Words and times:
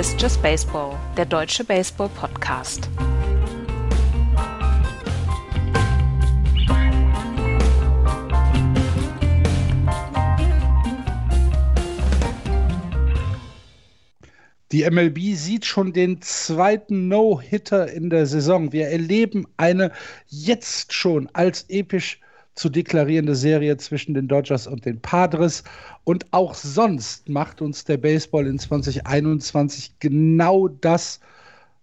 Ist 0.00 0.18
Just 0.18 0.40
Baseball, 0.40 0.98
der 1.18 1.26
deutsche 1.26 1.62
Baseball-Podcast. 1.62 2.88
Die 14.72 14.90
MLB 14.90 15.34
sieht 15.34 15.66
schon 15.66 15.92
den 15.92 16.22
zweiten 16.22 17.08
No-Hitter 17.08 17.92
in 17.92 18.08
der 18.08 18.24
Saison. 18.24 18.72
Wir 18.72 18.88
erleben 18.88 19.46
eine 19.58 19.92
jetzt 20.28 20.94
schon 20.94 21.28
als 21.34 21.66
episch 21.68 22.20
zu 22.54 22.68
deklarierende 22.68 23.34
Serie 23.34 23.76
zwischen 23.76 24.14
den 24.14 24.28
Dodgers 24.28 24.66
und 24.66 24.84
den 24.84 25.00
Padres. 25.00 25.64
Und 26.04 26.26
auch 26.32 26.54
sonst 26.54 27.28
macht 27.28 27.62
uns 27.62 27.84
der 27.84 27.96
Baseball 27.96 28.46
in 28.46 28.58
2021 28.58 29.98
genau 29.98 30.68
das, 30.68 31.20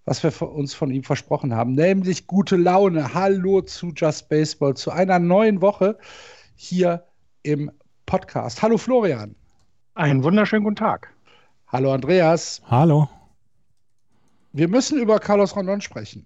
was 0.05 0.23
wir 0.23 0.41
uns 0.41 0.73
von 0.73 0.91
ihm 0.91 1.03
versprochen 1.03 1.53
haben, 1.53 1.73
nämlich 1.73 2.27
gute 2.27 2.55
Laune. 2.55 3.13
Hallo 3.13 3.61
zu 3.61 3.91
Just 3.95 4.29
Baseball, 4.29 4.75
zu 4.75 4.91
einer 4.91 5.19
neuen 5.19 5.61
Woche 5.61 5.97
hier 6.55 7.05
im 7.43 7.71
Podcast. 8.05 8.61
Hallo 8.61 8.77
Florian. 8.77 9.35
Einen 9.95 10.23
wunderschönen 10.23 10.63
guten 10.63 10.75
Tag. 10.75 11.13
Hallo 11.67 11.91
Andreas. 11.91 12.61
Hallo. 12.65 13.09
Wir 14.53 14.67
müssen 14.67 14.99
über 14.99 15.19
Carlos 15.19 15.55
Rondon 15.55 15.81
sprechen. 15.81 16.25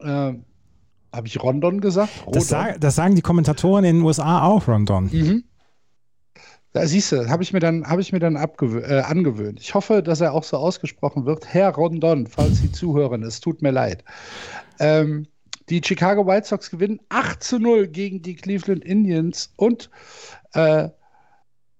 Äh, 0.00 0.34
Habe 1.12 1.26
ich 1.26 1.42
Rondon 1.42 1.80
gesagt? 1.80 2.10
Das, 2.32 2.48
sag, 2.48 2.80
das, 2.80 2.94
sagen 2.96 3.14
die 3.14 3.22
Kommentatoren 3.22 3.84
in 3.84 3.96
den 3.96 4.04
USA 4.04 4.42
auch, 4.42 4.68
Rondon. 4.68 5.08
Mhm. 5.12 5.44
Da 6.72 6.86
siehst 6.86 7.12
du, 7.12 7.28
habe 7.28 7.42
ich 7.42 7.52
mir 7.52 7.60
dann, 7.60 7.86
hab 7.86 7.98
ich 7.98 8.12
mir 8.12 8.18
dann 8.18 8.36
äh, 8.36 9.00
angewöhnt. 9.00 9.58
Ich 9.60 9.74
hoffe, 9.74 10.02
dass 10.02 10.20
er 10.20 10.34
auch 10.34 10.44
so 10.44 10.58
ausgesprochen 10.58 11.24
wird. 11.24 11.52
Herr 11.52 11.70
Rondon, 11.70 12.26
falls 12.26 12.58
Sie 12.58 12.70
zuhören, 12.70 13.22
es 13.22 13.40
tut 13.40 13.62
mir 13.62 13.70
leid. 13.70 14.04
Ähm, 14.78 15.26
die 15.70 15.80
Chicago 15.84 16.26
White 16.26 16.46
Sox 16.46 16.70
gewinnen 16.70 17.00
8 17.08 17.42
zu 17.42 17.58
0 17.58 17.88
gegen 17.88 18.22
die 18.22 18.36
Cleveland 18.36 18.84
Indians 18.84 19.52
und 19.56 19.90
äh, 20.52 20.88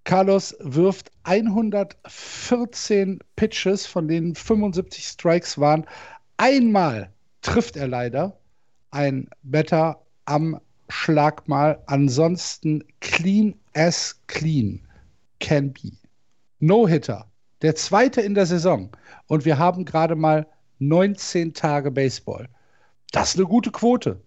Carlos 0.04 0.56
wirft 0.60 1.10
114 1.24 3.18
Pitches, 3.36 3.86
von 3.86 4.08
denen 4.08 4.34
75 4.34 5.04
Strikes 5.04 5.58
waren. 5.58 5.84
Einmal 6.38 7.12
trifft 7.42 7.76
er 7.76 7.88
leider 7.88 8.38
ein 8.90 9.28
Better 9.42 10.00
am 10.24 10.60
Schlagmal. 10.88 11.82
Ansonsten 11.86 12.84
clean 13.00 13.54
as 13.74 14.20
clean 14.26 14.86
can 15.40 15.72
be. 15.72 15.92
No-Hitter. 16.60 17.26
Der 17.62 17.74
zweite 17.74 18.20
in 18.20 18.34
der 18.34 18.46
Saison. 18.46 18.90
Und 19.26 19.44
wir 19.44 19.58
haben 19.58 19.84
gerade 19.84 20.16
mal 20.16 20.46
19 20.78 21.54
Tage 21.54 21.90
Baseball. 21.90 22.48
Das 23.12 23.30
ist 23.30 23.36
eine 23.36 23.46
gute 23.46 23.70
Quote. 23.70 24.20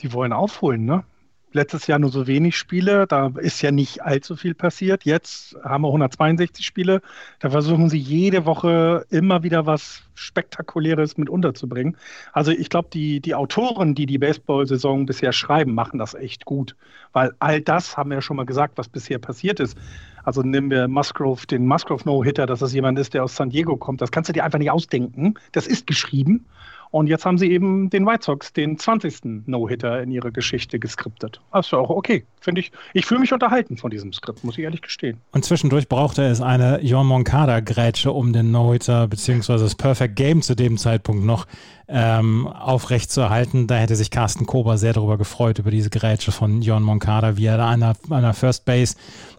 Die 0.00 0.12
wollen 0.12 0.32
aufholen, 0.32 0.84
ne? 0.84 1.04
Letztes 1.52 1.86
Jahr 1.86 1.98
nur 1.98 2.10
so 2.10 2.26
wenig 2.26 2.56
Spiele, 2.56 3.06
da 3.06 3.32
ist 3.38 3.62
ja 3.62 3.70
nicht 3.70 4.02
allzu 4.02 4.36
viel 4.36 4.54
passiert. 4.54 5.04
Jetzt 5.04 5.56
haben 5.62 5.82
wir 5.82 5.88
162 5.88 6.64
Spiele, 6.64 7.02
da 7.40 7.50
versuchen 7.50 7.88
sie 7.88 7.98
jede 7.98 8.46
Woche 8.46 9.06
immer 9.10 9.42
wieder 9.42 9.66
was 9.66 10.02
Spektakuläres 10.14 11.16
mit 11.16 11.28
unterzubringen. 11.28 11.96
Also 12.32 12.52
ich 12.52 12.68
glaube, 12.68 12.88
die, 12.92 13.20
die 13.20 13.34
Autoren, 13.34 13.94
die 13.94 14.06
die 14.06 14.18
Baseball-Saison 14.18 15.06
bisher 15.06 15.32
schreiben, 15.32 15.74
machen 15.74 15.98
das 15.98 16.14
echt 16.14 16.44
gut, 16.44 16.76
weil 17.12 17.32
all 17.38 17.60
das 17.60 17.96
haben 17.96 18.10
wir 18.10 18.16
ja 18.16 18.22
schon 18.22 18.36
mal 18.36 18.46
gesagt, 18.46 18.78
was 18.78 18.88
bisher 18.88 19.18
passiert 19.18 19.60
ist. 19.60 19.76
Also 20.22 20.42
nehmen 20.42 20.70
wir 20.70 20.86
Musgrove, 20.88 21.46
den 21.46 21.66
Musgrove 21.66 22.02
No-Hitter, 22.04 22.46
dass 22.46 22.60
das 22.60 22.74
jemand 22.74 22.98
ist, 22.98 23.14
der 23.14 23.24
aus 23.24 23.36
San 23.36 23.50
Diego 23.50 23.76
kommt. 23.76 24.02
Das 24.02 24.12
kannst 24.12 24.28
du 24.28 24.32
dir 24.32 24.44
einfach 24.44 24.58
nicht 24.58 24.70
ausdenken. 24.70 25.34
Das 25.52 25.66
ist 25.66 25.86
geschrieben. 25.86 26.44
Und 26.90 27.06
jetzt 27.06 27.24
haben 27.24 27.38
sie 27.38 27.50
eben 27.50 27.88
den 27.88 28.04
White 28.06 28.24
Sox, 28.24 28.52
den 28.52 28.78
20. 28.78 29.46
No-Hitter 29.46 30.02
in 30.02 30.10
ihrer 30.10 30.30
Geschichte 30.30 30.78
geskriptet. 30.78 31.40
Also 31.50 31.78
auch 31.78 31.90
okay, 31.90 32.24
finde 32.40 32.60
ich. 32.60 32.72
Ich 32.94 33.06
fühle 33.06 33.20
mich 33.20 33.32
unterhalten 33.32 33.76
von 33.76 33.90
diesem 33.90 34.12
Skript, 34.12 34.42
muss 34.42 34.58
ich 34.58 34.64
ehrlich 34.64 34.82
gestehen. 34.82 35.18
Und 35.32 35.44
zwischendurch 35.44 35.88
brauchte 35.88 36.22
es 36.22 36.40
eine 36.40 36.80
John 36.82 37.06
Moncada-Grätsche, 37.06 38.10
um 38.10 38.32
den 38.32 38.50
No-Hitter 38.50 39.06
bzw. 39.06 39.58
das 39.58 39.74
Perfect 39.76 40.16
Game 40.16 40.42
zu 40.42 40.56
dem 40.56 40.78
Zeitpunkt 40.78 41.24
noch 41.24 41.46
ähm, 41.90 42.46
aufrechtzuerhalten. 42.46 43.66
Da 43.66 43.76
hätte 43.76 43.96
sich 43.96 44.10
Carsten 44.10 44.46
Kober 44.46 44.78
sehr 44.78 44.92
darüber 44.92 45.18
gefreut, 45.18 45.58
über 45.58 45.70
diese 45.70 45.90
Grätsche 45.90 46.32
von 46.32 46.62
Jon 46.62 46.82
Moncada, 46.82 47.36
wie 47.36 47.46
er 47.46 47.56
da 47.56 47.68
an 47.68 47.80
der, 47.80 47.96
an 48.10 48.22
der 48.22 48.34
First 48.34 48.64
Base 48.64 48.94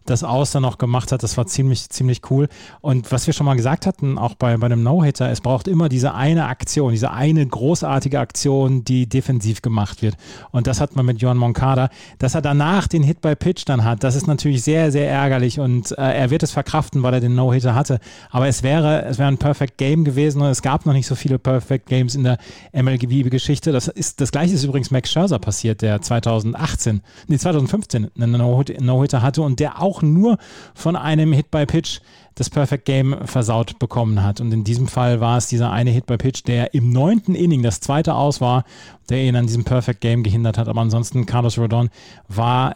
das 0.05 0.23
Aus 0.23 0.51
dann 0.51 0.63
noch 0.63 0.77
gemacht 0.77 1.11
hat. 1.11 1.23
Das 1.23 1.37
war 1.37 1.45
ziemlich, 1.45 1.89
ziemlich 1.89 2.21
cool. 2.29 2.49
Und 2.81 3.11
was 3.11 3.27
wir 3.27 3.33
schon 3.33 3.45
mal 3.45 3.55
gesagt 3.55 3.85
hatten, 3.85 4.17
auch 4.17 4.35
bei, 4.35 4.57
bei 4.57 4.65
einem 4.65 4.83
No-Hitter, 4.83 5.29
es 5.29 5.41
braucht 5.41 5.67
immer 5.67 5.89
diese 5.89 6.13
eine 6.13 6.47
Aktion, 6.47 6.91
diese 6.91 7.11
eine 7.11 7.45
großartige 7.45 8.19
Aktion, 8.19 8.83
die 8.83 9.07
defensiv 9.07 9.61
gemacht 9.61 10.01
wird. 10.01 10.15
Und 10.51 10.67
das 10.67 10.81
hat 10.81 10.95
man 10.95 11.05
mit 11.05 11.21
Jon 11.21 11.37
Moncada. 11.37 11.89
Dass 12.17 12.35
er 12.35 12.41
danach 12.41 12.87
den 12.87 13.03
Hit 13.03 13.21
by 13.21 13.35
Pitch 13.35 13.63
dann 13.65 13.83
hat, 13.83 14.03
das 14.03 14.15
ist 14.15 14.27
natürlich 14.27 14.63
sehr, 14.63 14.91
sehr 14.91 15.09
ärgerlich 15.09 15.59
und 15.59 15.91
äh, 15.91 16.01
er 16.01 16.29
wird 16.29 16.43
es 16.43 16.51
verkraften, 16.51 17.03
weil 17.03 17.13
er 17.13 17.19
den 17.19 17.35
No-Hitter 17.35 17.75
hatte. 17.75 17.99
Aber 18.31 18.47
es 18.47 18.63
wäre, 18.63 19.05
es 19.05 19.19
wäre 19.19 19.29
ein 19.29 19.37
Perfect 19.37 19.77
Game 19.77 20.03
gewesen 20.03 20.41
und 20.41 20.47
es 20.47 20.61
gab 20.61 20.85
noch 20.85 20.93
nicht 20.93 21.07
so 21.07 21.15
viele 21.15 21.37
Perfect 21.37 21.85
Games 21.85 22.15
in 22.15 22.23
der 22.23 22.37
MLB-Geschichte. 22.73 23.71
Das 23.71 23.87
ist 23.87 24.21
das 24.21 24.31
gleiche 24.31 24.53
ist 24.53 24.63
übrigens 24.63 24.91
Max 24.91 25.11
Scherzer 25.11 25.39
passiert, 25.39 25.81
der 25.81 26.01
2018, 26.01 27.01
nee 27.27 27.37
2015 27.37 28.11
einen 28.19 28.85
No-Hitter 28.85 29.21
hatte 29.21 29.41
und 29.41 29.59
der 29.59 29.81
auch 29.81 30.01
nur 30.01 30.37
von 30.73 30.95
einem 30.95 31.33
Hit 31.33 31.51
by 31.51 31.65
Pitch 31.65 31.99
das 32.35 32.49
Perfect 32.49 32.85
Game 32.85 33.15
versaut 33.25 33.77
bekommen 33.77 34.23
hat. 34.23 34.39
Und 34.39 34.53
in 34.53 34.63
diesem 34.63 34.87
Fall 34.87 35.19
war 35.19 35.37
es 35.37 35.47
dieser 35.47 35.71
eine 35.71 35.91
Hit 35.91 36.05
by 36.05 36.17
Pitch, 36.17 36.43
der 36.47 36.73
im 36.73 36.91
neunten 36.91 37.35
Inning 37.35 37.61
das 37.61 37.81
zweite 37.81 38.15
aus 38.15 38.41
war, 38.41 38.63
der 39.09 39.23
ihn 39.23 39.35
an 39.35 39.47
diesem 39.47 39.63
Perfect 39.63 40.01
Game 40.01 40.23
gehindert 40.23 40.57
hat. 40.57 40.67
Aber 40.67 40.81
ansonsten 40.81 41.25
Carlos 41.25 41.57
Rodon 41.57 41.89
war 42.27 42.75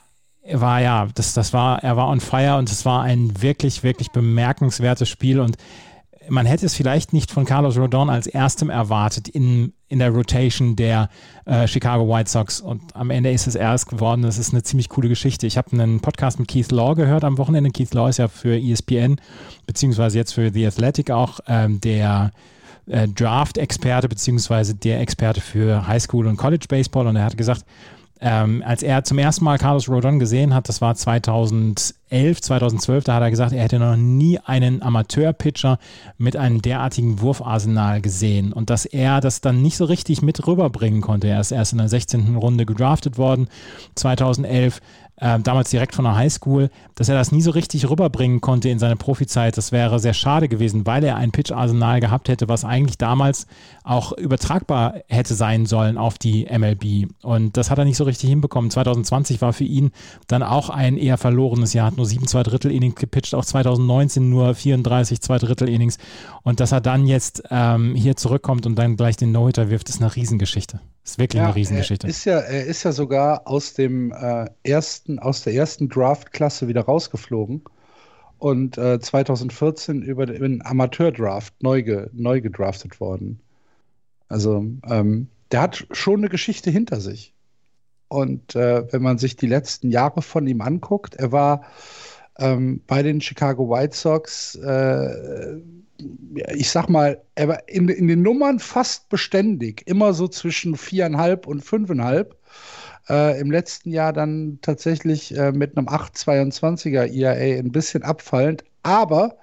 war 0.51 0.79
ja, 0.79 1.07
das, 1.15 1.33
das 1.33 1.53
war, 1.53 1.83
er 1.83 1.97
war 1.97 2.07
on 2.07 2.19
fire 2.19 2.57
und 2.57 2.69
es 2.69 2.85
war 2.85 3.01
ein 3.01 3.41
wirklich, 3.41 3.83
wirklich 3.83 4.11
bemerkenswertes 4.11 5.09
Spiel 5.09 5.39
und 5.39 5.57
man 6.29 6.45
hätte 6.45 6.65
es 6.65 6.75
vielleicht 6.75 7.13
nicht 7.13 7.31
von 7.31 7.45
Carlos 7.45 7.77
Rodon 7.77 8.09
als 8.09 8.27
erstem 8.27 8.69
erwartet 8.69 9.27
in, 9.27 9.73
in 9.87 9.99
der 9.99 10.11
Rotation 10.11 10.75
der 10.75 11.09
äh, 11.45 11.67
Chicago 11.67 12.07
White 12.07 12.29
Sox. 12.29 12.61
Und 12.61 12.95
am 12.95 13.09
Ende 13.09 13.31
ist 13.31 13.47
es 13.47 13.55
erst 13.55 13.87
geworden. 13.87 14.21
Das 14.21 14.37
ist 14.37 14.53
eine 14.53 14.63
ziemlich 14.63 14.89
coole 14.89 15.09
Geschichte. 15.09 15.47
Ich 15.47 15.57
habe 15.57 15.71
einen 15.71 15.99
Podcast 15.99 16.39
mit 16.39 16.47
Keith 16.47 16.71
Law 16.71 16.95
gehört 16.95 17.23
am 17.23 17.37
Wochenende. 17.37 17.71
Keith 17.71 17.93
Law 17.93 18.09
ist 18.09 18.17
ja 18.17 18.27
für 18.27 18.57
ESPN, 18.57 19.17
beziehungsweise 19.65 20.17
jetzt 20.17 20.33
für 20.33 20.51
The 20.51 20.67
Athletic 20.67 21.11
auch 21.11 21.39
ähm, 21.47 21.79
der 21.81 22.31
äh, 22.87 23.07
Draft-Experte, 23.07 24.07
beziehungsweise 24.07 24.75
der 24.75 24.99
Experte 25.01 25.41
für 25.41 25.87
Highschool 25.87 26.27
und 26.27 26.37
College 26.37 26.65
Baseball. 26.69 27.07
Und 27.07 27.15
er 27.15 27.25
hat 27.25 27.37
gesagt, 27.37 27.65
ähm, 28.21 28.63
als 28.65 28.81
er 28.81 29.03
zum 29.03 29.17
ersten 29.17 29.43
Mal 29.43 29.57
Carlos 29.57 29.89
Rodon 29.89 30.19
gesehen 30.19 30.53
hat, 30.53 30.69
das 30.69 30.79
war 30.79 30.95
2011, 30.95 32.41
2012, 32.41 33.03
da 33.03 33.15
hat 33.15 33.21
er 33.21 33.29
gesagt, 33.29 33.51
er 33.51 33.63
hätte 33.63 33.77
noch 33.77 33.97
nie 33.97 34.39
einen 34.39 34.81
Amateur-Pitcher 34.81 35.79
mit 36.17 36.37
einem 36.37 36.61
derartigen 36.61 37.19
Wurfarsenal 37.19 37.99
gesehen 37.99 38.53
und 38.53 38.69
dass 38.69 38.85
er 38.85 39.19
das 39.19 39.41
dann 39.41 39.61
nicht 39.61 39.75
so 39.75 39.83
richtig 39.83 40.21
mit 40.21 40.47
rüberbringen 40.47 41.01
konnte. 41.01 41.27
Er 41.27 41.41
ist 41.41 41.51
erst 41.51 41.73
in 41.73 41.79
der 41.79 41.89
16. 41.89 42.37
Runde 42.37 42.65
gedraftet 42.65 43.17
worden, 43.17 43.49
2011 43.95 44.79
äh, 45.17 45.39
damals 45.39 45.69
direkt 45.69 45.95
von 45.95 46.05
der 46.05 46.15
Highschool, 46.15 46.69
dass 46.95 47.09
er 47.09 47.15
das 47.15 47.31
nie 47.31 47.41
so 47.41 47.51
richtig 47.51 47.89
rüberbringen 47.89 48.41
konnte 48.41 48.69
in 48.69 48.79
seine 48.79 48.95
Profizeit. 48.95 49.57
Das 49.57 49.71
wäre 49.71 49.99
sehr 49.99 50.13
schade 50.13 50.47
gewesen, 50.49 50.85
weil 50.85 51.03
er 51.03 51.15
ein 51.15 51.31
Pitch-Arsenal 51.31 51.99
gehabt 51.99 52.27
hätte, 52.27 52.49
was 52.49 52.65
eigentlich 52.65 52.97
damals 52.97 53.47
auch 53.85 54.13
übertragbar 54.13 54.95
hätte 55.07 55.35
sein 55.35 55.65
sollen 55.65 55.97
auf 55.97 56.17
die 56.17 56.45
MLB. 56.45 57.11
Und 57.21 57.55
das 57.55 57.69
hat 57.69 57.77
er 57.77 57.85
nicht 57.85 57.97
so 57.97 58.03
richtig 58.03 58.29
hinbekommen. 58.29 58.71
2020 58.71 59.41
war 59.41 59.53
für 59.53 59.63
ihn 59.63 59.91
dann 60.27 60.41
auch 60.41 60.69
ein 60.69 60.97
eher 60.97 61.17
verlorenes 61.17 61.73
Jahr, 61.73 61.87
hat 61.87 61.97
nur 61.97 62.07
sieben 62.07 62.27
zwei 62.27 62.43
Drittel 62.43 62.71
Innings 62.71 62.95
gepitcht, 62.95 63.35
auch 63.35 63.45
2019 63.45 64.27
nur 64.29 64.55
34 64.55 65.21
zwei 65.21 65.37
Drittel 65.37 65.69
Innings. 65.69 65.97
Und 66.41 66.59
dass 66.59 66.71
er 66.71 66.81
dann 66.81 67.05
jetzt 67.05 67.43
ähm, 67.51 67.93
hier 67.95 68.15
zurückkommt 68.15 68.65
und 68.65 68.75
dann 68.75 68.97
gleich 68.97 69.17
den 69.17 69.31
No-Hitter 69.31 69.69
wirft, 69.69 69.87
ist 69.89 70.01
eine 70.01 70.15
Riesengeschichte. 70.15 70.79
Ist 71.03 71.19
wirklich 71.19 71.39
ja, 71.39 71.45
eine 71.45 71.55
Riesengeschichte. 71.55 72.07
Er 72.07 72.09
ist 72.09 72.25
ja, 72.25 72.39
er 72.39 72.65
ist 72.65 72.83
ja 72.83 72.91
sogar 72.91 73.47
aus 73.47 73.75
dem 73.75 74.11
äh, 74.11 74.47
ersten, 74.63 75.19
aus 75.19 75.43
der 75.43 75.53
ersten 75.53 75.89
Draft-Klasse 75.89 76.67
wieder 76.67 76.81
rausgeflogen 76.81 77.61
und 78.39 78.79
äh, 78.79 78.99
2014 78.99 80.01
über 80.01 80.25
den 80.25 80.65
Amateur-Draft 80.65 81.61
neu, 81.61 81.83
ge, 81.83 82.07
neu 82.13 82.41
gedraftet 82.41 82.99
worden. 82.99 83.39
Also 84.27 84.65
ähm, 84.87 85.27
der 85.51 85.61
hat 85.61 85.87
schon 85.91 86.19
eine 86.19 86.29
Geschichte 86.29 86.69
hinter 86.69 86.99
sich. 86.99 87.33
Und 88.07 88.55
äh, 88.55 88.91
wenn 88.91 89.01
man 89.01 89.17
sich 89.17 89.35
die 89.35 89.47
letzten 89.47 89.91
Jahre 89.91 90.21
von 90.21 90.47
ihm 90.47 90.61
anguckt, 90.61 91.15
er 91.15 91.31
war 91.31 91.65
ähm, 92.37 92.81
bei 92.87 93.03
den 93.03 93.21
Chicago 93.21 93.69
White 93.69 93.95
Sox 93.95 94.55
äh, 94.55 95.59
ich 96.53 96.69
sag 96.69 96.89
mal, 96.89 97.21
er 97.35 97.47
war 97.47 97.69
in, 97.69 97.87
in 97.87 98.07
den 98.07 98.21
Nummern 98.21 98.59
fast 98.59 99.09
beständig, 99.09 99.83
immer 99.85 100.13
so 100.13 100.27
zwischen 100.27 100.75
viereinhalb 100.75 101.47
und 101.47 101.61
fünfeinhalb. 101.61 102.37
Äh, 103.07 103.39
Im 103.39 103.51
letzten 103.51 103.91
Jahr 103.91 104.13
dann 104.13 104.59
tatsächlich 104.61 105.35
äh, 105.37 105.51
mit 105.51 105.77
einem 105.77 105.87
8,22er 105.87 107.07
ERA 107.07 107.59
ein 107.59 107.71
bisschen 107.71 108.03
abfallend, 108.03 108.63
aber 108.83 109.37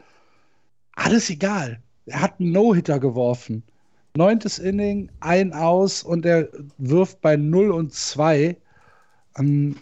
alles 0.94 1.30
egal. 1.30 1.80
Er 2.06 2.20
hat 2.20 2.40
einen 2.40 2.52
No-Hitter 2.52 2.98
geworfen. 2.98 3.62
Neuntes 4.14 4.58
Inning, 4.58 5.10
ein 5.20 5.54
aus 5.54 6.02
und 6.02 6.26
er 6.26 6.48
wirft 6.76 7.20
bei 7.22 7.36
0 7.36 7.70
und 7.70 7.94
2 7.94 8.56
einen, 9.34 9.80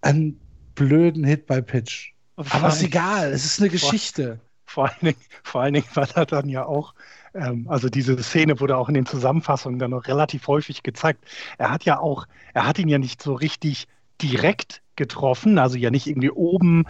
einen 0.00 0.40
blöden 0.74 1.24
Hit 1.24 1.46
bei 1.46 1.60
Pitch. 1.60 2.12
Aber 2.36 2.68
ist 2.68 2.82
egal, 2.82 3.32
es 3.32 3.44
ist 3.44 3.60
eine 3.60 3.68
Geschichte. 3.68 4.40
Vor, 4.64 4.86
vor, 4.86 4.88
allen 4.88 5.00
Dingen, 5.02 5.24
vor 5.42 5.60
allen 5.60 5.74
Dingen, 5.74 5.86
weil 5.94 6.08
er 6.14 6.24
dann 6.24 6.48
ja 6.48 6.64
auch, 6.64 6.94
ähm, 7.34 7.66
also 7.68 7.88
diese 7.88 8.22
Szene 8.22 8.58
wurde 8.60 8.76
auch 8.76 8.88
in 8.88 8.94
den 8.94 9.06
Zusammenfassungen 9.06 9.78
dann 9.78 9.90
noch 9.90 10.06
relativ 10.06 10.46
häufig 10.46 10.82
gezeigt. 10.82 11.24
Er 11.58 11.70
hat 11.70 11.84
ja 11.84 11.98
auch, 11.98 12.26
er 12.54 12.66
hat 12.66 12.78
ihn 12.78 12.88
ja 12.88 12.98
nicht 12.98 13.20
so 13.22 13.34
richtig 13.34 13.86
direkt 14.22 14.82
getroffen, 14.96 15.58
also 15.58 15.76
ja 15.76 15.90
nicht 15.90 16.06
irgendwie 16.06 16.30
oben 16.30 16.84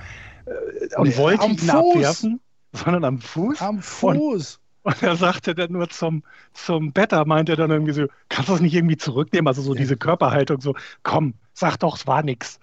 äh, 0.46 0.94
und 0.96 1.08
nee, 1.08 1.16
wollte 1.16 1.46
ihn 1.46 1.58
Fuß. 1.58 1.70
abwerfen, 1.70 2.40
sondern 2.72 3.04
am 3.04 3.20
Fuß. 3.20 3.60
Am 3.62 3.80
Fuß. 3.80 4.54
Und, 4.56 4.67
und 4.82 5.02
er 5.02 5.16
sagte 5.16 5.54
dann 5.54 5.72
nur 5.72 5.88
zum, 5.88 6.22
zum 6.52 6.92
Better, 6.92 7.24
meinte 7.24 7.52
er 7.52 7.56
dann 7.56 7.70
irgendwie 7.70 7.92
so, 7.92 8.06
kannst 8.28 8.48
du 8.48 8.52
das 8.52 8.62
nicht 8.62 8.74
irgendwie 8.74 8.96
zurücknehmen? 8.96 9.48
Also 9.48 9.62
so 9.62 9.74
ja. 9.74 9.80
diese 9.80 9.96
Körperhaltung, 9.96 10.60
so, 10.60 10.74
komm, 11.02 11.34
sag 11.52 11.78
doch, 11.78 11.96
es 11.96 12.06
war 12.06 12.22
nix. 12.22 12.58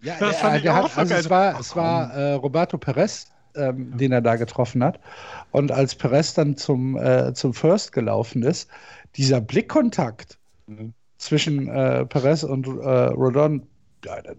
Ja, 0.00 0.16
das 0.20 0.40
der, 0.40 0.60
der 0.60 0.74
hat, 0.74 0.98
also 0.98 1.14
es 1.14 1.30
war, 1.30 1.58
es 1.58 1.74
war 1.74 2.12
äh, 2.12 2.32
Roberto 2.34 2.76
Perez, 2.76 3.32
ähm, 3.54 3.90
ja. 3.90 3.96
den 3.96 4.12
er 4.12 4.20
da 4.20 4.36
getroffen 4.36 4.84
hat. 4.84 5.00
Und 5.50 5.72
als 5.72 5.94
Perez 5.94 6.34
dann 6.34 6.56
zum, 6.56 6.96
äh, 6.96 7.32
zum 7.32 7.54
First 7.54 7.92
gelaufen 7.92 8.42
ist, 8.42 8.68
dieser 9.16 9.40
Blickkontakt 9.40 10.38
mhm. 10.66 10.92
zwischen 11.16 11.68
äh, 11.68 12.04
Perez 12.04 12.42
und 12.42 12.66
äh, 12.66 12.70
Rodon, 12.70 13.66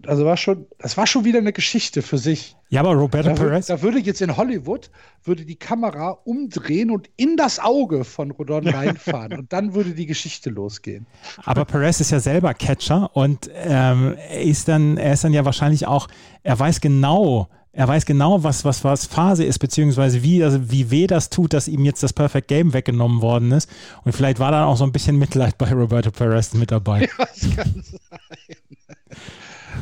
also 0.06 0.24
war 0.24 0.36
schon, 0.36 0.66
das 0.78 0.96
war 0.96 1.06
schon 1.06 1.24
wieder 1.24 1.38
eine 1.38 1.52
Geschichte 1.52 2.02
für 2.02 2.18
sich. 2.18 2.56
Ja, 2.68 2.80
aber 2.80 2.94
Roberto 2.94 3.30
da, 3.30 3.34
Perez. 3.34 3.66
Da 3.66 3.82
würde 3.82 3.98
jetzt 3.98 4.20
in 4.20 4.36
Hollywood 4.36 4.90
würde 5.24 5.44
die 5.44 5.56
Kamera 5.56 6.10
umdrehen 6.24 6.90
und 6.90 7.08
in 7.16 7.36
das 7.36 7.58
Auge 7.58 8.04
von 8.04 8.30
Rodon 8.30 8.68
reinfahren 8.68 9.38
und 9.38 9.52
dann 9.52 9.74
würde 9.74 9.90
die 9.90 10.06
Geschichte 10.06 10.50
losgehen. 10.50 11.06
Aber 11.44 11.64
Perez 11.64 12.00
ist 12.00 12.10
ja 12.10 12.20
selber 12.20 12.54
Catcher 12.54 13.14
und 13.14 13.50
ähm, 13.54 14.16
er 14.16 14.42
ist 14.42 14.68
dann, 14.68 14.96
er 14.96 15.12
ist 15.12 15.24
dann 15.24 15.32
ja 15.32 15.44
wahrscheinlich 15.44 15.86
auch, 15.86 16.08
er 16.42 16.58
weiß 16.58 16.80
genau, 16.80 17.48
er 17.76 17.86
weiß 17.86 18.06
genau, 18.06 18.42
was, 18.42 18.64
was, 18.64 18.84
was 18.84 19.04
Phase 19.04 19.44
ist, 19.44 19.58
beziehungsweise 19.58 20.22
wie, 20.22 20.42
also 20.42 20.70
wie 20.70 20.90
weh 20.90 21.06
das 21.06 21.28
tut, 21.28 21.52
dass 21.52 21.68
ihm 21.68 21.84
jetzt 21.84 22.02
das 22.02 22.14
Perfect 22.14 22.48
Game 22.48 22.72
weggenommen 22.72 23.20
worden 23.20 23.52
ist. 23.52 23.68
Und 24.02 24.12
vielleicht 24.12 24.38
war 24.38 24.50
da 24.50 24.64
auch 24.64 24.78
so 24.78 24.84
ein 24.84 24.92
bisschen 24.92 25.18
Mitleid 25.18 25.58
bei 25.58 25.70
Roberto 25.70 26.10
Perez 26.10 26.54
mit 26.54 26.70
dabei. 26.70 27.02
Ja, 27.02 27.08
das 27.18 27.56
kann 27.56 27.82
sein. 27.82 28.18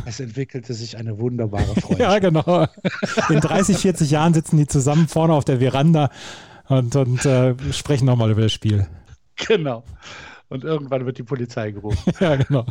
Es 0.06 0.20
entwickelte 0.20 0.74
sich 0.74 0.96
eine 0.96 1.18
wunderbare 1.18 1.64
Freundschaft. 1.80 2.00
ja, 2.00 2.18
genau. 2.18 2.66
In 3.28 3.40
30, 3.40 3.78
40 3.78 4.10
Jahren 4.10 4.34
sitzen 4.34 4.56
die 4.56 4.66
zusammen 4.66 5.08
vorne 5.08 5.34
auf 5.34 5.44
der 5.44 5.58
Veranda 5.58 6.10
und, 6.68 6.96
und 6.96 7.24
äh, 7.24 7.54
sprechen 7.72 8.06
nochmal 8.06 8.30
über 8.30 8.42
das 8.42 8.52
Spiel. 8.52 8.86
Genau. 9.36 9.84
Und 10.48 10.64
irgendwann 10.64 11.06
wird 11.06 11.18
die 11.18 11.22
Polizei 11.22 11.70
gerufen. 11.70 12.12
ja, 12.20 12.36
genau. 12.36 12.66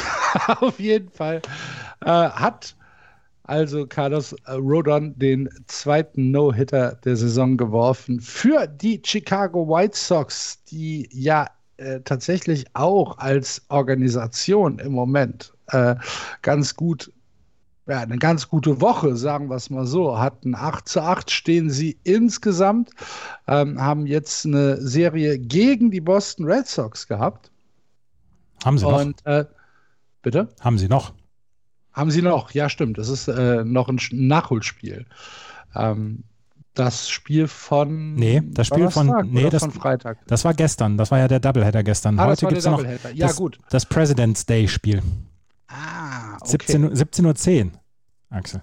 auf 0.60 0.80
jeden 0.80 1.10
Fall 1.10 1.42
äh, 2.04 2.08
hat 2.08 2.74
also 3.44 3.86
Carlos 3.86 4.36
Rodon 4.46 5.18
den 5.18 5.48
zweiten 5.66 6.30
No-Hitter 6.30 6.98
der 7.04 7.16
Saison 7.16 7.56
geworfen 7.56 8.20
für 8.20 8.66
die 8.66 9.00
Chicago 9.02 9.66
White 9.66 9.96
Sox, 9.96 10.62
die 10.64 11.08
ja 11.10 11.46
äh, 11.78 12.00
tatsächlich 12.00 12.66
auch 12.74 13.16
als 13.18 13.62
Organisation 13.68 14.78
im 14.80 14.92
Moment 14.92 15.54
äh, 15.68 15.96
ganz 16.42 16.74
gut, 16.74 17.12
ja, 17.86 18.00
eine 18.00 18.18
ganz 18.18 18.48
gute 18.48 18.80
Woche, 18.80 19.16
sagen 19.16 19.48
wir 19.48 19.56
es 19.56 19.70
mal 19.70 19.86
so, 19.86 20.18
hatten 20.18 20.54
8 20.54 20.88
zu 20.88 21.02
8 21.02 21.30
stehen 21.30 21.70
sie 21.70 21.98
insgesamt, 22.04 22.90
ähm, 23.46 23.80
haben 23.80 24.06
jetzt 24.06 24.44
eine 24.44 24.76
Serie 24.80 25.38
gegen 25.38 25.90
die 25.90 26.00
Boston 26.00 26.46
Red 26.46 26.66
Sox 26.66 27.08
gehabt. 27.08 27.50
Haben 28.64 28.78
sie 28.78 28.86
Und, 28.86 29.24
noch? 29.24 29.32
Äh, 29.32 29.46
bitte? 30.22 30.48
Haben 30.60 30.78
sie 30.78 30.88
noch? 30.88 31.14
Haben 31.92 32.10
sie 32.10 32.22
noch, 32.22 32.52
ja 32.52 32.68
stimmt, 32.68 32.98
das 32.98 33.08
ist 33.08 33.28
äh, 33.28 33.64
noch 33.64 33.88
ein 33.88 33.98
Nachholspiel. 34.12 35.06
Ähm, 35.74 36.24
das 36.78 37.08
Spiel 37.10 37.48
von. 37.48 38.14
Nee, 38.14 38.40
das 38.52 38.68
Spiel 38.68 38.88
von. 38.88 39.12
Nee, 39.32 39.50
das, 39.50 39.62
von 39.62 39.72
Freitag. 39.72 40.18
Das 40.28 40.44
war 40.44 40.54
gestern. 40.54 40.96
Das 40.96 41.10
war 41.10 41.18
ja 41.18 41.26
der 41.26 41.40
Doubleheader 41.40 41.82
gestern. 41.82 42.20
Ah, 42.20 42.26
Heute 42.26 42.46
gibt 42.46 42.58
es 42.58 42.66
noch 42.66 42.84
ja, 42.84 43.26
das, 43.26 43.34
gut. 43.34 43.58
das 43.70 43.84
President's 43.84 44.46
Day 44.46 44.68
Spiel. 44.68 45.02
Ah, 45.68 46.36
okay. 46.40 46.72
17.10 46.72 46.96
17 46.96 47.26
Uhr, 47.26 47.34
10, 47.34 47.78
Axel. 48.30 48.62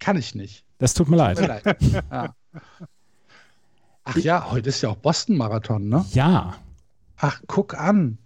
Kann 0.00 0.16
ich 0.16 0.34
nicht. 0.34 0.64
Das 0.78 0.94
tut 0.94 1.08
mir 1.08 1.16
leid. 1.16 1.38
Tut 1.38 1.48
mir 1.48 1.60
leid. 1.62 1.82
ja. 2.10 2.34
Ach 4.04 4.16
ja, 4.16 4.50
heute 4.50 4.68
ist 4.70 4.80
ja 4.80 4.90
auch 4.90 4.96
Boston-Marathon, 4.96 5.88
ne? 5.88 6.04
Ja. 6.12 6.54
Ach, 7.16 7.40
guck 7.46 7.74
an. 7.74 8.18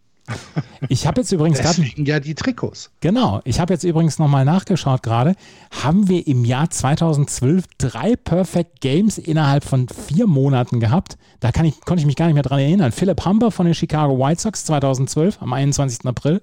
Ich 0.88 1.06
habe 1.06 1.20
jetzt 1.20 1.32
übrigens 1.32 1.58
gerade. 1.60 1.82
ja 1.96 2.20
die 2.20 2.34
Trikots. 2.34 2.90
Genau. 3.00 3.40
Ich 3.44 3.60
habe 3.60 3.72
jetzt 3.72 3.84
übrigens 3.84 4.18
nochmal 4.18 4.44
nachgeschaut 4.44 5.02
gerade. 5.02 5.34
Haben 5.82 6.08
wir 6.08 6.26
im 6.26 6.44
Jahr 6.44 6.70
2012 6.70 7.64
drei 7.78 8.16
Perfect 8.16 8.80
Games 8.80 9.18
innerhalb 9.18 9.64
von 9.64 9.88
vier 9.88 10.26
Monaten 10.26 10.80
gehabt? 10.80 11.18
Da 11.40 11.52
kann 11.52 11.66
ich, 11.66 11.80
konnte 11.80 12.00
ich 12.00 12.06
mich 12.06 12.16
gar 12.16 12.26
nicht 12.26 12.34
mehr 12.34 12.42
dran 12.42 12.60
erinnern. 12.60 12.92
Philip 12.92 13.24
Humber 13.24 13.50
von 13.50 13.66
den 13.66 13.74
Chicago 13.74 14.18
White 14.18 14.40
Sox 14.40 14.64
2012 14.64 15.40
am 15.40 15.52
21. 15.52 16.06
April. 16.06 16.42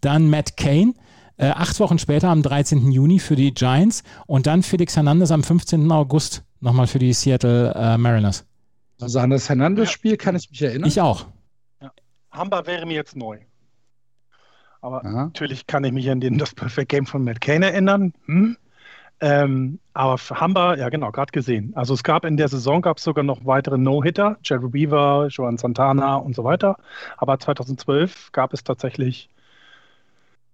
Dann 0.00 0.30
Matt 0.30 0.56
Kane. 0.56 0.94
Äh, 1.38 1.48
acht 1.48 1.78
Wochen 1.80 1.98
später 1.98 2.30
am 2.30 2.42
13. 2.42 2.90
Juni 2.90 3.18
für 3.18 3.36
die 3.36 3.52
Giants 3.52 4.02
und 4.26 4.46
dann 4.46 4.62
Felix 4.62 4.96
Hernandez 4.96 5.30
am 5.30 5.42
15. 5.42 5.90
August 5.92 6.42
nochmal 6.60 6.86
für 6.86 6.98
die 6.98 7.12
Seattle 7.12 7.74
äh, 7.74 7.98
Mariners. 7.98 8.46
Also 9.00 9.18
an 9.18 9.28
das 9.28 9.50
Hernandez-Spiel 9.50 10.16
kann 10.16 10.34
ich 10.34 10.50
mich 10.50 10.62
erinnern. 10.62 10.88
Ich 10.88 11.00
auch. 11.02 11.26
Hamba 12.36 12.66
wäre 12.66 12.86
mir 12.86 12.94
jetzt 12.94 13.16
neu. 13.16 13.38
Aber 14.80 15.04
Aha. 15.04 15.24
natürlich 15.26 15.66
kann 15.66 15.84
ich 15.84 15.92
mich 15.92 16.10
an 16.10 16.20
den, 16.20 16.38
das 16.38 16.54
Perfect 16.54 16.90
Game 16.90 17.06
von 17.06 17.24
Matt 17.24 17.40
Kane 17.40 17.66
erinnern. 17.66 18.12
Hm? 18.26 18.56
Ähm, 19.20 19.78
aber 19.94 20.18
für 20.18 20.38
Hamba, 20.40 20.76
ja 20.76 20.90
genau, 20.90 21.10
gerade 21.10 21.32
gesehen. 21.32 21.72
Also 21.74 21.94
es 21.94 22.02
gab 22.02 22.24
in 22.24 22.36
der 22.36 22.48
Saison 22.48 22.82
gab 22.82 22.98
es 22.98 23.04
sogar 23.04 23.24
noch 23.24 23.46
weitere 23.46 23.78
No-Hitter, 23.78 24.36
Jerry 24.42 24.68
Beaver, 24.68 25.28
Joan 25.30 25.56
Santana 25.56 26.16
und 26.16 26.36
so 26.36 26.44
weiter. 26.44 26.76
Aber 27.16 27.38
2012 27.38 28.32
gab 28.32 28.52
es 28.52 28.62
tatsächlich 28.62 29.30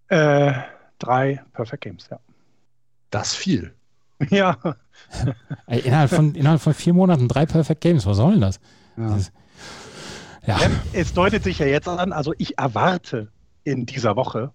äh, 0.09 0.53
drei 0.99 1.43
Perfect 1.53 1.83
Games, 1.83 2.09
ja. 2.11 2.21
Das 3.11 3.35
viel. 3.35 3.75
Ja. 4.31 4.57
innerhalb, 5.67 6.11
von, 6.11 6.35
innerhalb 6.37 6.61
von 6.61 6.75
vier 6.75 6.95
Monaten 6.95 7.27
drei 7.27 7.45
Perfect 7.45 7.81
Games, 7.81 8.07
was 8.07 8.17
soll 8.17 8.33
denn 8.33 8.41
das? 8.41 8.61
Ja. 8.97 9.09
das 9.09 9.33
ja. 10.47 10.59
Es 10.93 11.13
deutet 11.13 11.45
sich 11.45 11.59
ja 11.59 11.67
jetzt 11.67 11.89
an, 11.89 12.13
also 12.13 12.35
ich 12.39 12.59
erwarte 12.59 13.31
in 13.65 13.87
dieser 13.87 14.17
Woche 14.17 14.53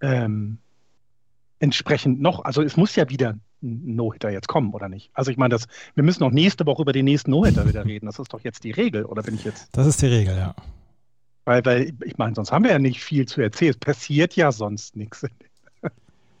ähm, 0.00 0.58
entsprechend 1.58 2.20
noch, 2.20 2.44
also 2.44 2.62
es 2.62 2.76
muss 2.76 2.96
ja 2.96 3.08
wieder 3.08 3.38
ein 3.62 3.96
No-Hitter 3.96 4.30
jetzt 4.30 4.48
kommen, 4.48 4.72
oder 4.74 4.88
nicht? 4.88 5.10
Also 5.14 5.30
ich 5.30 5.36
meine, 5.36 5.54
das, 5.54 5.66
wir 5.94 6.04
müssen 6.04 6.22
noch 6.22 6.30
nächste 6.30 6.66
Woche 6.66 6.82
über 6.82 6.92
den 6.92 7.06
nächsten 7.06 7.30
No-Hitter 7.30 7.66
wieder 7.66 7.84
reden. 7.84 8.06
Das 8.06 8.18
ist 8.18 8.32
doch 8.32 8.40
jetzt 8.40 8.64
die 8.64 8.72
Regel, 8.72 9.04
oder 9.04 9.22
bin 9.22 9.34
ich 9.34 9.44
jetzt? 9.44 9.68
Das 9.72 9.86
ist 9.86 10.02
die 10.02 10.06
Regel, 10.06 10.36
ja. 10.36 10.54
Weil, 11.46 11.64
weil 11.64 11.92
ich 12.04 12.16
meine, 12.18 12.34
sonst 12.34 12.52
haben 12.52 12.64
wir 12.64 12.72
ja 12.72 12.78
nicht 12.78 13.02
viel 13.02 13.26
zu 13.26 13.40
erzählen. 13.40 13.70
Es 13.70 13.78
passiert 13.78 14.36
ja 14.36 14.52
sonst 14.52 14.96
nichts. 14.96 15.26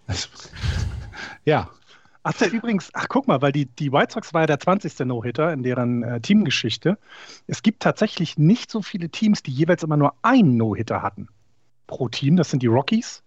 ja, 1.44 1.70
Ach, 2.26 2.32
ja, 2.40 2.46
übrigens, 2.46 2.88
ach 2.94 3.06
guck 3.08 3.28
mal, 3.28 3.42
weil 3.42 3.52
die, 3.52 3.66
die 3.66 3.92
White 3.92 4.14
Sox 4.14 4.32
war 4.32 4.42
ja 4.42 4.46
der 4.46 4.58
20. 4.58 5.00
No-Hitter 5.00 5.52
in 5.52 5.62
deren 5.62 6.02
äh, 6.02 6.20
Teamgeschichte. 6.20 6.98
Es 7.46 7.62
gibt 7.62 7.82
tatsächlich 7.82 8.38
nicht 8.38 8.70
so 8.70 8.80
viele 8.80 9.10
Teams, 9.10 9.42
die 9.42 9.52
jeweils 9.52 9.82
immer 9.82 9.98
nur 9.98 10.14
einen 10.22 10.56
No-Hitter 10.56 11.02
hatten 11.02 11.28
pro 11.86 12.08
Team. 12.08 12.36
Das 12.36 12.48
sind 12.48 12.62
die 12.62 12.66
Rockies, 12.66 13.22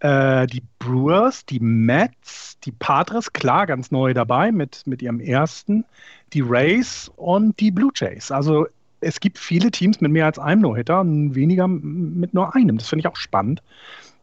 äh, 0.00 0.46
die 0.46 0.62
Brewers, 0.78 1.44
die 1.44 1.60
Mets, 1.60 2.58
die 2.60 2.72
Padres, 2.72 3.34
klar, 3.34 3.66
ganz 3.66 3.90
neu 3.90 4.14
dabei 4.14 4.52
mit, 4.52 4.86
mit 4.86 5.02
ihrem 5.02 5.20
ersten, 5.20 5.84
die 6.32 6.40
Rays 6.40 7.12
und 7.16 7.60
die 7.60 7.70
Blue 7.70 7.92
Jays. 7.94 8.30
Also 8.30 8.66
es 9.00 9.20
gibt 9.20 9.38
viele 9.38 9.70
Teams 9.70 10.00
mit 10.00 10.10
mehr 10.10 10.24
als 10.24 10.38
einem 10.38 10.62
No-Hitter 10.62 11.00
und 11.00 11.34
weniger 11.34 11.68
mit 11.68 12.32
nur 12.32 12.54
einem. 12.54 12.78
Das 12.78 12.88
finde 12.88 13.00
ich 13.00 13.06
auch 13.06 13.16
spannend. 13.16 13.62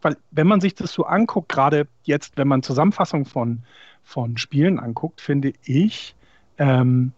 Weil 0.02 0.18
wenn 0.32 0.48
man 0.48 0.60
sich 0.60 0.74
das 0.74 0.92
so 0.92 1.06
anguckt, 1.06 1.50
gerade 1.50 1.88
jetzt, 2.02 2.36
wenn 2.38 2.48
man 2.48 2.64
Zusammenfassung 2.64 3.26
von 3.26 3.62
von 4.04 4.38
Spielen 4.38 4.80
anguckt, 4.80 5.22
finde 5.22 5.54
ich, 5.64 6.16
ähm, 6.58 7.14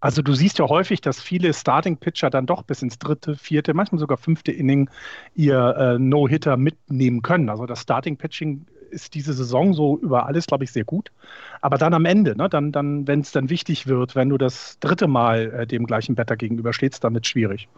also 0.00 0.22
du 0.22 0.32
siehst 0.32 0.58
ja 0.58 0.66
häufig, 0.66 1.02
dass 1.02 1.20
viele 1.20 1.52
Starting-Pitcher 1.52 2.30
dann 2.30 2.46
doch 2.46 2.62
bis 2.62 2.80
ins 2.80 2.98
dritte, 2.98 3.36
vierte, 3.36 3.74
manchmal 3.74 3.98
sogar 3.98 4.16
fünfte 4.16 4.50
Inning 4.50 4.88
ihr 5.34 5.76
äh, 5.76 5.98
No-Hitter 5.98 6.56
mitnehmen 6.56 7.20
können. 7.20 7.50
Also 7.50 7.66
das 7.66 7.82
Starting-Pitching 7.82 8.64
ist 8.90 9.14
diese 9.14 9.34
Saison 9.34 9.74
so 9.74 9.98
über 9.98 10.26
alles, 10.26 10.46
glaube 10.46 10.64
ich, 10.64 10.72
sehr 10.72 10.84
gut. 10.84 11.12
Aber 11.60 11.76
dann 11.76 11.92
am 11.92 12.06
Ende, 12.06 12.34
ne, 12.34 12.48
dann, 12.48 12.72
dann, 12.72 13.06
wenn 13.06 13.20
es 13.20 13.30
dann 13.30 13.50
wichtig 13.50 13.86
wird, 13.86 14.16
wenn 14.16 14.30
du 14.30 14.38
das 14.38 14.78
dritte 14.80 15.06
Mal 15.06 15.52
äh, 15.52 15.66
dem 15.66 15.86
gleichen 15.86 16.16
Wetter 16.16 16.36
gegenüberstehst, 16.36 17.04
dann 17.04 17.12
wird 17.12 17.26
schwierig. 17.26 17.68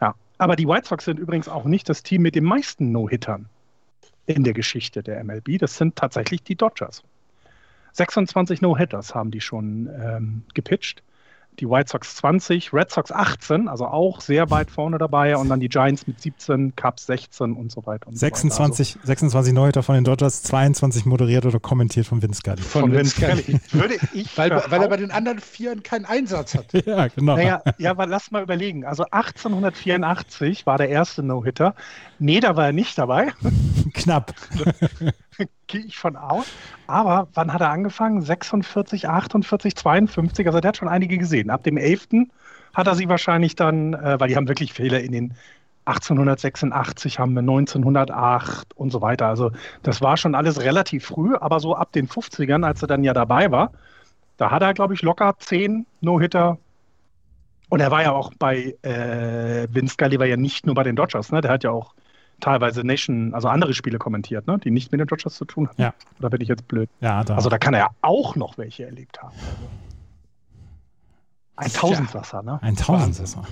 Ja. 0.00 0.14
Aber 0.38 0.54
die 0.54 0.68
White 0.68 0.86
Sox 0.86 1.04
sind 1.04 1.18
übrigens 1.18 1.48
auch 1.48 1.64
nicht 1.64 1.88
das 1.88 2.04
Team 2.04 2.22
mit 2.22 2.36
den 2.36 2.44
meisten 2.44 2.92
No-Hittern 2.92 3.48
in 4.26 4.44
der 4.44 4.54
Geschichte 4.54 5.02
der 5.02 5.22
MLB. 5.24 5.58
Das 5.58 5.76
sind 5.76 5.96
tatsächlich 5.96 6.44
die 6.44 6.54
Dodgers. 6.54 7.02
26 7.92 8.60
No-Hitters 8.60 9.14
haben 9.14 9.30
die 9.30 9.40
schon 9.40 9.88
ähm, 10.00 10.42
gepitcht 10.54 11.02
die 11.60 11.68
White 11.68 11.90
Sox 11.90 12.16
20, 12.16 12.72
Red 12.72 12.90
Sox 12.90 13.12
18, 13.12 13.68
also 13.68 13.86
auch 13.86 14.20
sehr 14.20 14.50
weit 14.50 14.70
vorne 14.70 14.98
dabei 14.98 15.36
und 15.36 15.48
dann 15.48 15.60
die 15.60 15.68
Giants 15.68 16.06
mit 16.06 16.20
17, 16.20 16.74
Cubs 16.74 17.06
16 17.06 17.52
und 17.52 17.70
so 17.70 17.84
weiter. 17.86 18.08
Und 18.08 18.18
26, 18.18 18.88
so 18.88 18.94
weiter. 18.94 19.00
Also, 19.00 19.06
26 19.06 19.54
Neuhitter 19.54 19.82
von 19.82 19.94
den 19.96 20.04
Dodgers, 20.04 20.42
22 20.42 21.04
moderiert 21.04 21.44
oder 21.44 21.60
kommentiert 21.60 22.06
von 22.06 22.22
Vince 22.22 22.38
Scully. 22.38 22.62
Von, 22.62 22.82
von 22.82 22.92
Vince 22.92 23.16
Scully. 23.16 23.60
Würde 23.72 23.96
ich 24.14 24.36
weil, 24.38 24.50
weil 24.50 24.82
er 24.82 24.88
bei 24.88 24.96
den 24.96 25.10
anderen 25.10 25.38
Vieren 25.38 25.82
keinen 25.82 26.06
Einsatz 26.06 26.54
hat. 26.54 26.72
ja, 26.86 27.08
genau. 27.08 27.36
Naja, 27.36 27.62
ja, 27.78 27.90
aber 27.90 28.06
lass 28.06 28.30
mal 28.30 28.42
überlegen. 28.42 28.84
Also 28.84 29.04
1884 29.04 30.66
war 30.66 30.78
der 30.78 30.88
erste 30.88 31.22
No-Hitter. 31.22 31.74
Nee, 32.18 32.40
da 32.40 32.56
war 32.56 32.66
er 32.66 32.72
nicht 32.72 32.96
dabei. 32.96 33.32
Knapp. 33.94 34.34
Gehe 35.66 35.80
ich 35.82 35.96
von 35.96 36.16
aus. 36.16 36.46
Aber 36.86 37.28
wann 37.34 37.52
hat 37.52 37.60
er 37.60 37.70
angefangen? 37.70 38.20
46, 38.20 39.08
48, 39.08 39.76
52. 39.76 40.46
Also 40.46 40.60
der 40.60 40.68
hat 40.68 40.76
schon 40.76 40.88
einige 40.88 41.18
gesehen. 41.18 41.50
Ab 41.50 41.64
dem 41.64 41.76
11. 41.76 42.08
hat 42.74 42.86
er 42.86 42.94
sie 42.94 43.08
wahrscheinlich 43.08 43.56
dann, 43.56 43.94
äh, 43.94 44.18
weil 44.18 44.28
die 44.28 44.36
haben 44.36 44.48
wirklich 44.48 44.72
Fehler 44.72 45.00
in 45.00 45.12
den 45.12 45.34
1886 45.86 47.18
haben 47.18 47.32
wir 47.32 47.40
1908 47.40 48.76
und 48.76 48.90
so 48.90 49.00
weiter. 49.00 49.26
Also 49.26 49.50
das 49.82 50.00
war 50.02 50.16
schon 50.16 50.34
alles 50.34 50.60
relativ 50.60 51.06
früh, 51.06 51.34
aber 51.34 51.58
so 51.58 51.74
ab 51.74 51.92
den 51.92 52.06
50ern, 52.06 52.64
als 52.64 52.82
er 52.82 52.88
dann 52.88 53.02
ja 53.02 53.12
dabei 53.12 53.50
war, 53.50 53.72
da 54.36 54.50
hat 54.50 54.62
er, 54.62 54.74
glaube 54.74 54.94
ich, 54.94 55.02
locker 55.02 55.34
10 55.38 55.86
No-Hitter. 56.00 56.58
Und 57.68 57.80
er 57.80 57.90
war 57.90 58.02
ja 58.02 58.12
auch 58.12 58.32
bei 58.38 58.76
äh, 58.82 59.66
Vince 59.72 59.94
Scully 59.94 60.18
war 60.18 60.26
ja 60.26 60.36
nicht 60.36 60.66
nur 60.66 60.74
bei 60.74 60.82
den 60.82 60.96
Dodgers, 60.96 61.30
ne? 61.32 61.40
Der 61.40 61.52
hat 61.52 61.64
ja 61.64 61.70
auch 61.70 61.94
teilweise 62.40 62.84
Nation, 62.84 63.34
also 63.34 63.48
andere 63.48 63.74
Spiele 63.74 63.98
kommentiert, 63.98 64.46
ne? 64.46 64.58
die 64.58 64.70
nicht 64.70 64.92
mit 64.92 65.00
den 65.00 65.06
Dodgers 65.06 65.34
zu 65.34 65.44
tun 65.44 65.68
haben. 65.68 65.80
Ja. 65.80 65.94
Oder 66.18 66.30
bin 66.30 66.40
ich 66.40 66.48
jetzt 66.48 66.66
blöd? 66.68 66.88
Ja, 67.00 67.24
da. 67.24 67.36
Also 67.36 67.48
da 67.48 67.58
kann 67.58 67.74
er 67.74 67.80
ja 67.80 67.90
auch 68.02 68.36
noch 68.36 68.58
welche 68.58 68.84
erlebt 68.84 69.22
haben. 69.22 69.34
Ein 71.56 71.72
Tausendsasser, 71.72 72.42
ne? 72.42 72.58
Ein 72.62 72.76
Tausendsasser. 72.76 73.42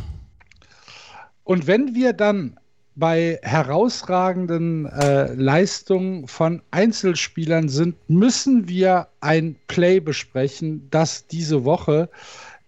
Und 1.45 1.66
wenn 1.66 1.95
wir 1.95 2.14
dann 2.14 2.59
bei 2.95 3.38
herausragenden 3.42 4.87
äh, 4.87 5.33
Leistungen 5.35 6.26
von 6.26 6.62
Einzelspielern 6.73 7.68
sind, 7.68 7.97
müssen 8.09 8.66
wir 8.66 9.09
ein 9.21 9.57
Play 9.68 10.00
besprechen, 10.00 10.88
das 10.90 11.26
diese 11.26 11.64
Woche 11.64 12.09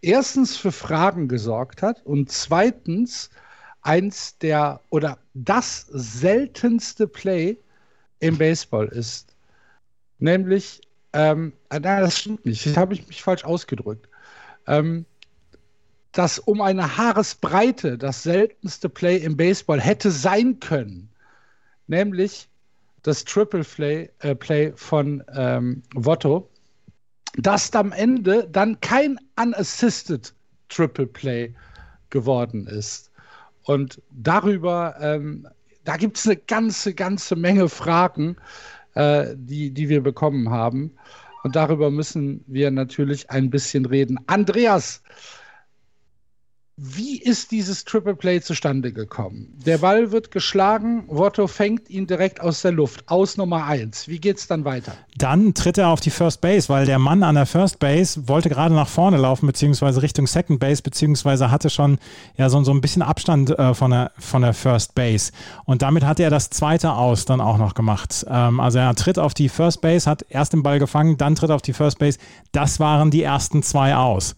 erstens 0.02 0.56
für 0.56 0.72
Fragen 0.72 1.26
gesorgt 1.26 1.82
hat 1.82 2.04
und 2.06 2.30
zweitens 2.30 3.30
eins 3.82 4.36
der 4.38 4.80
oder 4.90 5.18
das 5.34 5.86
seltenste 5.90 7.06
Play 7.06 7.58
im 8.20 8.36
Baseball 8.38 8.88
ist. 8.88 9.34
Nämlich, 10.18 10.80
ähm, 11.12 11.52
äh, 11.70 11.80
nein, 11.80 12.02
das 12.02 12.18
stimmt 12.18 12.44
nicht, 12.44 12.66
das 12.66 12.76
habe 12.76 12.94
ich 12.94 13.06
mich 13.08 13.22
falsch 13.22 13.44
ausgedrückt. 13.44 14.08
Ähm, 14.66 15.06
dass 16.12 16.38
um 16.38 16.60
eine 16.60 16.96
Haaresbreite 16.96 17.96
das 17.96 18.24
seltenste 18.24 18.88
Play 18.88 19.18
im 19.18 19.36
Baseball 19.36 19.80
hätte 19.80 20.10
sein 20.10 20.58
können. 20.60 21.08
Nämlich 21.86 22.48
das 23.02 23.24
Triple 23.24 23.64
Play, 23.64 24.10
äh, 24.18 24.34
Play 24.34 24.72
von 24.76 25.22
ähm, 25.34 25.82
Votto, 25.94 26.50
das 27.36 27.72
am 27.74 27.92
Ende 27.92 28.48
dann 28.50 28.80
kein 28.80 29.18
unassisted 29.40 30.34
Triple 30.68 31.06
Play 31.06 31.54
geworden 32.10 32.66
ist. 32.66 33.09
Und 33.64 34.00
darüber, 34.10 34.96
ähm, 35.00 35.46
da 35.84 35.96
gibt 35.96 36.16
es 36.18 36.26
eine 36.26 36.36
ganze, 36.36 36.94
ganze 36.94 37.36
Menge 37.36 37.68
Fragen, 37.68 38.36
äh, 38.94 39.34
die, 39.36 39.70
die 39.70 39.88
wir 39.88 40.02
bekommen 40.02 40.50
haben. 40.50 40.92
Und 41.42 41.56
darüber 41.56 41.90
müssen 41.90 42.44
wir 42.46 42.70
natürlich 42.70 43.30
ein 43.30 43.50
bisschen 43.50 43.86
reden. 43.86 44.18
Andreas, 44.26 45.02
wie 46.82 47.18
ist 47.20 47.50
dieses 47.50 47.84
Triple 47.84 48.14
Play 48.14 48.40
zustande 48.40 48.90
gekommen? 48.90 49.52
Der 49.66 49.76
Ball 49.76 50.12
wird 50.12 50.30
geschlagen, 50.30 51.04
Votto 51.08 51.46
fängt 51.46 51.90
ihn 51.90 52.06
direkt 52.06 52.40
aus 52.40 52.62
der 52.62 52.72
Luft, 52.72 53.04
aus 53.06 53.36
Nummer 53.36 53.66
1. 53.66 54.08
Wie 54.08 54.18
geht 54.18 54.38
es 54.38 54.46
dann 54.46 54.64
weiter? 54.64 54.94
Dann 55.18 55.52
tritt 55.52 55.76
er 55.76 55.88
auf 55.88 56.00
die 56.00 56.08
First 56.08 56.40
Base, 56.40 56.70
weil 56.70 56.86
der 56.86 56.98
Mann 56.98 57.22
an 57.22 57.34
der 57.34 57.44
First 57.44 57.80
Base 57.80 58.26
wollte 58.28 58.48
gerade 58.48 58.74
nach 58.74 58.88
vorne 58.88 59.18
laufen, 59.18 59.46
beziehungsweise 59.46 60.00
Richtung 60.00 60.26
Second 60.26 60.58
Base, 60.58 60.80
beziehungsweise 60.80 61.50
hatte 61.50 61.68
schon 61.68 61.98
ja, 62.38 62.48
so, 62.48 62.64
so 62.64 62.72
ein 62.72 62.80
bisschen 62.80 63.02
Abstand 63.02 63.50
äh, 63.50 63.74
von, 63.74 63.90
der, 63.90 64.12
von 64.18 64.40
der 64.40 64.54
First 64.54 64.94
Base. 64.94 65.32
Und 65.66 65.82
damit 65.82 66.06
hat 66.06 66.18
er 66.18 66.30
das 66.30 66.48
zweite 66.48 66.94
Aus 66.94 67.26
dann 67.26 67.42
auch 67.42 67.58
noch 67.58 67.74
gemacht. 67.74 68.24
Ähm, 68.26 68.58
also 68.58 68.78
er 68.78 68.94
tritt 68.94 69.18
auf 69.18 69.34
die 69.34 69.50
First 69.50 69.82
Base, 69.82 70.08
hat 70.08 70.24
erst 70.30 70.54
den 70.54 70.62
Ball 70.62 70.78
gefangen, 70.78 71.18
dann 71.18 71.34
tritt 71.34 71.50
auf 71.50 71.60
die 71.60 71.74
First 71.74 71.98
Base. 71.98 72.18
Das 72.52 72.80
waren 72.80 73.10
die 73.10 73.22
ersten 73.22 73.62
zwei 73.62 73.96
Aus. 73.96 74.34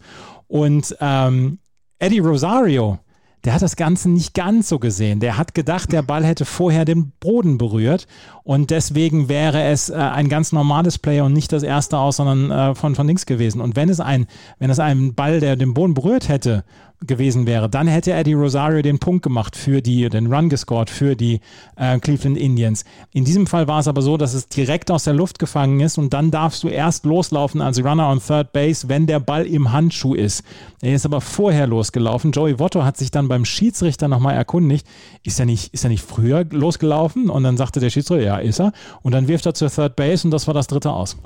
Und 0.47 0.95
ähm, 0.99 1.59
Eddie 2.03 2.19
Rosario, 2.19 2.99
der 3.45 3.53
hat 3.53 3.61
das 3.61 3.77
Ganze 3.77 4.09
nicht 4.09 4.33
ganz 4.33 4.67
so 4.67 4.77
gesehen. 4.77 5.21
Der 5.21 5.37
hat 5.37 5.53
gedacht, 5.53 5.93
der 5.93 6.01
Ball 6.01 6.25
hätte 6.25 6.43
vorher 6.43 6.83
den 6.83 7.13
Boden 7.21 7.57
berührt 7.57 8.07
und 8.43 8.71
deswegen 8.71 9.29
wäre 9.29 9.63
es 9.63 9.89
äh, 9.89 9.93
ein 9.93 10.27
ganz 10.27 10.51
normales 10.51 10.99
Play 10.99 11.21
und 11.21 11.31
nicht 11.31 11.53
das 11.53 11.63
erste 11.63 11.97
aus, 11.97 12.17
sondern 12.17 12.51
äh, 12.51 12.75
von, 12.75 12.95
von 12.95 13.07
links 13.07 13.25
gewesen. 13.25 13.61
Und 13.61 13.77
wenn 13.77 13.87
es 13.87 14.01
ein, 14.01 14.27
wenn 14.59 14.69
es 14.69 14.79
ein 14.79 15.15
Ball, 15.15 15.39
der 15.39 15.55
den 15.55 15.73
Boden 15.73 15.93
berührt 15.93 16.27
hätte, 16.27 16.65
gewesen 17.07 17.45
wäre, 17.45 17.69
dann 17.69 17.87
hätte 17.87 18.13
Eddie 18.13 18.33
Rosario 18.33 18.81
den 18.81 18.99
Punkt 18.99 19.23
gemacht 19.23 19.55
für 19.55 19.81
die, 19.81 20.09
den 20.09 20.31
Run 20.31 20.49
gescored 20.49 20.89
für 20.89 21.15
die 21.15 21.39
äh, 21.75 21.99
Cleveland 21.99 22.37
Indians. 22.37 22.85
In 23.11 23.25
diesem 23.25 23.47
Fall 23.47 23.67
war 23.67 23.79
es 23.79 23.87
aber 23.87 24.01
so, 24.01 24.17
dass 24.17 24.33
es 24.33 24.47
direkt 24.47 24.91
aus 24.91 25.03
der 25.03 25.13
Luft 25.13 25.39
gefangen 25.39 25.79
ist 25.79 25.97
und 25.97 26.13
dann 26.13 26.31
darfst 26.31 26.63
du 26.63 26.67
erst 26.67 27.05
loslaufen 27.05 27.61
als 27.61 27.83
Runner 27.83 28.09
on 28.09 28.19
Third 28.19 28.53
Base, 28.53 28.89
wenn 28.89 29.07
der 29.07 29.19
Ball 29.19 29.45
im 29.45 29.71
Handschuh 29.71 30.13
ist. 30.13 30.43
Er 30.81 30.95
ist 30.95 31.05
aber 31.05 31.21
vorher 31.21 31.67
losgelaufen. 31.67 32.31
Joey 32.31 32.59
Votto 32.59 32.83
hat 32.83 32.97
sich 32.97 33.11
dann 33.11 33.27
beim 33.27 33.45
Schiedsrichter 33.45 34.07
nochmal 34.07 34.35
erkundigt, 34.35 34.87
ist 35.23 35.39
er 35.39 35.45
nicht, 35.45 35.73
ist 35.73 35.83
er 35.83 35.89
nicht 35.89 36.03
früher 36.03 36.45
losgelaufen? 36.49 37.29
Und 37.29 37.43
dann 37.43 37.57
sagte 37.57 37.79
der 37.79 37.89
Schiedsrichter, 37.89 38.23
ja, 38.23 38.37
ist 38.37 38.59
er. 38.59 38.73
Und 39.01 39.13
dann 39.13 39.27
wirft 39.27 39.45
er 39.45 39.53
zur 39.53 39.69
Third 39.69 39.95
Base 39.95 40.27
und 40.27 40.31
das 40.31 40.47
war 40.47 40.53
das 40.53 40.67
dritte 40.67 40.91
Aus. 40.91 41.17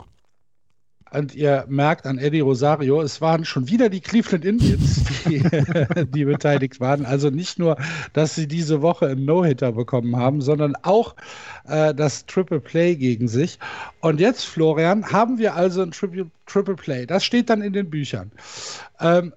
Und 1.11 1.35
ihr 1.35 1.65
merkt 1.67 2.05
an 2.05 2.17
Eddie 2.17 2.41
Rosario, 2.41 3.01
es 3.01 3.21
waren 3.21 3.45
schon 3.45 3.67
wieder 3.67 3.89
die 3.89 4.01
Cleveland 4.01 4.45
Indians, 4.45 5.03
die, 5.25 5.43
die 6.13 6.25
beteiligt 6.25 6.79
waren. 6.79 7.05
Also 7.05 7.29
nicht 7.29 7.59
nur, 7.59 7.77
dass 8.13 8.35
sie 8.35 8.47
diese 8.47 8.81
Woche 8.81 9.07
einen 9.07 9.25
No-Hitter 9.25 9.71
bekommen 9.71 10.15
haben, 10.15 10.41
sondern 10.41 10.75
auch 10.83 11.15
äh, 11.65 11.93
das 11.93 12.25
Triple 12.25 12.59
Play 12.59 12.95
gegen 12.95 13.27
sich. 13.27 13.59
Und 14.01 14.19
jetzt, 14.19 14.45
Florian, 14.45 15.11
haben 15.11 15.37
wir 15.37 15.55
also 15.55 15.81
ein 15.81 15.91
Triple, 15.91 16.29
Triple 16.45 16.75
Play. 16.75 17.05
Das 17.05 17.23
steht 17.23 17.49
dann 17.49 17.61
in 17.61 17.73
den 17.73 17.89
Büchern. 17.89 18.31
Ähm, 18.99 19.33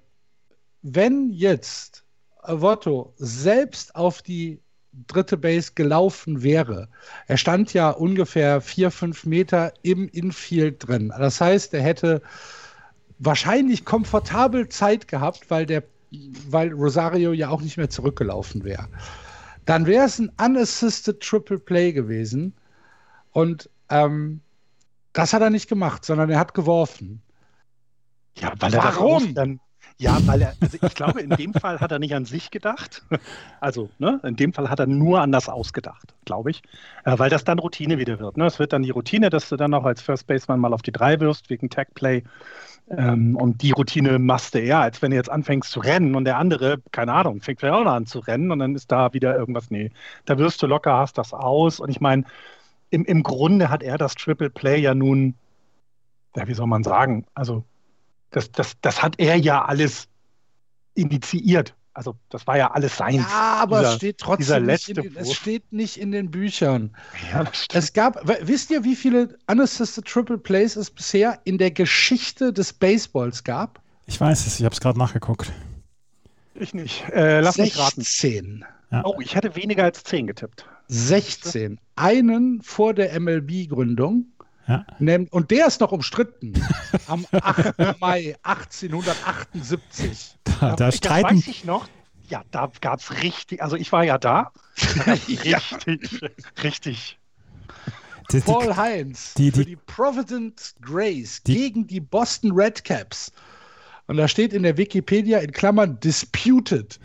wenn 0.81 1.29
jetzt 1.31 2.03
Votto 2.43 3.13
selbst 3.17 3.95
auf 3.95 4.21
die 4.21 4.59
dritte 5.07 5.37
Base 5.37 5.71
gelaufen 5.75 6.43
wäre. 6.43 6.87
Er 7.27 7.37
stand 7.37 7.73
ja 7.73 7.89
ungefähr 7.89 8.61
vier, 8.61 8.91
fünf 8.91 9.25
Meter 9.25 9.73
im 9.83 10.07
Infield 10.09 10.87
drin. 10.87 11.13
Das 11.17 11.39
heißt, 11.39 11.73
er 11.73 11.81
hätte 11.81 12.21
wahrscheinlich 13.19 13.85
komfortabel 13.85 14.67
Zeit 14.69 15.07
gehabt, 15.07 15.49
weil 15.49 15.65
der, 15.65 15.83
weil 16.49 16.71
Rosario 16.73 17.31
ja 17.31 17.49
auch 17.49 17.61
nicht 17.61 17.77
mehr 17.77 17.89
zurückgelaufen 17.89 18.63
wäre. 18.63 18.87
Dann 19.65 19.85
wäre 19.85 20.05
es 20.05 20.19
ein 20.19 20.31
unassisted 20.41 21.21
Triple 21.21 21.59
Play 21.59 21.93
gewesen. 21.93 22.53
Und 23.31 23.69
ähm, 23.89 24.41
das 25.13 25.33
hat 25.33 25.41
er 25.41 25.49
nicht 25.49 25.69
gemacht, 25.69 26.03
sondern 26.03 26.29
er 26.29 26.39
hat 26.39 26.53
geworfen. 26.53 27.21
Ja, 28.37 28.53
weil 28.59 28.73
er 28.73 28.83
Warum? 28.83 29.33
dann 29.33 29.59
ja, 30.01 30.17
weil 30.25 30.41
er, 30.41 30.53
also 30.59 30.79
ich 30.81 30.95
glaube, 30.95 31.21
in 31.21 31.29
dem 31.29 31.53
Fall 31.53 31.79
hat 31.79 31.91
er 31.91 31.99
nicht 31.99 32.15
an 32.15 32.25
sich 32.25 32.49
gedacht. 32.49 33.03
Also, 33.59 33.91
ne, 33.99 34.19
in 34.23 34.35
dem 34.35 34.53
Fall 34.53 34.71
hat 34.71 34.79
er 34.79 34.87
nur 34.87 35.21
an 35.21 35.31
das 35.31 35.47
ausgedacht, 35.47 36.15
glaube 36.25 36.49
ich. 36.49 36.63
Äh, 37.05 37.19
weil 37.19 37.29
das 37.29 37.43
dann 37.43 37.59
Routine 37.59 37.99
wieder 37.99 38.19
wird. 38.19 38.35
Ne? 38.35 38.47
Es 38.47 38.57
wird 38.57 38.73
dann 38.73 38.81
die 38.81 38.89
Routine, 38.89 39.29
dass 39.29 39.47
du 39.49 39.57
dann 39.57 39.75
auch 39.75 39.85
als 39.85 40.01
First 40.01 40.25
Baseman 40.25 40.59
mal 40.59 40.73
auf 40.73 40.81
die 40.81 40.91
drei 40.91 41.19
wirst, 41.19 41.51
wegen 41.51 41.69
Tag 41.69 41.93
Play. 41.93 42.23
Ähm, 42.89 43.35
und 43.35 43.61
die 43.61 43.69
Routine 43.69 44.17
machst 44.17 44.55
du 44.55 44.59
eher, 44.59 44.79
als 44.79 45.03
wenn 45.03 45.11
du 45.11 45.17
jetzt 45.17 45.29
anfängst 45.29 45.69
zu 45.69 45.79
rennen 45.79 46.15
und 46.15 46.25
der 46.25 46.37
andere, 46.37 46.81
keine 46.91 47.13
Ahnung, 47.13 47.41
fängt 47.41 47.59
vielleicht 47.59 47.75
auch 47.75 47.83
noch 47.83 47.93
an 47.93 48.07
zu 48.07 48.17
rennen 48.17 48.49
und 48.49 48.57
dann 48.57 48.73
ist 48.73 48.91
da 48.91 49.13
wieder 49.13 49.37
irgendwas. 49.37 49.69
Nee, 49.69 49.91
da 50.25 50.39
wirst 50.39 50.63
du 50.63 50.65
locker, 50.65 50.97
hast 50.97 51.19
das 51.19 51.31
aus. 51.31 51.79
Und 51.79 51.91
ich 51.91 52.01
meine, 52.01 52.23
im, 52.89 53.05
im 53.05 53.21
Grunde 53.21 53.69
hat 53.69 53.83
er 53.83 53.99
das 53.99 54.15
Triple 54.15 54.49
Play 54.49 54.79
ja 54.79 54.95
nun, 54.95 55.35
ja, 56.35 56.47
wie 56.47 56.55
soll 56.55 56.67
man 56.67 56.83
sagen, 56.83 57.27
also 57.35 57.63
das, 58.31 58.51
das, 58.51 58.73
das 58.81 59.03
hat 59.03 59.15
er 59.19 59.35
ja 59.35 59.63
alles 59.63 60.07
initiiert. 60.95 61.75
Also 61.93 62.15
das 62.29 62.47
war 62.47 62.57
ja 62.57 62.71
alles 62.71 62.95
sein. 62.95 63.15
Ja, 63.15 63.57
aber 63.61 63.79
dieser, 63.79 63.89
es 63.89 63.95
steht 63.97 64.17
trotzdem 64.17 64.65
nicht 64.65 64.89
in 64.89 64.95
den, 64.95 65.17
es 65.17 65.33
steht 65.33 65.73
nicht 65.73 65.97
in 65.97 66.11
den 66.11 66.31
Büchern. 66.31 66.95
Ja, 67.31 67.43
es 67.73 67.91
gab, 67.91 68.21
wisst 68.47 68.71
ihr, 68.71 68.85
wie 68.85 68.95
viele 68.95 69.37
unassisted 69.47 70.05
Triple 70.05 70.37
Plays 70.37 70.77
es 70.77 70.89
bisher 70.89 71.39
in 71.43 71.57
der 71.57 71.71
Geschichte 71.71 72.53
des 72.53 72.71
Baseballs 72.71 73.43
gab? 73.43 73.81
Ich 74.05 74.19
weiß 74.19 74.47
es, 74.47 74.59
ich 74.59 74.65
habe 74.65 74.73
es 74.73 74.79
gerade 74.79 74.97
nachgeguckt. 74.97 75.51
Ich 76.55 76.73
nicht. 76.73 77.03
Äh, 77.09 77.41
lass 77.41 77.55
16. 77.55 77.63
mich 77.65 77.77
raten. 77.79 78.01
16. 78.01 78.65
Ja. 78.91 79.05
Oh, 79.05 79.19
ich 79.19 79.35
hätte 79.35 79.55
weniger 79.55 79.83
als 79.83 80.03
10 80.03 80.27
getippt. 80.27 80.65
16. 80.87 81.79
Einen 81.95 82.61
vor 82.61 82.93
der 82.93 83.19
MLB-Gründung 83.19 84.27
Ja. 84.71 85.17
Und 85.31 85.51
der 85.51 85.67
ist 85.67 85.81
noch 85.81 85.91
umstritten. 85.91 86.53
am 87.07 87.25
8. 87.31 87.99
Mai 87.99 88.35
1878. 88.43 90.35
Da, 90.43 90.75
da 90.75 90.91
streiten. 90.91 91.35
Das 91.35 91.47
weiß 91.47 91.47
ich 91.47 91.65
noch. 91.65 91.87
Ja, 92.29 92.43
da 92.51 92.71
gab 92.79 92.99
es 92.99 93.23
richtig, 93.23 93.61
also 93.61 93.75
ich 93.75 93.91
war 93.91 94.05
ja 94.05 94.17
da. 94.17 94.53
richtig, 95.07 96.21
richtig. 96.63 97.19
Paul 98.45 98.77
Heinz 98.77 99.33
die, 99.33 99.51
die, 99.51 99.59
für 99.59 99.65
die 99.65 99.75
Providence 99.75 100.73
Grace 100.79 101.43
die, 101.43 101.55
gegen 101.55 101.87
die 101.87 101.99
Boston 101.99 102.53
Red 102.53 102.85
Caps. 102.85 103.33
Und 104.07 104.15
da 104.15 104.29
steht 104.29 104.53
in 104.53 104.63
der 104.63 104.77
Wikipedia 104.77 105.39
in 105.39 105.51
Klammern 105.51 105.99
disputed. 105.99 106.99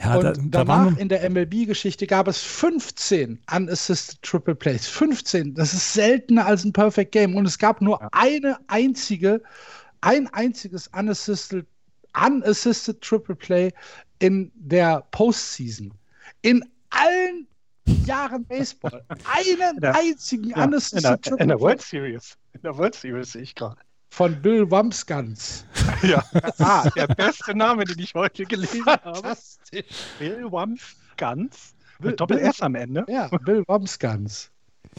Ja, 0.00 0.16
und 0.16 0.24
da, 0.24 0.32
da 0.32 0.64
danach 0.64 0.96
in 0.96 1.08
der 1.08 1.28
MLB-Geschichte 1.28 2.06
gab 2.06 2.28
es 2.28 2.42
15 2.42 3.40
unassisted 3.54 4.20
Triple 4.22 4.54
Plays. 4.54 4.86
15. 4.88 5.54
Das 5.54 5.72
ist 5.72 5.92
seltener 5.92 6.46
als 6.46 6.64
ein 6.64 6.72
Perfect 6.72 7.12
Game. 7.12 7.36
Und 7.36 7.46
es 7.46 7.58
gab 7.58 7.80
nur 7.80 8.00
ja. 8.00 8.08
eine 8.12 8.58
einzige, 8.68 9.42
ein 10.00 10.26
einziges 10.28 10.88
unassisted, 10.88 11.66
unassisted 12.16 13.00
Triple 13.00 13.36
Play 13.36 13.70
in 14.18 14.50
der 14.54 15.04
Postseason. 15.10 15.92
In 16.42 16.64
allen 16.90 17.46
Jahren 18.04 18.44
Baseball. 18.44 19.04
Einen 19.08 19.80
der, 19.80 19.94
einzigen 19.94 20.50
ja, 20.50 20.64
unassisted 20.64 20.98
in 20.98 21.02
der, 21.02 21.20
Triple 21.20 21.42
in 21.42 21.48
der 21.48 21.60
World 21.60 21.82
Series. 21.82 22.36
In 22.54 22.62
der 22.62 22.76
World 22.76 22.94
Series 22.94 23.32
sehe 23.32 23.42
ich 23.42 23.54
gerade 23.54 23.76
von 24.12 24.40
Bill 24.42 24.70
Wamsgans. 24.70 25.66
Ja, 26.02 26.22
ah, 26.58 26.88
der 26.96 27.06
beste 27.06 27.56
Name, 27.56 27.84
den 27.84 27.98
ich 27.98 28.14
heute 28.14 28.44
gelesen 28.44 28.84
habe. 28.86 29.36
Bill 30.18 30.50
Wamsgans. 30.50 31.74
Mit 32.00 32.20
Doppel-S 32.20 32.60
am 32.60 32.74
Ende. 32.74 33.04
Ja, 33.08 33.28
Bill 33.44 33.64
Wamsgans. 33.66 34.50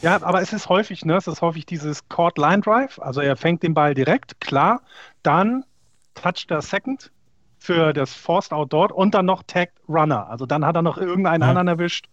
Ja, 0.01 0.21
aber 0.23 0.41
es 0.41 0.53
ist 0.53 0.69
häufig, 0.69 1.03
ne? 1.03 1.17
Es 1.17 1.27
ist 1.27 1.41
häufig 1.41 1.65
dieses 1.65 2.07
Court 2.07 2.37
Line 2.37 2.61
Drive. 2.61 2.99
Also 2.99 3.21
er 3.21 3.35
fängt 3.35 3.63
den 3.63 3.73
Ball 3.73 3.93
direkt, 3.93 4.39
klar. 4.39 4.81
Dann 5.23 5.65
toucht 6.15 6.49
er 6.51 6.61
Second 6.61 7.11
für 7.59 7.93
das 7.93 8.13
Forced 8.13 8.53
Out 8.53 8.71
dort 8.71 8.91
und 8.91 9.13
dann 9.13 9.25
noch 9.25 9.43
Tagged 9.43 9.75
Runner. 9.89 10.27
Also 10.29 10.45
dann 10.45 10.65
hat 10.65 10.75
er 10.75 10.81
noch 10.81 10.97
irgendeinen 10.97 11.43
ja. 11.43 11.49
anderen 11.49 11.67
erwischt 11.67 12.07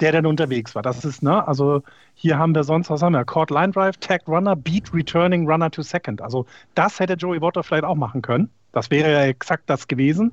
der 0.00 0.12
dann 0.12 0.26
unterwegs 0.26 0.74
war. 0.74 0.82
Das 0.82 1.04
ist, 1.04 1.22
ne, 1.22 1.46
also 1.46 1.82
hier 2.14 2.38
haben 2.38 2.54
wir 2.54 2.64
sonst, 2.64 2.90
was 2.90 3.02
haben 3.02 3.12
wir? 3.12 3.24
Court 3.24 3.50
Line 3.50 3.72
Drive, 3.72 3.96
Tagged 3.98 4.28
Runner, 4.28 4.56
Beat 4.56 4.92
Returning 4.92 5.48
Runner 5.48 5.70
to 5.70 5.82
Second. 5.82 6.20
Also 6.20 6.46
das 6.74 7.00
hätte 7.00 7.14
Joey 7.14 7.40
Votto 7.40 7.62
vielleicht 7.62 7.84
auch 7.84 7.94
machen 7.94 8.22
können. 8.22 8.50
Das 8.72 8.90
wäre 8.90 9.12
ja 9.12 9.22
exakt 9.22 9.70
das 9.70 9.86
gewesen. 9.86 10.32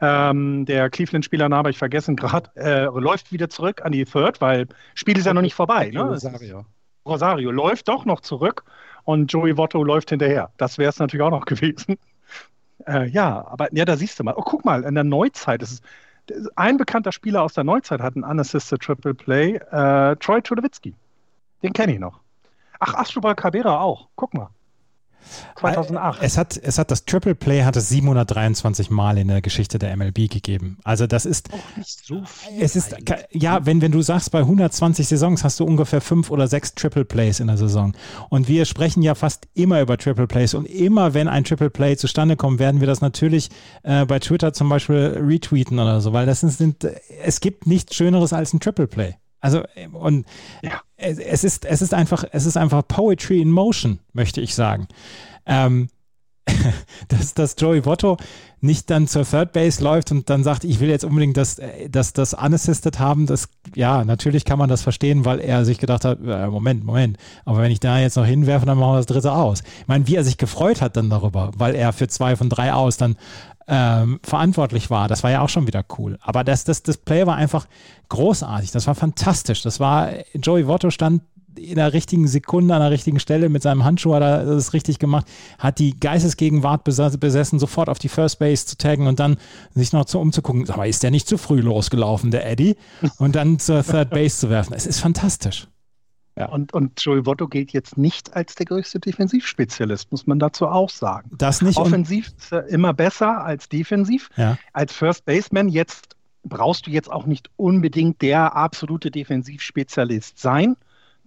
Ähm, 0.00 0.64
der 0.64 0.88
Cleveland-Spieler, 0.90 1.48
Name 1.48 1.70
ich 1.70 1.78
vergessen 1.78 2.14
gerade, 2.14 2.48
äh, 2.54 2.84
läuft 2.84 3.32
wieder 3.32 3.50
zurück 3.50 3.84
an 3.84 3.90
die 3.90 4.04
Third, 4.04 4.40
weil 4.40 4.68
Spiel 4.94 5.18
ist 5.18 5.26
ja 5.26 5.34
noch 5.34 5.42
nicht 5.42 5.54
vorbei. 5.54 5.90
Ne? 5.92 6.02
Rosario. 6.02 6.64
Rosario 7.04 7.50
läuft 7.50 7.88
doch 7.88 8.04
noch 8.04 8.20
zurück 8.20 8.64
und 9.04 9.32
Joey 9.32 9.56
Votto 9.56 9.82
läuft 9.82 10.10
hinterher. 10.10 10.52
Das 10.56 10.78
wäre 10.78 10.90
es 10.90 10.98
natürlich 11.00 11.24
auch 11.24 11.30
noch 11.30 11.44
gewesen. 11.46 11.98
Äh, 12.86 13.08
ja, 13.08 13.44
aber 13.48 13.74
ja, 13.74 13.84
da 13.84 13.96
siehst 13.96 14.18
du 14.18 14.24
mal. 14.24 14.34
Oh, 14.36 14.42
guck 14.42 14.64
mal, 14.64 14.84
in 14.84 14.94
der 14.94 15.04
Neuzeit 15.04 15.62
ist 15.62 15.72
es 15.72 15.82
ein 16.56 16.76
bekannter 16.76 17.12
Spieler 17.12 17.42
aus 17.42 17.54
der 17.54 17.64
Neuzeit 17.64 18.00
hat 18.00 18.14
einen 18.14 18.24
unassisted 18.24 18.80
Triple 18.80 19.14
Play, 19.14 19.56
äh, 19.56 20.16
Troy 20.16 20.40
Tulowitzki. 20.42 20.94
Den 21.62 21.72
kenne 21.72 21.94
ich 21.94 21.98
noch. 21.98 22.20
Ach, 22.78 22.94
Astrobal 22.94 23.34
Cabrera 23.34 23.80
auch. 23.80 24.08
Guck 24.16 24.34
mal. 24.34 24.50
2008. 25.58 26.18
Es 26.22 26.36
hat, 26.36 26.56
es 26.56 26.78
hat 26.78 26.90
das 26.90 27.04
Triple 27.04 27.34
Play 27.34 27.62
hat 27.62 27.76
es 27.76 27.88
723 27.88 28.90
Mal 28.90 29.18
in 29.18 29.28
der 29.28 29.40
Geschichte 29.42 29.78
der 29.78 29.96
MLB 29.96 30.30
gegeben. 30.30 30.78
Also 30.84 31.06
das 31.06 31.26
ist 31.26 31.52
auch 31.52 31.76
nicht 31.76 32.06
so 32.06 32.22
viel. 32.24 32.62
Es 32.62 32.76
ist 32.76 32.96
ja, 33.30 33.66
wenn 33.66 33.80
wenn 33.80 33.92
du 33.92 34.02
sagst, 34.02 34.30
bei 34.30 34.40
120 34.40 35.06
Saisons 35.06 35.44
hast 35.44 35.60
du 35.60 35.64
ungefähr 35.64 36.00
fünf 36.00 36.30
oder 36.30 36.48
sechs 36.48 36.74
Triple 36.74 37.04
Plays 37.04 37.40
in 37.40 37.46
der 37.46 37.56
Saison. 37.56 37.94
Und 38.28 38.48
wir 38.48 38.64
sprechen 38.64 39.02
ja 39.02 39.14
fast 39.14 39.48
immer 39.54 39.80
über 39.80 39.98
Triple 39.98 40.26
Plays 40.26 40.54
und 40.54 40.66
immer 40.66 41.14
wenn 41.14 41.28
ein 41.28 41.44
Triple 41.44 41.70
Play 41.70 41.96
zustande 41.96 42.36
kommt, 42.36 42.58
werden 42.58 42.80
wir 42.80 42.86
das 42.86 43.00
natürlich 43.00 43.50
äh, 43.82 44.04
bei 44.06 44.18
Twitter 44.18 44.52
zum 44.52 44.68
Beispiel 44.68 45.20
retweeten 45.20 45.78
oder 45.78 46.00
so, 46.00 46.12
weil 46.12 46.26
das 46.26 46.40
sind, 46.40 46.84
es 47.22 47.40
gibt 47.40 47.66
nichts 47.66 47.94
Schöneres 47.94 48.32
als 48.32 48.52
ein 48.52 48.60
Triple 48.60 48.86
Play. 48.86 49.16
Also 49.40 49.62
und 49.92 50.26
ja. 50.62 50.82
Es, 51.00 51.44
ist 51.44 51.64
es 51.64 51.82
ist 51.82 51.94
einfach 51.94 52.24
es 52.32 52.46
ist 52.46 52.56
einfach 52.56 52.86
Poetry 52.86 53.40
in 53.40 53.50
Motion, 53.50 53.98
möchte 54.12 54.40
ich 54.40 54.54
sagen. 54.54 54.88
Ähm, 55.46 55.88
dass, 57.08 57.34
dass 57.34 57.56
Joey 57.58 57.84
Votto 57.84 58.16
nicht 58.60 58.90
dann 58.90 59.06
zur 59.06 59.24
Third 59.24 59.52
Base 59.52 59.82
läuft 59.82 60.10
und 60.10 60.28
dann 60.28 60.44
sagt, 60.44 60.64
ich 60.64 60.80
will 60.80 60.88
jetzt 60.88 61.04
unbedingt 61.04 61.36
das, 61.36 61.58
äh, 61.58 61.88
das, 61.88 62.12
das 62.12 62.34
unassisted 62.34 62.98
haben, 62.98 63.26
das, 63.26 63.48
ja, 63.74 64.04
natürlich 64.04 64.44
kann 64.44 64.58
man 64.58 64.68
das 64.68 64.82
verstehen, 64.82 65.24
weil 65.24 65.40
er 65.40 65.64
sich 65.64 65.78
gedacht 65.78 66.04
hat, 66.04 66.18
äh, 66.20 66.46
Moment, 66.48 66.84
Moment, 66.84 67.16
aber 67.44 67.62
wenn 67.62 67.70
ich 67.70 67.80
da 67.80 67.98
jetzt 67.98 68.16
noch 68.16 68.26
hinwerfe, 68.26 68.66
dann 68.66 68.78
machen 68.78 68.92
wir 68.92 68.96
das 68.96 69.06
dritte 69.06 69.32
aus. 69.32 69.62
Ich 69.80 69.88
meine, 69.88 70.06
wie 70.06 70.16
er 70.16 70.24
sich 70.24 70.36
gefreut 70.36 70.82
hat 70.82 70.96
dann 70.96 71.10
darüber, 71.10 71.52
weil 71.56 71.74
er 71.74 71.92
für 71.92 72.08
zwei 72.08 72.36
von 72.36 72.48
drei 72.48 72.72
aus 72.72 72.96
dann 72.96 73.16
ähm, 73.70 74.18
verantwortlich 74.24 74.90
war. 74.90 75.06
Das 75.06 75.22
war 75.22 75.30
ja 75.30 75.42
auch 75.42 75.48
schon 75.48 75.68
wieder 75.68 75.84
cool. 75.96 76.18
Aber 76.20 76.42
das, 76.42 76.64
das, 76.64 76.82
das 76.82 76.96
Play 76.96 77.24
war 77.26 77.36
einfach 77.36 77.66
großartig. 78.08 78.72
Das 78.72 78.88
war 78.88 78.96
fantastisch. 78.96 79.62
Das 79.62 79.78
war, 79.78 80.10
Joey 80.34 80.66
Votto 80.66 80.90
stand 80.90 81.22
in 81.56 81.76
der 81.76 81.92
richtigen 81.92 82.26
Sekunde 82.28 82.74
an 82.74 82.80
der 82.80 82.90
richtigen 82.90 83.20
Stelle 83.20 83.48
mit 83.48 83.62
seinem 83.62 83.84
Handschuh 83.84 84.14
hat 84.14 84.22
er 84.22 84.44
das 84.44 84.72
richtig 84.72 84.98
gemacht, 84.98 85.26
hat 85.58 85.78
die 85.78 85.98
Geistesgegenwart 85.98 86.84
besessen, 86.84 87.58
sofort 87.58 87.88
auf 87.88 87.98
die 87.98 88.08
First 88.08 88.38
Base 88.38 88.66
zu 88.66 88.76
taggen 88.76 89.06
und 89.06 89.20
dann 89.20 89.36
sich 89.74 89.92
noch 89.92 90.04
zu 90.04 90.20
umzugucken, 90.20 90.68
aber 90.70 90.86
ist 90.86 91.02
der 91.02 91.10
nicht 91.10 91.28
zu 91.28 91.38
früh 91.38 91.60
losgelaufen, 91.60 92.30
der 92.30 92.48
Eddie? 92.48 92.76
Und 93.18 93.34
dann 93.36 93.58
zur 93.58 93.84
Third 93.84 94.10
Base 94.10 94.38
zu 94.38 94.50
werfen. 94.50 94.74
Es 94.74 94.86
ist 94.86 95.00
fantastisch. 95.00 95.66
Ja. 96.40 96.48
Und, 96.48 96.72
und 96.72 97.00
Joey 97.02 97.26
Votto 97.26 97.48
gilt 97.48 97.72
jetzt 97.72 97.98
nicht 97.98 98.34
als 98.34 98.54
der 98.54 98.64
größte 98.64 98.98
Defensivspezialist, 98.98 100.10
muss 100.10 100.26
man 100.26 100.38
dazu 100.38 100.66
auch 100.66 100.88
sagen. 100.88 101.30
Das 101.36 101.60
nicht. 101.60 101.76
Offensiv 101.78 102.32
ist 102.38 102.50
er 102.50 102.66
immer 102.68 102.94
besser 102.94 103.44
als 103.44 103.68
defensiv. 103.68 104.30
Ja. 104.36 104.56
Als 104.72 104.94
First 104.94 105.26
Baseman 105.26 105.68
jetzt 105.68 106.16
brauchst 106.42 106.86
du 106.86 106.90
jetzt 106.90 107.12
auch 107.12 107.26
nicht 107.26 107.50
unbedingt 107.56 108.22
der 108.22 108.56
absolute 108.56 109.10
Defensivspezialist 109.10 110.38
sein. 110.38 110.76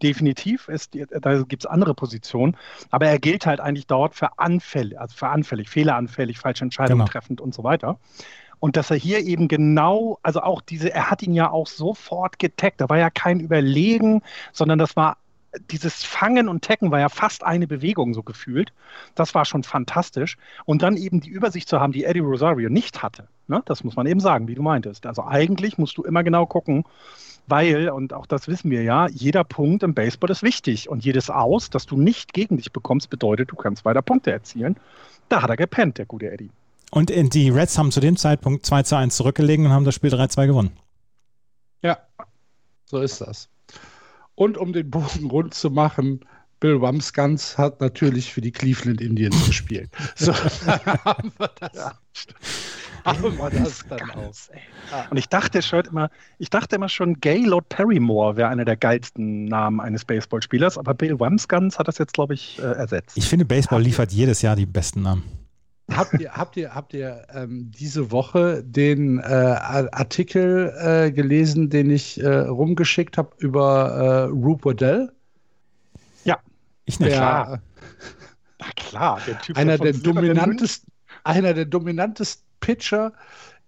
Definitiv, 0.02 0.68
ist, 0.68 0.96
da 0.96 1.44
gibt 1.44 1.64
es 1.64 1.66
andere 1.68 1.94
Positionen, 1.94 2.58
aber 2.90 3.06
er 3.06 3.20
gilt 3.20 3.46
halt 3.46 3.60
eigentlich 3.60 3.86
dort 3.86 4.16
für 4.16 4.40
Anfälle, 4.40 5.00
also 5.00 5.16
für 5.16 5.28
anfällig, 5.28 5.70
fehleranfällig, 5.70 6.40
falsche 6.40 6.64
Entscheidungen 6.64 7.02
genau. 7.02 7.12
treffend 7.12 7.40
und 7.40 7.54
so 7.54 7.64
weiter. 7.64 8.00
Und 8.64 8.78
dass 8.78 8.92
er 8.92 8.96
hier 8.96 9.20
eben 9.20 9.50
genau, 9.50 10.20
also 10.24 10.40
auch 10.40 10.62
diese, 10.62 10.90
er 10.90 11.12
hat 11.12 11.22
ihn 11.22 11.34
ja 11.34 11.52
auch 11.52 11.68
sofort 11.68 12.40
getaggt. 12.40 12.80
Da 12.80 12.88
war 12.88 12.98
ja 12.98 13.10
kein 13.10 13.42
Überlegen, 13.42 14.22
sondern 14.54 14.80
das 14.80 14.96
war 14.96 15.18
dieses 15.70 16.06
Fangen 16.06 16.48
und 16.48 16.64
Tacken 16.64 16.90
war 16.90 17.02
ja 17.02 17.10
fast 17.10 17.44
eine 17.44 17.68
Bewegung 17.68 18.14
so 18.14 18.24
gefühlt. 18.24 18.72
Das 19.16 19.36
war 19.36 19.44
schon 19.44 19.64
fantastisch. 19.64 20.38
Und 20.64 20.82
dann 20.82 20.96
eben 20.96 21.20
die 21.20 21.30
Übersicht 21.30 21.68
zu 21.68 21.82
haben, 21.82 21.92
die 21.92 22.06
Eddie 22.06 22.22
Rosario 22.22 22.70
nicht 22.70 23.04
hatte. 23.04 23.28
Ne? 23.50 23.62
Das 23.66 23.84
muss 23.84 23.98
man 23.98 24.08
eben 24.08 24.22
sagen, 24.22 24.48
wie 24.48 24.56
du 24.56 24.62
meintest. 24.62 25.06
Also 25.08 25.26
eigentlich 25.26 25.78
musst 25.78 25.98
du 25.98 26.04
immer 26.04 26.24
genau 26.24 26.46
gucken, 26.46 26.86
weil, 27.48 27.90
und 27.90 28.14
auch 28.14 28.28
das 28.28 28.48
wissen 28.48 28.72
wir 28.72 28.84
ja, 28.84 29.10
jeder 29.10 29.44
Punkt 29.44 29.84
im 29.84 29.94
Baseball 29.94 30.32
ist 30.32 30.42
wichtig. 30.42 30.88
Und 30.88 31.04
jedes 31.04 31.30
Aus, 31.30 31.70
das 31.70 31.86
du 31.86 31.98
nicht 31.98 32.32
gegen 32.32 32.56
dich 32.56 32.72
bekommst, 32.72 33.10
bedeutet, 33.10 33.52
du 33.52 33.58
kannst 33.58 33.84
weiter 33.84 34.02
Punkte 34.02 34.32
erzielen. 34.32 34.78
Da 35.28 35.42
hat 35.42 35.50
er 35.50 35.58
gepennt, 35.58 35.98
der 35.98 36.06
gute 36.06 36.32
Eddie. 36.32 36.50
Und 36.94 37.10
die 37.10 37.50
Reds 37.50 37.76
haben 37.80 37.92
zu 37.92 38.00
dem 38.02 38.18
Zeitpunkt 38.18 38.68
2 38.68 38.84
zu 38.84 38.96
1 38.96 39.18
zurückgelegen 39.18 39.66
und 39.66 39.72
haben 39.72 39.84
das 39.84 39.96
Spiel 39.96 40.14
3-2 40.14 40.46
gewonnen. 40.46 40.78
Ja, 41.82 41.98
so 42.86 43.00
ist 43.00 43.20
das. 43.20 43.50
Und 44.36 44.60
um 44.60 44.74
den 44.74 44.92
Bogen 44.92 45.28
rund 45.32 45.56
zu 45.56 45.72
machen, 45.72 46.20
Bill 46.60 46.82
Wamsgans 46.82 47.58
hat 47.58 47.82
natürlich 47.82 48.32
für 48.32 48.42
die 48.42 48.52
Cleveland 48.52 49.02
Indians 49.02 49.44
gespielt. 49.48 49.90
So, 50.16 50.36
haben 50.36 51.32
wir 51.40 51.50
das. 51.60 51.96
Haben 53.04 53.38
wir 53.38 53.50
das 53.50 53.84
dann 53.90 54.12
aus. 54.12 54.52
Und 55.10 55.18
ich 55.18 55.28
dachte 55.30 55.64
schon 55.64 55.86
immer, 55.86 56.12
ich 56.38 56.52
dachte 56.52 56.76
immer 56.76 56.90
schon, 56.90 57.20
Gaylord 57.20 57.70
Perrymore 57.70 58.36
wäre 58.36 58.50
einer 58.50 58.66
der 58.66 58.78
geilsten 58.78 59.46
Namen 59.46 59.82
eines 59.82 60.06
Baseballspielers, 60.06 60.78
aber 60.78 60.94
Bill 60.94 61.20
Wamsgans 61.20 61.80
hat 61.80 61.88
das 61.88 61.98
jetzt, 61.98 62.14
glaube 62.14 62.36
ich, 62.36 62.60
äh, 62.60 62.62
ersetzt. 62.62 63.18
Ich 63.18 63.28
finde, 63.28 63.46
Baseball 63.46 63.82
liefert 63.82 64.12
jedes 64.12 64.44
Jahr 64.44 64.56
die 64.56 64.68
besten 64.68 65.02
Namen. 65.02 65.43
Habt 65.92 66.20
ihr, 66.20 66.32
habt 66.32 66.56
ihr, 66.56 66.74
habt 66.74 66.94
ihr 66.94 67.28
ähm, 67.34 67.70
diese 67.72 68.10
Woche 68.12 68.64
den 68.64 69.20
äh, 69.20 69.24
Artikel 69.24 70.74
äh, 70.80 71.12
gelesen, 71.12 71.70
den 71.70 71.90
ich 71.90 72.22
äh, 72.22 72.28
rumgeschickt 72.28 73.18
habe 73.18 73.32
über 73.40 73.90
äh, 73.90 74.24
Roop 74.32 74.66
Waddell? 74.66 75.12
Ja, 76.24 76.40
ich 76.86 77.00
nicht. 77.00 77.12
Klar. 77.12 77.62
Na 78.60 78.66
klar, 78.78 79.22
der 79.28 79.40
Typ 79.42 79.58
einer 79.58 79.78
der, 79.78 79.94
dominantesten, 79.94 80.90
einer 81.26 81.54
der 81.54 81.66
dominantesten 81.66 82.46
Pitcher 82.62 83.12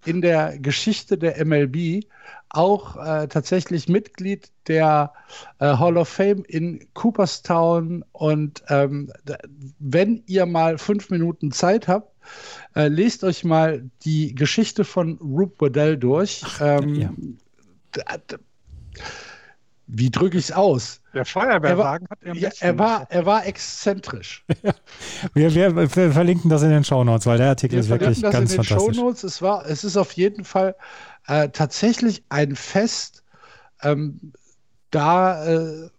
in 0.06 0.22
der 0.22 0.58
Geschichte 0.60 1.18
der 1.18 1.44
MLB 1.46 2.06
auch 2.50 2.96
äh, 2.96 3.28
tatsächlich 3.28 3.90
Mitglied 3.90 4.50
der 4.68 5.14
äh, 5.60 5.66
Hall 5.66 5.98
of 5.98 6.08
Fame 6.08 6.44
in 6.48 6.88
Cooperstown. 6.94 8.04
Und 8.14 8.64
ähm, 8.70 9.12
wenn 9.80 10.24
ihr 10.28 10.46
mal 10.46 10.78
fünf 10.78 11.10
Minuten 11.10 11.52
Zeit 11.52 11.88
habt, 11.88 12.14
äh, 12.76 12.88
lest 12.88 13.24
euch 13.24 13.44
mal 13.44 13.90
die 14.04 14.34
Geschichte 14.34 14.86
von 14.86 15.18
Rube 15.18 15.56
Waddell 15.60 15.98
durch. 15.98 16.44
Ach, 16.46 16.62
ähm, 16.62 16.96
ja. 16.96 17.14
Wie 19.88 20.10
drücke 20.10 20.38
ich 20.38 20.46
es 20.46 20.52
aus? 20.52 21.02
Der 21.14 21.26
Feuerwehrwagen 21.26 22.08
hat 22.10 22.20
er, 22.24 22.36
ja, 22.36 22.50
er 22.60 22.80
war, 22.80 23.08
er 23.10 23.26
war 23.26 23.46
exzentrisch. 23.46 24.44
wir, 25.34 25.54
wir, 25.54 25.76
wir, 25.76 26.12
verlinken 26.12 26.50
das 26.50 26.64
in 26.64 26.70
den 26.70 26.84
Shownotes, 26.84 27.26
weil 27.28 27.38
der 27.38 27.50
Artikel 27.50 27.76
wir 27.76 27.82
ist 27.82 27.90
wirklich 27.90 28.22
das 28.22 28.32
ganz 28.32 28.52
in 28.52 28.58
den 28.58 28.66
fantastisch. 28.66 28.96
Shownotes. 28.98 29.24
Es 29.24 29.42
war, 29.42 29.66
es 29.66 29.84
ist 29.84 29.98
auf 29.98 30.12
jeden 30.14 30.44
Fall 30.44 30.76
äh, 31.28 31.50
tatsächlich 31.50 32.24
ein 32.30 32.56
Fest, 32.56 33.24
ähm, 33.84 34.34
da 34.92 35.46
äh, 35.46 35.90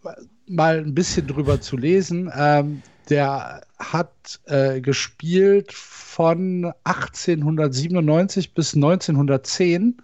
mal 0.46 0.78
ein 0.78 0.94
bisschen 0.94 1.26
drüber 1.26 1.60
zu 1.60 1.76
lesen. 1.76 2.30
Ähm, 2.34 2.82
der 3.08 3.62
hat 3.78 4.40
äh, 4.46 4.80
gespielt 4.80 5.72
von 5.72 6.72
1897 6.84 8.54
bis 8.54 8.74
1910, 8.74 10.02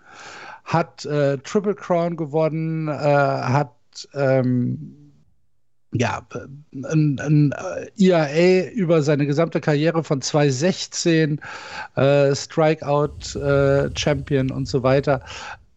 hat 0.64 1.05
äh, 1.05 1.38
Triple 1.38 1.75
Crown 1.75 2.16
gewonnen, 2.16 2.88
äh, 2.88 2.92
hat 2.92 3.75
ähm, 4.14 5.03
ja, 5.94 6.27
ein, 6.72 7.18
ein 7.20 7.55
IAA 7.96 8.29
äh, 8.29 8.68
über 8.70 9.03
seine 9.03 9.27
gesamte 9.27 9.61
Karriere 9.61 10.03
von 10.03 10.22
2016, 10.22 11.40
äh, 11.96 12.35
Strikeout 12.35 13.37
äh, 13.38 13.90
Champion 13.94 14.51
und 14.51 14.66
so 14.66 14.83
weiter. 14.83 15.22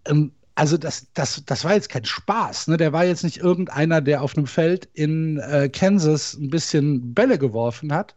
Ähm, 0.05 0.31
also 0.55 0.77
das, 0.77 1.07
das, 1.13 1.43
das 1.45 1.65
war 1.65 1.73
jetzt 1.73 1.89
kein 1.89 2.05
Spaß. 2.05 2.69
Ne? 2.69 2.77
Der 2.77 2.93
war 2.93 3.03
jetzt 3.03 3.25
nicht 3.25 3.37
irgendeiner, 3.37 3.99
der 3.99 4.21
auf 4.21 4.37
einem 4.37 4.47
Feld 4.47 4.87
in 4.93 5.37
äh, 5.39 5.67
Kansas 5.67 6.35
ein 6.35 6.49
bisschen 6.49 7.13
Bälle 7.13 7.37
geworfen 7.37 7.93
hat. 7.93 8.15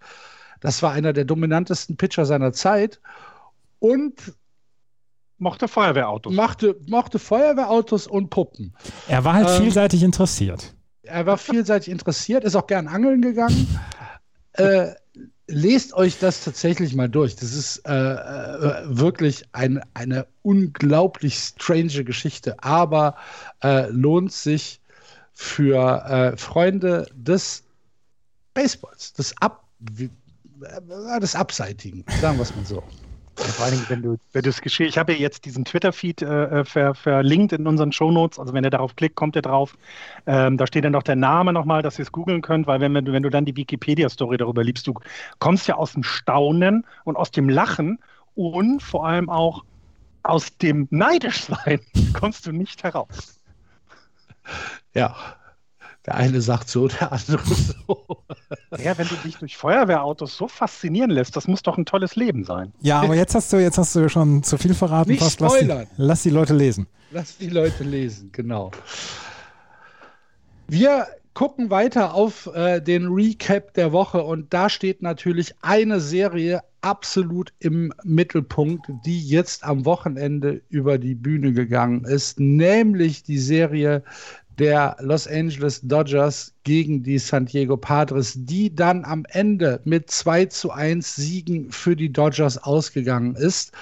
Das 0.61 0.83
war 0.83 0.92
einer 0.92 1.12
der 1.12 1.24
dominantesten 1.24 1.96
Pitcher 1.96 2.26
seiner 2.26 2.52
Zeit 2.52 3.00
und 3.81 4.35
mochte 5.38 5.68
Feuerwehrautos. 5.68 6.35
Mochte, 6.35 6.77
mochte 6.88 7.18
Feuerwehrautos 7.18 8.07
und 8.07 8.31
Puppen. 8.31 8.74
Er 9.09 9.24
war 9.24 9.35
halt 9.35 9.48
ähm, 9.48 9.62
vielseitig 9.62 10.03
interessiert. 10.03 10.74
Er 11.03 11.27
war 11.27 11.38
vielseitig 11.38 11.90
interessiert, 11.90 12.44
ist 12.44 12.57
auch 12.57 12.66
gern 12.66 12.88
angeln 12.88 13.22
gegangen. 13.22 13.79
äh, 14.53 14.88
lest 15.46 15.94
euch 15.94 16.18
das 16.18 16.44
tatsächlich 16.44 16.94
mal 16.94 17.09
durch. 17.09 17.35
Das 17.37 17.55
ist 17.55 17.79
äh, 17.87 17.92
äh, 17.92 18.83
wirklich 18.87 19.44
ein, 19.53 19.81
eine 19.94 20.27
unglaublich 20.42 21.38
strange 21.38 22.05
Geschichte, 22.05 22.62
aber 22.62 23.16
äh, 23.62 23.88
lohnt 23.88 24.33
sich 24.33 24.81
für 25.33 26.05
äh, 26.05 26.37
Freunde 26.37 27.07
des 27.14 27.64
Baseballs, 28.55 29.12
des, 29.14 29.35
Ab 29.40 29.64
äh, 29.96 31.20
des 31.20 31.35
Abseitigen, 31.35 32.05
sagen 32.20 32.38
wir 32.38 32.42
es 32.42 32.55
mal 32.55 32.64
so. 32.64 32.83
Ja, 33.38 33.44
vor 33.44 33.66
allem, 33.66 33.85
wenn 33.88 34.03
du, 34.03 34.18
wenn 34.33 34.42
du 34.42 34.48
das 34.48 34.61
Geschehen, 34.61 34.88
ich 34.88 34.98
habe 34.98 35.12
ja 35.12 35.18
jetzt 35.18 35.44
diesen 35.44 35.64
Twitter-Feed 35.64 36.22
äh, 36.22 36.44
äh, 36.61 36.64
ver, 36.64 36.94
verlinkt 36.94 37.53
in 37.53 37.66
unseren 37.68 37.92
Shownotes, 37.92 38.38
also 38.38 38.53
wenn 38.53 38.64
ihr 38.64 38.70
darauf 38.70 38.96
klickt, 38.96 39.14
kommt 39.14 39.37
ihr 39.37 39.42
drauf. 39.42 39.77
Ähm, 40.27 40.57
da 40.57 40.66
steht 40.66 40.85
dann 40.85 40.92
noch 40.92 41.05
der 41.05 41.14
Name 41.16 41.53
nochmal, 41.53 41.83
dass 41.83 41.98
ihr 41.98 42.03
es 42.03 42.11
googeln 42.11 42.42
könnt, 42.42 42.66
weil 42.66 42.81
wenn, 42.81 42.94
wenn 42.94 43.22
du 43.22 43.31
dann 43.31 43.44
die 43.44 43.57
Wikipedia-Story 43.57 44.38
darüber 44.38 44.64
liebst, 44.64 44.87
du 44.88 44.94
kommst 45.38 45.68
ja 45.68 45.77
aus 45.77 45.92
dem 45.92 46.03
Staunen 46.03 46.85
und 47.05 47.16
aus 47.16 47.31
dem 47.31 47.48
Lachen 47.48 48.01
und 48.35 48.83
vor 48.83 49.07
allem 49.07 49.31
auch 49.31 49.64
aus 50.24 50.57
dem 50.59 50.88
Neidischsein 50.90 51.81
kommst 52.12 52.46
du 52.46 52.53
nicht 52.53 52.83
heraus. 52.83 53.40
Ja, 54.94 55.14
der 56.08 56.14
eine 56.14 56.40
sagt 56.40 56.70
so, 56.70 56.88
der 56.88 57.12
andere 57.12 57.42
so. 57.86 58.24
Ja, 58.82 58.96
wenn 58.96 59.06
du 59.06 59.14
dich 59.16 59.36
durch 59.36 59.58
Feuerwehrautos 59.58 60.38
so 60.38 60.48
faszinieren 60.48 61.10
lässt, 61.10 61.36
das 61.36 61.46
muss 61.46 61.62
doch 61.62 61.76
ein 61.76 61.84
tolles 61.84 62.16
Leben 62.16 62.44
sein. 62.44 62.72
Ja, 62.80 63.02
aber 63.02 63.14
jetzt 63.14 63.34
hast 63.34 63.52
du, 63.52 63.58
jetzt 63.58 63.76
hast 63.76 63.94
du 63.94 64.08
schon 64.08 64.42
zu 64.42 64.56
viel 64.56 64.72
verraten. 64.72 65.10
Nicht 65.10 65.22
fast. 65.22 65.40
Lass 65.40 65.58
die, 65.58 65.70
lass 65.98 66.22
die 66.22 66.30
Leute 66.30 66.54
lesen. 66.54 66.86
Lass 67.10 67.36
die 67.36 67.50
Leute 67.50 67.84
lesen, 67.84 68.30
genau. 68.32 68.70
Wir 70.66 71.06
gucken 71.34 71.68
weiter 71.68 72.14
auf 72.14 72.46
äh, 72.54 72.80
den 72.80 73.08
Recap 73.08 73.74
der 73.74 73.92
Woche 73.92 74.22
und 74.22 74.54
da 74.54 74.70
steht 74.70 75.02
natürlich 75.02 75.54
eine 75.60 76.00
Serie 76.00 76.62
absolut 76.80 77.52
im 77.58 77.92
Mittelpunkt, 78.02 78.86
die 79.04 79.20
jetzt 79.28 79.62
am 79.62 79.84
Wochenende 79.84 80.62
über 80.70 80.96
die 80.96 81.14
Bühne 81.14 81.52
gegangen 81.52 82.04
ist, 82.06 82.40
nämlich 82.40 83.24
die 83.24 83.38
Serie 83.38 84.02
der 84.58 84.96
Los 85.00 85.28
Angeles 85.28 85.80
Dodgers 85.82 86.52
gegen 86.64 87.02
die 87.02 87.18
San 87.18 87.46
Diego 87.46 87.76
Padres, 87.76 88.34
die 88.36 88.74
dann 88.74 89.04
am 89.04 89.24
Ende 89.30 89.80
mit 89.84 90.10
2 90.10 90.46
zu 90.46 90.72
1 90.72 91.14
Siegen 91.14 91.70
für 91.70 91.94
die 91.94 92.12
Dodgers 92.12 92.58
ausgegangen 92.58 93.36
ist. 93.36 93.72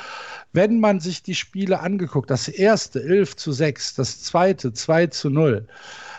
Wenn 0.52 0.78
man 0.78 1.00
sich 1.00 1.22
die 1.22 1.34
Spiele 1.34 1.80
angeguckt, 1.80 2.30
das 2.30 2.48
erste 2.48 3.02
11 3.02 3.36
zu 3.36 3.52
6, 3.52 3.94
das 3.94 4.22
zweite 4.22 4.72
2 4.72 5.06
zu 5.08 5.30
0, 5.30 5.66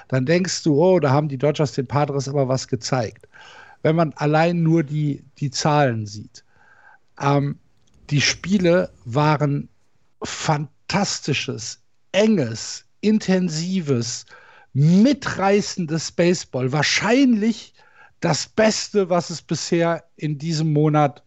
dann 0.07 0.25
denkst 0.25 0.63
du, 0.63 0.81
oh, 0.81 0.99
da 0.99 1.11
haben 1.11 1.29
die 1.29 1.37
Dodgers 1.37 1.73
den 1.73 1.87
Padres 1.87 2.27
aber 2.27 2.47
was 2.47 2.67
gezeigt. 2.67 3.27
Wenn 3.83 3.95
man 3.95 4.13
allein 4.13 4.63
nur 4.63 4.83
die, 4.83 5.23
die 5.37 5.51
Zahlen 5.51 6.07
sieht. 6.07 6.43
Ähm, 7.19 7.59
die 8.09 8.21
Spiele 8.21 8.89
waren 9.05 9.69
fantastisches, 10.23 11.79
enges, 12.11 12.85
intensives, 13.01 14.25
mitreißendes 14.77 16.11
Baseball. 16.11 16.71
Wahrscheinlich 16.71 17.73
das 18.19 18.47
Beste, 18.47 19.09
was 19.09 19.31
es 19.31 19.41
bisher 19.41 20.03
in 20.17 20.37
diesem 20.37 20.71
Monat 20.71 21.23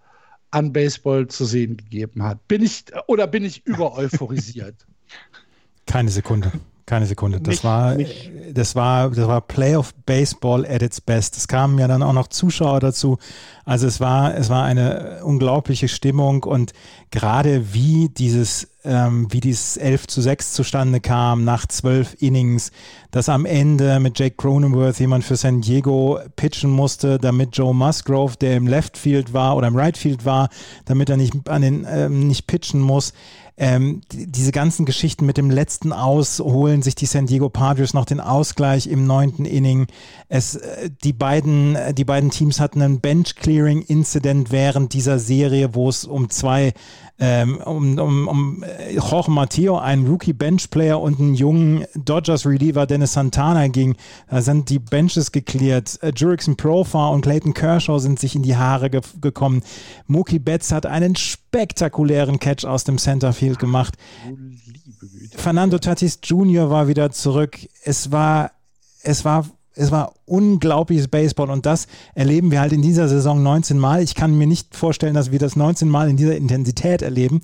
an 0.53 0.73
Baseball 0.73 1.27
zu 1.27 1.45
sehen 1.45 1.77
gegeben 1.77 2.23
hat. 2.23 2.47
Bin 2.47 2.63
ich 2.63 2.85
oder 3.09 3.27
bin 3.27 3.45
ich 3.45 3.67
über 3.67 3.97
euphorisiert? 3.97 4.87
Keine 5.87 6.11
Sekunde. 6.11 6.53
Keine 6.87 7.07
Sekunde. 7.07 7.41
Das 7.41 7.55
nicht, 7.55 7.65
war, 7.65 7.95
nicht. 7.95 8.33
das 8.53 8.75
war, 8.75 9.11
das 9.11 9.27
war 9.27 9.41
Playoff 9.41 9.95
Baseball 10.07 10.65
at 10.67 10.83
its 10.83 11.01
best. 11.01 11.37
Es 11.37 11.47
kamen 11.47 11.79
ja 11.79 11.89
dann 11.89 12.03
auch 12.03 12.13
noch 12.13 12.29
Zuschauer 12.29 12.81
dazu. 12.81 13.19
Also 13.65 13.87
es 13.87 14.01
war, 14.01 14.37
es 14.37 14.49
war 14.49 14.65
eine 14.65 15.25
unglaubliche 15.25 15.89
Stimmung 15.89 16.43
und 16.45 16.73
gerade 17.11 17.75
wie 17.75 18.09
dieses, 18.09 18.70
ähm, 18.85 19.27
wie 19.31 19.41
dieses 19.41 19.77
11 19.77 20.07
zu 20.07 20.21
6 20.21 20.53
zustande 20.53 21.01
kam 21.01 21.45
nach 21.45 21.67
zwölf 21.67 22.17
Innings, 22.21 22.73
dass 23.11 23.29
am 23.29 23.45
Ende 23.45 24.01
mit 24.01 24.19
Jake 24.19 24.37
Cronenworth 24.37 25.01
jemand 25.01 25.25
für 25.25 25.37
San 25.37 25.61
Diego 25.61 26.19
pitchen 26.37 26.71
musste, 26.71 27.19
damit 27.19 27.57
Joe 27.57 27.75
Musgrove, 27.75 28.37
der 28.41 28.57
im 28.57 28.67
Left 28.67 28.97
Field 28.97 29.33
war 29.33 29.57
oder 29.57 29.69
im 29.69 29.77
Right 29.77 29.97
Field 29.97 30.25
war, 30.25 30.49
damit 30.85 31.11
er 31.11 31.17
nicht 31.17 31.49
an 31.49 31.63
den 31.63 31.87
ähm, 31.89 32.29
nicht 32.29 32.47
pitchen 32.47 32.81
muss 32.81 33.13
ähm, 33.61 34.01
diese 34.11 34.53
ganzen 34.53 34.87
Geschichten 34.87 35.27
mit 35.27 35.37
dem 35.37 35.51
letzten 35.51 35.93
Aus 35.93 36.39
holen 36.41 36.81
sich 36.81 36.95
die 36.95 37.05
San 37.05 37.27
Diego 37.27 37.51
Padres 37.51 37.93
noch 37.93 38.07
den 38.07 38.19
Ausgleich 38.19 38.87
im 38.87 39.07
neunten 39.07 39.45
Inning. 39.45 39.87
Es, 40.31 40.57
äh, 40.57 40.89
die, 41.05 41.13
beiden, 41.13 41.77
äh, 41.77 41.93
die 41.93 42.07
beiden 42.07 42.31
Teams 42.31 42.59
hatten 42.59 42.81
einen 42.81 43.01
Bench-Clearing-Incident 43.01 44.51
während 44.51 44.95
dieser 44.95 45.19
Serie, 45.19 45.75
wo 45.75 45.91
es 45.91 46.07
um 46.07 46.31
zwei 46.31 46.73
ähm, 47.23 47.59
um, 47.59 47.99
um, 47.99 48.29
um 48.29 48.63
äh, 48.63 48.95
Jorge 48.95 49.31
Matteo, 49.31 49.77
einen 49.77 50.07
Rookie-Bench-Player 50.07 50.99
und 50.99 51.21
einen 51.21 51.35
jungen 51.35 51.85
Dodgers-Reliever 51.95 52.87
Dennis 52.87 53.13
Santana 53.13 53.69
ging. 53.69 53.97
Da 54.31 54.41
sind 54.41 54.71
die 54.71 54.79
Benches 54.79 55.31
geklärt. 55.31 55.99
Äh, 56.03 56.13
Jurickson 56.17 56.57
Profar 56.57 57.11
und 57.13 57.21
Clayton 57.21 57.53
Kershaw 57.53 57.99
sind 57.99 58.19
sich 58.19 58.35
in 58.35 58.43
die 58.43 58.57
Haare 58.57 58.89
ge 58.89 59.03
gekommen. 59.21 59.63
Mookie 60.07 60.39
Betts 60.39 60.73
hat 60.73 60.87
einen 60.87 61.15
spektakulären 61.51 62.39
Catch 62.39 62.65
aus 62.65 62.85
dem 62.85 62.97
Centerfield 62.97 63.59
gemacht. 63.59 63.95
Fernando 65.35 65.79
Tatis 65.79 66.21
Jr. 66.23 66.71
war 66.71 66.87
wieder 66.87 67.11
zurück. 67.11 67.59
Es 67.83 68.13
war, 68.13 68.53
es 69.03 69.25
war 69.25 69.47
es 69.75 69.91
war 69.91 70.15
unglaubliches 70.27 71.09
Baseball 71.09 71.51
und 71.51 71.67
das 71.67 71.87
erleben 72.15 72.51
wir 72.51 72.61
halt 72.61 72.73
in 72.73 72.83
dieser 72.83 73.09
Saison 73.09 73.43
19 73.43 73.79
Mal. 73.79 74.03
Ich 74.03 74.15
kann 74.15 74.37
mir 74.37 74.47
nicht 74.47 74.77
vorstellen, 74.77 75.15
dass 75.15 75.31
wir 75.31 75.39
das 75.39 75.57
19 75.57 75.89
Mal 75.89 76.11
in 76.11 76.17
dieser 76.17 76.37
Intensität 76.37 77.03
erleben, 77.03 77.41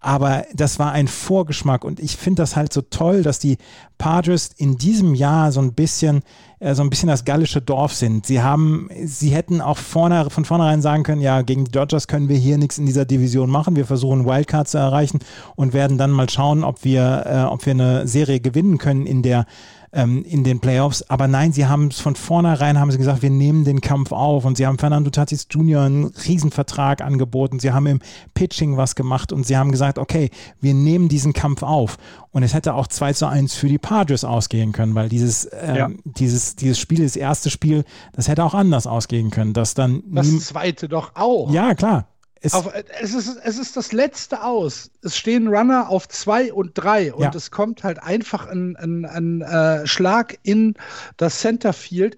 aber 0.00 0.44
das 0.54 0.78
war 0.78 0.92
ein 0.92 1.08
Vorgeschmack 1.08 1.84
und 1.84 2.00
ich 2.00 2.16
finde 2.16 2.42
das 2.42 2.56
halt 2.56 2.72
so 2.72 2.82
toll, 2.82 3.22
dass 3.22 3.38
die 3.38 3.58
Padres 3.96 4.50
in 4.56 4.76
diesem 4.76 5.14
Jahr 5.14 5.50
so 5.52 5.60
ein 5.60 5.72
bisschen 5.72 6.22
äh, 6.60 6.74
so 6.74 6.82
ein 6.82 6.90
bisschen 6.90 7.08
das 7.08 7.24
gallische 7.24 7.60
Dorf 7.60 7.94
sind. 7.94 8.26
Sie 8.26 8.42
haben, 8.42 8.88
sie 9.04 9.30
hätten 9.30 9.60
auch 9.60 9.78
vorne, 9.78 10.28
von 10.30 10.44
vornherein 10.44 10.82
sagen 10.82 11.04
können, 11.04 11.20
ja, 11.20 11.42
gegen 11.42 11.64
die 11.64 11.70
Dodgers 11.70 12.08
können 12.08 12.28
wir 12.28 12.36
hier 12.36 12.58
nichts 12.58 12.78
in 12.78 12.86
dieser 12.86 13.04
Division 13.04 13.50
machen. 13.50 13.76
Wir 13.76 13.86
versuchen 13.86 14.26
Wildcard 14.26 14.68
zu 14.68 14.78
erreichen 14.78 15.20
und 15.54 15.72
werden 15.72 15.98
dann 15.98 16.10
mal 16.10 16.28
schauen, 16.28 16.64
ob 16.64 16.84
wir, 16.84 17.24
äh, 17.26 17.42
ob 17.44 17.64
wir 17.64 17.72
eine 17.72 18.08
Serie 18.08 18.40
gewinnen 18.40 18.78
können 18.78 19.06
in 19.06 19.22
der 19.22 19.46
ähm, 19.92 20.24
in 20.24 20.44
den 20.44 20.60
Playoffs. 20.60 21.02
Aber 21.02 21.28
nein, 21.28 21.52
sie 21.52 21.66
haben 21.66 21.88
es 21.88 22.00
von 22.00 22.16
vornherein 22.16 22.78
haben 22.78 22.90
sie 22.90 22.98
gesagt, 22.98 23.22
wir 23.22 23.30
nehmen 23.30 23.64
den 23.64 23.80
Kampf 23.80 24.12
auf 24.12 24.44
und 24.44 24.56
sie 24.56 24.66
haben 24.66 24.78
Fernando 24.78 25.10
Tatis 25.10 25.46
Jr. 25.50 25.82
einen 25.82 26.04
Riesenvertrag 26.04 27.00
angeboten. 27.00 27.58
Sie 27.58 27.72
haben 27.72 27.86
im 27.86 28.00
Pitching 28.34 28.76
was 28.76 28.94
gemacht 28.94 29.32
und 29.32 29.46
sie 29.46 29.56
haben 29.56 29.72
gesagt, 29.72 29.98
okay, 29.98 30.30
wir 30.60 30.74
nehmen 30.74 31.08
diesen 31.08 31.32
Kampf 31.32 31.62
auf. 31.62 31.96
Und 32.30 32.42
es 32.42 32.54
hätte 32.54 32.74
auch 32.74 32.86
2 32.86 33.12
zu 33.14 33.26
1 33.26 33.54
für 33.54 33.68
die 33.68 33.78
Padres 33.78 34.24
ausgehen 34.24 34.72
können, 34.72 34.94
weil 34.94 35.08
dieses, 35.08 35.48
ähm, 35.60 35.76
ja. 35.76 35.90
dieses, 36.04 36.56
dieses 36.56 36.78
Spiel, 36.78 37.02
das 37.02 37.16
erste 37.16 37.50
Spiel, 37.50 37.84
das 38.12 38.28
hätte 38.28 38.44
auch 38.44 38.54
anders 38.54 38.86
ausgehen 38.86 39.30
können. 39.30 39.54
Dass 39.54 39.74
dann 39.74 40.02
das 40.10 40.46
zweite 40.46 40.88
doch 40.88 41.12
auch. 41.14 41.50
Ja, 41.50 41.74
klar. 41.74 42.06
Es, 42.40 42.54
auf, 42.54 42.72
es, 43.00 43.14
ist, 43.14 43.36
es 43.42 43.58
ist 43.58 43.76
das 43.76 43.92
letzte 43.92 44.44
Aus. 44.44 44.90
Es 45.02 45.16
stehen 45.16 45.48
Runner 45.48 45.88
auf 45.88 46.08
zwei 46.08 46.52
und 46.52 46.72
drei 46.74 47.12
und 47.12 47.22
ja. 47.22 47.30
es 47.34 47.50
kommt 47.50 47.84
halt 47.84 48.02
einfach 48.02 48.46
ein, 48.46 48.76
ein, 48.76 49.04
ein 49.04 49.42
äh, 49.42 49.86
Schlag 49.86 50.38
in 50.42 50.74
das 51.16 51.40
Centerfield. 51.40 52.16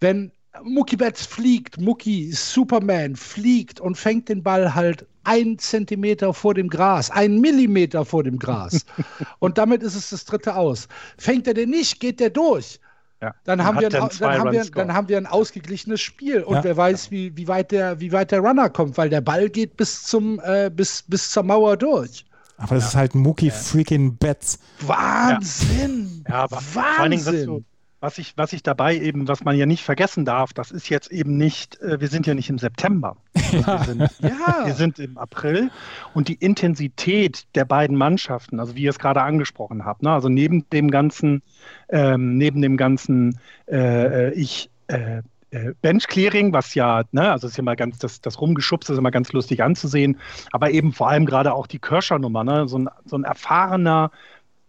Wenn 0.00 0.32
Mookie 0.62 0.96
Betts 0.96 1.26
fliegt, 1.26 1.80
Mookie 1.80 2.32
Superman 2.32 3.16
fliegt 3.16 3.80
und 3.80 3.96
fängt 3.96 4.28
den 4.28 4.42
Ball 4.42 4.74
halt 4.74 5.06
ein 5.24 5.58
Zentimeter 5.58 6.34
vor 6.34 6.54
dem 6.54 6.68
Gras, 6.68 7.10
ein 7.10 7.40
Millimeter 7.40 8.04
vor 8.04 8.24
dem 8.24 8.38
Gras. 8.38 8.84
und 9.38 9.58
damit 9.58 9.82
ist 9.82 9.94
es 9.94 10.10
das 10.10 10.24
dritte 10.24 10.56
Aus. 10.56 10.88
Fängt 11.18 11.46
er 11.46 11.54
den 11.54 11.70
nicht, 11.70 12.00
geht 12.00 12.20
der 12.20 12.30
durch. 12.30 12.80
Ja. 13.22 13.34
Dann, 13.44 13.62
haben 13.64 13.78
wir, 13.78 13.88
ein, 13.88 14.08
dann, 14.18 14.38
haben 14.38 14.52
wir, 14.52 14.64
dann 14.64 14.94
haben 14.94 15.08
wir 15.08 15.18
ein 15.18 15.26
ausgeglichenes 15.26 16.00
Spiel 16.00 16.42
und 16.42 16.56
ja. 16.56 16.64
wer 16.64 16.76
weiß, 16.76 17.10
wie, 17.10 17.36
wie, 17.36 17.48
weit 17.48 17.70
der, 17.70 18.00
wie 18.00 18.12
weit 18.12 18.30
der 18.30 18.40
Runner 18.40 18.70
kommt, 18.70 18.96
weil 18.96 19.10
der 19.10 19.20
Ball 19.20 19.50
geht 19.50 19.76
bis, 19.76 20.04
zum, 20.04 20.40
äh, 20.42 20.70
bis, 20.74 21.04
bis 21.06 21.30
zur 21.30 21.42
Mauer 21.42 21.76
durch. 21.76 22.24
Aber 22.56 22.76
es 22.76 22.84
ja. 22.84 22.88
ist 22.88 22.94
halt 22.96 23.14
Mookie 23.14 23.50
freaking 23.50 24.16
Betts. 24.16 24.58
Wahnsinn! 24.80 26.24
Ja, 26.28 26.44
aber 26.44 26.56
Wahnsinn! 26.56 26.72
Vor 26.72 26.98
allen 26.98 27.10
Dingen, 27.10 27.64
was 28.00 28.18
ich, 28.18 28.32
was 28.36 28.52
ich 28.52 28.62
dabei 28.62 28.96
eben, 28.96 29.28
was 29.28 29.44
man 29.44 29.56
ja 29.56 29.66
nicht 29.66 29.84
vergessen 29.84 30.24
darf, 30.24 30.52
das 30.52 30.70
ist 30.70 30.88
jetzt 30.88 31.12
eben 31.12 31.36
nicht, 31.36 31.80
äh, 31.80 32.00
wir 32.00 32.08
sind 32.08 32.26
ja 32.26 32.34
nicht 32.34 32.50
im 32.50 32.58
September. 32.58 33.16
Ja. 33.50 33.84
Wir, 33.84 33.84
sind, 33.84 34.00
ja. 34.20 34.66
wir 34.66 34.74
sind 34.74 34.98
im 35.00 35.18
April 35.18 35.72
und 36.14 36.28
die 36.28 36.34
Intensität 36.34 37.46
der 37.56 37.64
beiden 37.64 37.96
Mannschaften, 37.96 38.60
also 38.60 38.76
wie 38.76 38.82
ihr 38.82 38.90
es 38.90 39.00
gerade 39.00 39.22
angesprochen 39.22 39.84
habt, 39.84 40.04
ne, 40.04 40.12
also 40.12 40.28
neben 40.28 40.70
dem 40.70 40.88
ganzen, 40.88 41.42
ähm, 41.88 42.38
neben 42.38 42.62
dem 42.62 42.76
ganzen, 42.76 43.40
äh, 43.66 44.28
äh 44.28 44.32
ich, 44.34 44.70
äh, 44.86 45.22
äh, 45.50 45.74
Bench-Clearing, 45.82 46.52
was 46.52 46.76
ja, 46.76 47.02
ne, 47.10 47.32
also 47.32 47.48
ist 47.48 47.56
ja 47.56 47.64
mal 47.64 47.74
ganz, 47.74 47.98
das, 47.98 48.20
das 48.20 48.40
Rumgeschubs 48.40 48.88
ist 48.88 48.98
immer 48.98 49.10
ganz 49.10 49.32
lustig 49.32 49.64
anzusehen, 49.64 50.20
aber 50.52 50.70
eben 50.70 50.92
vor 50.92 51.08
allem 51.08 51.26
gerade 51.26 51.52
auch 51.52 51.66
die 51.66 51.80
Kirscher-Nummer, 51.80 52.44
ne, 52.44 52.68
so 52.68 52.78
ein, 52.78 52.88
so 53.04 53.16
ein 53.16 53.24
erfahrener 53.24 54.12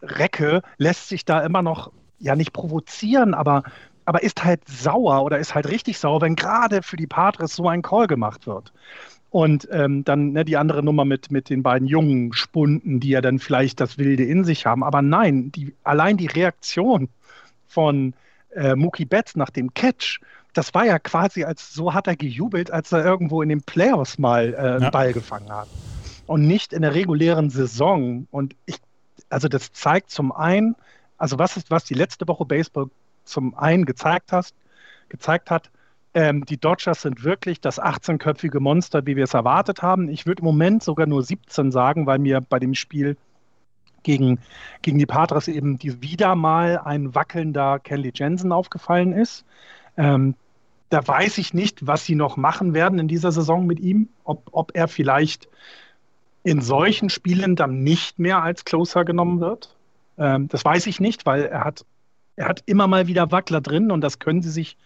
Recke 0.01 0.63
lässt 0.77 1.07
sich 1.07 1.23
da 1.23 1.41
immer 1.41 1.61
noch 1.61 1.91
ja 2.21 2.35
nicht 2.35 2.53
provozieren, 2.53 3.33
aber, 3.33 3.63
aber 4.05 4.23
ist 4.23 4.43
halt 4.43 4.61
sauer 4.67 5.23
oder 5.23 5.39
ist 5.39 5.55
halt 5.55 5.69
richtig 5.69 5.97
sauer, 5.97 6.21
wenn 6.21 6.35
gerade 6.35 6.81
für 6.81 6.97
die 6.97 7.07
Padres 7.07 7.55
so 7.55 7.67
ein 7.67 7.81
Call 7.81 8.07
gemacht 8.07 8.47
wird. 8.47 8.71
Und 9.31 9.69
ähm, 9.71 10.03
dann 10.03 10.33
ne, 10.33 10.43
die 10.43 10.57
andere 10.57 10.83
Nummer 10.83 11.05
mit, 11.05 11.31
mit 11.31 11.49
den 11.49 11.63
beiden 11.63 11.87
jungen 11.87 12.33
Spunden, 12.33 12.99
die 12.99 13.09
ja 13.09 13.21
dann 13.21 13.39
vielleicht 13.39 13.79
das 13.79 13.97
Wilde 13.97 14.25
in 14.25 14.43
sich 14.43 14.65
haben. 14.65 14.83
Aber 14.83 15.01
nein, 15.01 15.53
die, 15.53 15.73
allein 15.83 16.17
die 16.17 16.27
Reaktion 16.27 17.07
von 17.67 18.13
äh, 18.53 18.75
Mookie 18.75 19.05
Betts 19.05 19.37
nach 19.37 19.49
dem 19.49 19.73
Catch, 19.73 20.19
das 20.53 20.73
war 20.73 20.85
ja 20.85 20.99
quasi, 20.99 21.45
als 21.45 21.73
so 21.73 21.93
hat 21.93 22.07
er 22.07 22.17
gejubelt, 22.17 22.71
als 22.71 22.91
er 22.91 23.05
irgendwo 23.05 23.41
in 23.41 23.47
den 23.47 23.61
Playoffs 23.61 24.17
mal 24.17 24.53
äh, 24.53 24.57
einen 24.57 24.81
ja. 24.83 24.89
Ball 24.89 25.13
gefangen 25.13 25.49
hat. 25.49 25.69
Und 26.27 26.45
nicht 26.45 26.73
in 26.73 26.81
der 26.81 26.93
regulären 26.93 27.49
Saison. 27.49 28.27
Und 28.31 28.53
ich, 28.65 28.79
also 29.29 29.47
das 29.47 29.71
zeigt 29.71 30.11
zum 30.11 30.33
einen, 30.33 30.75
also 31.21 31.37
was 31.37 31.55
ist, 31.55 31.69
was 31.69 31.85
die 31.85 31.93
letzte 31.93 32.27
Woche 32.27 32.45
Baseball 32.45 32.87
zum 33.23 33.55
einen 33.55 33.85
gezeigt 33.85 34.31
hast, 34.31 34.55
gezeigt 35.07 35.51
hat, 35.51 35.69
ähm, 36.13 36.45
die 36.45 36.57
Dodgers 36.57 37.03
sind 37.03 37.23
wirklich 37.23 37.61
das 37.61 37.79
18-köpfige 37.79 38.59
Monster, 38.59 39.05
wie 39.05 39.15
wir 39.15 39.25
es 39.25 39.33
erwartet 39.33 39.81
haben. 39.81 40.09
Ich 40.09 40.25
würde 40.25 40.41
im 40.41 40.45
Moment 40.45 40.83
sogar 40.83 41.05
nur 41.05 41.23
17 41.23 41.71
sagen, 41.71 42.07
weil 42.07 42.19
mir 42.19 42.41
bei 42.41 42.59
dem 42.59 42.73
Spiel 42.73 43.17
gegen, 44.03 44.39
gegen 44.81 44.97
die 44.97 45.05
Padres 45.05 45.47
eben 45.47 45.77
die, 45.77 46.01
wieder 46.01 46.35
mal 46.35 46.79
ein 46.79 47.13
wackelnder 47.13 47.79
Kelly 47.79 48.11
Jensen 48.13 48.51
aufgefallen 48.51 49.13
ist. 49.13 49.45
Ähm, 49.97 50.33
da 50.89 51.07
weiß 51.07 51.37
ich 51.37 51.53
nicht, 51.53 51.85
was 51.87 52.03
sie 52.03 52.15
noch 52.15 52.35
machen 52.35 52.73
werden 52.73 52.99
in 52.99 53.07
dieser 53.07 53.31
Saison 53.31 53.65
mit 53.67 53.79
ihm, 53.79 54.09
ob, 54.23 54.49
ob 54.51 54.71
er 54.73 54.87
vielleicht 54.87 55.47
in 56.43 56.61
solchen 56.61 57.09
Spielen 57.09 57.55
dann 57.55 57.83
nicht 57.83 58.17
mehr 58.17 58.41
als 58.41 58.65
Closer 58.65 59.05
genommen 59.05 59.39
wird. 59.39 59.77
Ähm, 60.21 60.47
das 60.47 60.63
weiß 60.63 60.85
ich 60.87 60.99
nicht, 60.99 61.25
weil 61.25 61.45
er 61.45 61.63
hat, 61.63 61.83
er 62.35 62.47
hat 62.47 62.63
immer 62.67 62.87
mal 62.87 63.07
wieder 63.07 63.31
Wackler 63.31 63.59
drin 63.59 63.91
und 63.91 64.01
das 64.01 64.19
können 64.19 64.41
sie 64.43 64.51
sich 64.51 64.77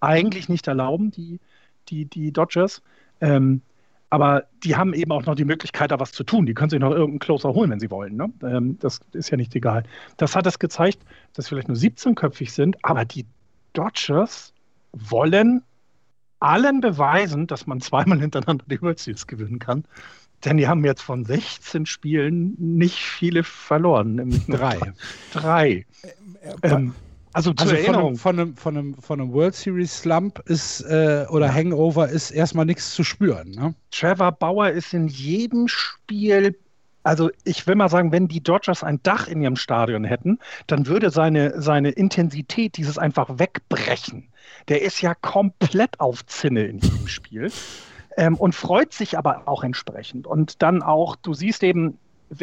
eigentlich 0.00 0.48
nicht 0.50 0.68
erlauben, 0.68 1.10
die, 1.10 1.40
die, 1.88 2.04
die 2.04 2.32
Dodgers. 2.32 2.82
Ähm, 3.20 3.62
aber 4.10 4.44
die 4.62 4.76
haben 4.76 4.92
eben 4.92 5.10
auch 5.10 5.24
noch 5.24 5.34
die 5.34 5.46
Möglichkeit, 5.46 5.90
da 5.90 5.98
was 5.98 6.12
zu 6.12 6.22
tun. 6.22 6.46
Die 6.46 6.54
können 6.54 6.70
sich 6.70 6.78
noch 6.78 6.90
irgendeinen 6.90 7.18
Closer 7.18 7.54
holen, 7.54 7.70
wenn 7.70 7.80
sie 7.80 7.90
wollen. 7.90 8.16
Ne? 8.16 8.30
Ähm, 8.42 8.78
das 8.78 9.00
ist 9.12 9.30
ja 9.30 9.38
nicht 9.38 9.56
egal. 9.56 9.84
Das 10.18 10.36
hat 10.36 10.46
es 10.46 10.58
gezeigt, 10.58 10.98
dass 11.32 11.48
vielleicht 11.48 11.68
nur 11.68 11.76
17-köpfig 11.76 12.50
sind, 12.52 12.76
aber 12.84 13.04
die 13.06 13.26
Dodgers 13.72 14.52
wollen 14.92 15.62
allen 16.38 16.80
beweisen, 16.80 17.46
dass 17.46 17.66
man 17.66 17.80
zweimal 17.80 18.20
hintereinander 18.20 18.66
die 18.68 18.80
World 18.82 18.98
Series 18.98 19.26
gewinnen 19.26 19.58
kann. 19.58 19.84
Denn 20.44 20.56
die 20.56 20.68
haben 20.68 20.84
jetzt 20.84 21.02
von 21.02 21.24
16 21.24 21.86
Spielen 21.86 22.54
nicht 22.58 22.98
viele 22.98 23.44
verloren, 23.44 24.16
nämlich 24.16 24.44
drei. 24.46 24.78
Drei. 25.32 25.68
Äh, 25.68 26.48
äh, 26.48 26.54
ähm, 26.62 26.94
also, 27.32 27.50
also 27.50 27.52
zur 27.52 27.78
Erinnerung. 27.78 28.16
Von 28.16 28.38
einem, 28.38 28.56
von, 28.56 28.76
einem, 28.76 28.94
von 28.94 29.20
einem 29.20 29.32
World 29.32 29.54
Series 29.54 30.00
Slump 30.00 30.40
ist 30.46 30.82
äh, 30.82 31.26
oder. 31.30 31.52
Hangover 31.52 32.08
ist 32.08 32.30
erstmal 32.30 32.66
nichts 32.66 32.94
zu 32.94 33.04
spüren. 33.04 33.50
Ne? 33.50 33.74
Trevor 33.90 34.32
Bauer 34.32 34.70
ist 34.70 34.92
in 34.92 35.08
jedem 35.08 35.68
Spiel 35.68 36.56
also 37.04 37.30
ich 37.44 37.66
will 37.66 37.74
mal 37.74 37.90
sagen, 37.90 38.12
wenn 38.12 38.28
die 38.28 38.42
Dodgers 38.42 38.82
ein 38.82 38.98
Dach 39.02 39.28
in 39.28 39.42
ihrem 39.42 39.56
Stadion 39.56 40.04
hätten, 40.04 40.38
dann 40.66 40.86
würde 40.86 41.10
seine, 41.10 41.60
seine 41.60 41.90
Intensität, 41.90 42.78
dieses 42.78 42.96
einfach 42.96 43.38
wegbrechen. 43.38 44.28
Der 44.68 44.80
ist 44.80 45.02
ja 45.02 45.14
komplett 45.14 46.00
auf 46.00 46.24
Zinne 46.24 46.64
in 46.64 46.80
diesem 46.80 47.06
Spiel 47.06 47.52
ähm, 48.16 48.36
und 48.36 48.54
freut 48.54 48.92
sich 48.92 49.18
aber 49.18 49.42
auch 49.46 49.64
entsprechend. 49.64 50.26
Und 50.26 50.62
dann 50.62 50.82
auch, 50.82 51.16
du 51.16 51.34
siehst 51.34 51.62
eben, 51.62 51.98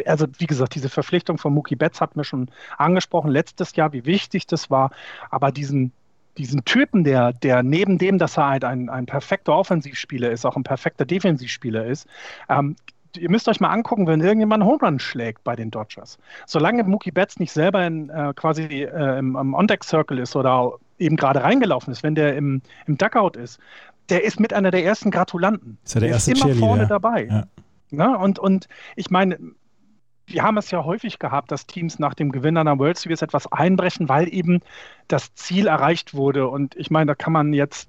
also 0.06 0.26
wie 0.38 0.46
gesagt, 0.46 0.74
diese 0.74 0.88
Verpflichtung 0.88 1.38
von 1.38 1.52
Mookie 1.52 1.76
Betts 1.76 2.00
hat 2.00 2.16
mir 2.16 2.24
schon 2.24 2.50
angesprochen 2.78 3.30
letztes 3.30 3.74
Jahr, 3.76 3.92
wie 3.92 4.04
wichtig 4.04 4.46
das 4.46 4.70
war. 4.70 4.90
Aber 5.30 5.52
diesen, 5.52 5.92
diesen 6.38 6.64
Typen, 6.64 7.04
der, 7.04 7.32
der 7.32 7.62
neben 7.62 7.98
dem, 7.98 8.18
dass 8.18 8.36
er 8.36 8.48
halt 8.48 8.64
ein, 8.64 8.88
ein 8.88 9.06
perfekter 9.06 9.56
Offensivspieler 9.56 10.30
ist, 10.30 10.44
auch 10.44 10.56
ein 10.56 10.64
perfekter 10.64 11.04
Defensivspieler 11.04 11.86
ist, 11.86 12.06
ähm, 12.48 12.76
ihr 13.16 13.30
müsst 13.30 13.48
euch 13.48 13.60
mal 13.60 13.70
angucken, 13.70 14.06
wenn 14.06 14.20
irgendjemand 14.20 14.62
einen 14.62 14.70
Home 14.70 14.80
Run 14.82 14.98
schlägt 14.98 15.44
bei 15.44 15.56
den 15.56 15.70
Dodgers. 15.70 16.18
Solange 16.46 16.84
Mookie 16.84 17.10
Betts 17.10 17.38
nicht 17.38 17.52
selber 17.52 17.86
in, 17.86 18.08
äh, 18.08 18.32
quasi 18.34 18.62
äh, 18.62 19.18
im, 19.18 19.36
im 19.36 19.54
On-Deck-Circle 19.54 20.18
ist 20.18 20.34
oder 20.36 20.78
eben 20.98 21.16
gerade 21.16 21.42
reingelaufen 21.42 21.92
ist, 21.92 22.02
wenn 22.02 22.14
der 22.14 22.36
im, 22.36 22.62
im 22.86 22.96
Duckout 22.96 23.36
ist, 23.36 23.58
der 24.12 24.24
ist 24.24 24.40
mit 24.40 24.52
einer 24.52 24.70
der 24.70 24.84
ersten 24.84 25.10
Gratulanten. 25.10 25.78
Ist 25.84 25.94
ja 25.94 26.00
der, 26.00 26.08
der 26.08 26.14
erste 26.16 26.32
ist 26.32 26.44
immer 26.44 26.54
vorne 26.54 26.86
dabei. 26.86 27.26
Ja. 27.26 27.44
Na, 27.90 28.16
und, 28.16 28.38
und 28.38 28.68
ich 28.96 29.10
meine, 29.10 29.38
wir 30.26 30.42
haben 30.42 30.56
es 30.56 30.70
ja 30.70 30.84
häufig 30.84 31.18
gehabt, 31.18 31.50
dass 31.50 31.66
Teams 31.66 31.98
nach 31.98 32.14
dem 32.14 32.32
Gewinn 32.32 32.56
einer 32.56 32.78
World 32.78 32.96
Series 32.96 33.22
etwas 33.22 33.50
einbrechen, 33.50 34.08
weil 34.08 34.32
eben 34.32 34.60
das 35.08 35.34
Ziel 35.34 35.66
erreicht 35.66 36.14
wurde. 36.14 36.48
Und 36.48 36.76
ich 36.76 36.90
meine, 36.90 37.06
da 37.06 37.14
kann 37.14 37.32
man 37.32 37.52
jetzt 37.52 37.88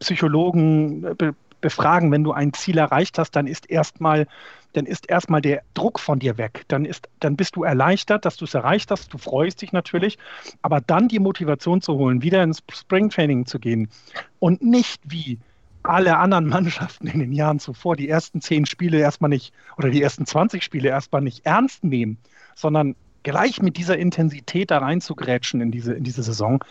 Psychologen 0.00 1.02
be 1.16 1.34
befragen, 1.60 2.12
wenn 2.12 2.22
du 2.22 2.30
ein 2.30 2.52
Ziel 2.52 2.78
erreicht 2.78 3.18
hast, 3.18 3.32
dann 3.32 3.48
ist 3.48 3.68
erstmal 3.68 4.28
dann 4.74 4.86
ist 4.86 5.08
erstmal 5.08 5.40
der 5.40 5.62
Druck 5.74 5.98
von 5.98 6.18
dir 6.18 6.38
weg. 6.38 6.64
Dann, 6.68 6.84
ist, 6.84 7.08
dann 7.20 7.36
bist 7.36 7.56
du 7.56 7.64
erleichtert, 7.64 8.24
dass 8.24 8.36
du 8.36 8.44
es 8.44 8.54
erreicht 8.54 8.90
hast. 8.90 9.12
Du 9.12 9.18
freust 9.18 9.62
dich 9.62 9.72
natürlich. 9.72 10.18
Aber 10.62 10.80
dann 10.80 11.08
die 11.08 11.18
Motivation 11.18 11.80
zu 11.80 11.94
holen, 11.94 12.22
wieder 12.22 12.42
ins 12.42 12.62
Springtraining 12.70 13.46
zu 13.46 13.58
gehen 13.58 13.88
und 14.38 14.62
nicht 14.62 15.00
wie 15.04 15.38
alle 15.88 16.18
anderen 16.18 16.48
Mannschaften 16.48 17.06
in 17.06 17.20
den 17.20 17.32
Jahren 17.32 17.58
zuvor 17.58 17.96
die 17.96 18.08
ersten 18.08 18.40
zehn 18.40 18.66
Spiele 18.66 18.98
erstmal 18.98 19.30
nicht 19.30 19.52
oder 19.76 19.90
die 19.90 20.02
ersten 20.02 20.26
20 20.26 20.62
Spiele 20.62 20.88
erstmal 20.88 21.22
nicht 21.22 21.46
ernst 21.46 21.84
nehmen, 21.84 22.18
sondern 22.54 22.94
gleich 23.22 23.60
mit 23.60 23.76
dieser 23.76 23.98
Intensität 23.98 24.70
da 24.70 24.78
reinzugrätschen 24.78 25.60
in 25.60 25.70
diese, 25.70 25.94
in 25.94 26.04
diese 26.04 26.22
Saison, 26.22 26.64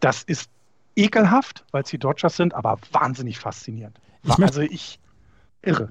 das 0.00 0.22
ist 0.22 0.50
ekelhaft, 0.96 1.64
weil 1.70 1.82
es 1.82 1.90
die 1.90 1.98
Dodgers 1.98 2.36
sind, 2.36 2.54
aber 2.54 2.78
wahnsinnig 2.92 3.38
faszinierend. 3.38 3.98
Ich 4.24 4.38
also 4.38 4.60
ich 4.60 4.98
irre. 5.62 5.90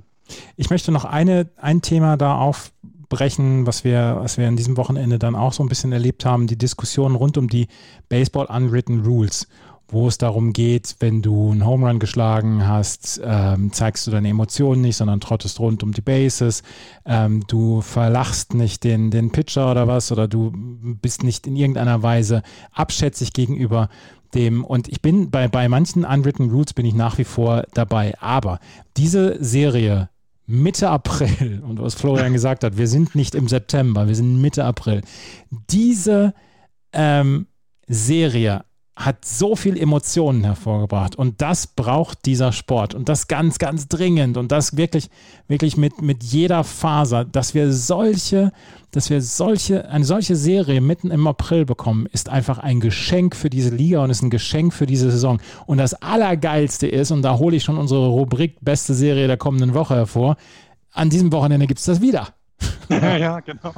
Ich 0.56 0.70
möchte 0.70 0.92
noch 0.92 1.06
eine, 1.06 1.50
ein 1.58 1.82
Thema 1.82 2.18
da 2.18 2.36
aufbrechen, 2.36 3.66
was 3.66 3.84
wir, 3.84 4.18
was 4.20 4.38
wir 4.38 4.48
an 4.48 4.56
diesem 4.56 4.78
Wochenende 4.78 5.18
dann 5.18 5.36
auch 5.36 5.54
so 5.54 5.64
ein 5.64 5.70
bisschen 5.70 5.92
erlebt 5.92 6.26
haben, 6.26 6.48
die 6.48 6.58
Diskussion 6.58 7.16
rund 7.16 7.38
um 7.38 7.48
die 7.48 7.68
Baseball 8.10 8.46
Unwritten 8.46 9.04
Rules 9.04 9.48
wo 9.92 10.08
es 10.08 10.18
darum 10.18 10.54
geht, 10.54 10.96
wenn 11.00 11.22
du 11.22 11.52
einen 11.52 11.66
Home 11.66 11.88
Run 11.88 12.00
geschlagen 12.00 12.68
hast, 12.68 13.20
ähm, 13.24 13.74
zeigst 13.74 14.06
du 14.06 14.12
deine 14.12 14.30
Emotionen 14.30 14.82
nicht, 14.82 14.98
sondern 14.98 15.20
trottest 15.20 15.60
rund 15.60 15.84
um 15.84 15.94
die 15.94 16.02
Bases. 16.02 16.64
Ähm, 17.06 17.44
du 17.48 17.82
verlachst 17.82 18.54
nicht 18.54 18.84
den, 18.84 19.12
den 19.12 19.32
Pitcher 19.32 19.72
oder 19.72 19.88
was, 19.88 20.12
oder 20.12 20.28
du 20.28 20.52
bist 20.54 21.24
nicht 21.24 21.48
in 21.48 21.56
irgendeiner 21.56 22.04
Weise 22.04 22.44
abschätzig 22.72 23.34
gegenüber 23.34 23.90
dem, 24.34 24.64
und 24.64 24.88
ich 24.88 25.02
bin 25.02 25.32
bei, 25.32 25.48
bei 25.48 25.68
manchen 25.68 26.06
Unwritten 26.06 26.52
Rules 26.52 26.74
bin 26.74 26.86
ich 26.86 26.94
nach 26.94 27.18
wie 27.18 27.24
vor 27.24 27.64
dabei. 27.74 28.14
Aber 28.20 28.60
diese 28.96 29.44
Serie 29.44 30.10
Mitte 30.46 30.90
April, 30.90 31.62
und 31.68 31.82
was 31.82 31.96
Florian 31.96 32.34
gesagt 32.34 32.64
hat, 32.64 32.78
wir 32.78 32.88
sind 32.88 33.16
nicht 33.16 33.36
im 33.36 33.48
September, 33.48 34.08
wir 34.08 34.16
sind 34.16 34.42
Mitte 34.42 34.66
April. 34.66 35.02
Diese 35.70 36.34
ähm, 36.92 37.48
Serie 37.88 38.64
hat 39.00 39.24
so 39.24 39.56
viel 39.56 39.78
Emotionen 39.78 40.44
hervorgebracht 40.44 41.16
und 41.16 41.42
das 41.42 41.68
braucht 41.68 42.26
dieser 42.26 42.52
Sport 42.52 42.94
und 42.94 43.08
das 43.08 43.30
ganz, 43.30 43.58
ganz 43.58 43.88
dringend 43.88 44.36
und 44.36 44.52
das 44.52 44.76
wirklich, 44.76 45.10
wirklich 45.48 45.78
mit, 45.78 46.02
mit 46.02 46.22
jeder 46.22 46.66
Faser, 46.66 47.24
dass 47.24 47.54
wir 47.54 47.72
solche, 47.72 48.52
dass 48.92 49.10
wir 49.10 49.22
solche, 49.22 49.90
eine 49.90 50.04
solche 50.04 50.36
Serie 50.36 50.82
mitten 50.82 51.12
im 51.12 51.28
April 51.28 51.66
bekommen, 51.66 52.08
ist 52.12 52.28
einfach 52.28 52.60
ein 52.60 52.82
Geschenk 52.82 53.38
für 53.38 53.50
diese 53.50 53.70
Liga 53.70 54.04
und 54.04 54.10
ist 54.10 54.22
ein 54.22 54.30
Geschenk 54.30 54.74
für 54.74 54.86
diese 54.86 55.10
Saison. 55.10 55.40
Und 55.66 55.78
das 55.78 55.94
Allergeilste 55.94 56.86
ist, 56.86 57.12
und 57.12 57.22
da 57.22 57.38
hole 57.38 57.56
ich 57.56 57.64
schon 57.64 57.78
unsere 57.78 58.08
Rubrik 58.08 58.58
Beste 58.60 58.94
Serie 58.94 59.28
der 59.28 59.38
kommenden 59.38 59.74
Woche 59.74 59.96
hervor, 59.96 60.36
an 60.92 61.10
diesem 61.10 61.32
Wochenende 61.32 61.68
gibt 61.68 61.80
es 61.80 61.86
das 61.86 62.02
wieder. 62.02 62.28
Ja, 62.90 63.18
ja, 63.18 63.40
genau. 63.40 63.72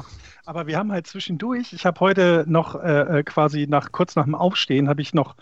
Aber 0.45 0.67
wir 0.67 0.77
haben 0.77 0.91
halt 0.91 1.07
zwischendurch, 1.07 1.73
ich 1.73 1.85
habe 1.85 1.99
heute 1.99 2.45
noch 2.47 2.75
äh, 2.75 3.19
äh, 3.19 3.23
quasi 3.23 3.67
nach 3.67 3.91
kurz 3.91 4.15
nach 4.15 4.25
dem 4.25 4.35
Aufstehen, 4.35 4.89
habe 4.89 5.01
ich 5.01 5.13
noch, 5.13 5.35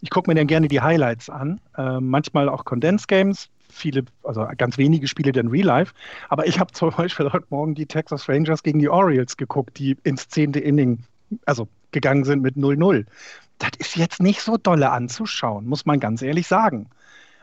ich 0.00 0.10
gucke 0.10 0.30
mir 0.30 0.34
dann 0.34 0.46
gerne 0.46 0.68
die 0.68 0.80
Highlights 0.80 1.28
an, 1.28 1.60
äh, 1.76 2.00
manchmal 2.00 2.48
auch 2.48 2.64
Condensed 2.64 3.08
Games, 3.08 3.48
viele, 3.70 4.04
also 4.22 4.46
ganz 4.56 4.78
wenige 4.78 5.08
Spiele 5.08 5.32
dann 5.32 5.48
Real 5.48 5.66
Life. 5.66 5.92
Aber 6.28 6.46
ich 6.46 6.58
habe 6.58 6.72
zum 6.72 6.90
Beispiel 6.90 7.32
heute 7.32 7.46
Morgen 7.50 7.74
die 7.74 7.86
Texas 7.86 8.28
Rangers 8.28 8.62
gegen 8.62 8.78
die 8.78 8.88
Orioles 8.88 9.36
geguckt, 9.36 9.78
die 9.78 9.96
ins 10.04 10.28
zehnte 10.28 10.60
Inning, 10.60 11.04
also 11.44 11.68
gegangen 11.90 12.24
sind 12.24 12.42
mit 12.42 12.56
0-0. 12.56 13.04
Das 13.58 13.70
ist 13.78 13.96
jetzt 13.96 14.20
nicht 14.20 14.40
so 14.40 14.56
dolle 14.56 14.90
anzuschauen, 14.90 15.66
muss 15.66 15.86
man 15.86 16.00
ganz 16.00 16.22
ehrlich 16.22 16.46
sagen. 16.46 16.88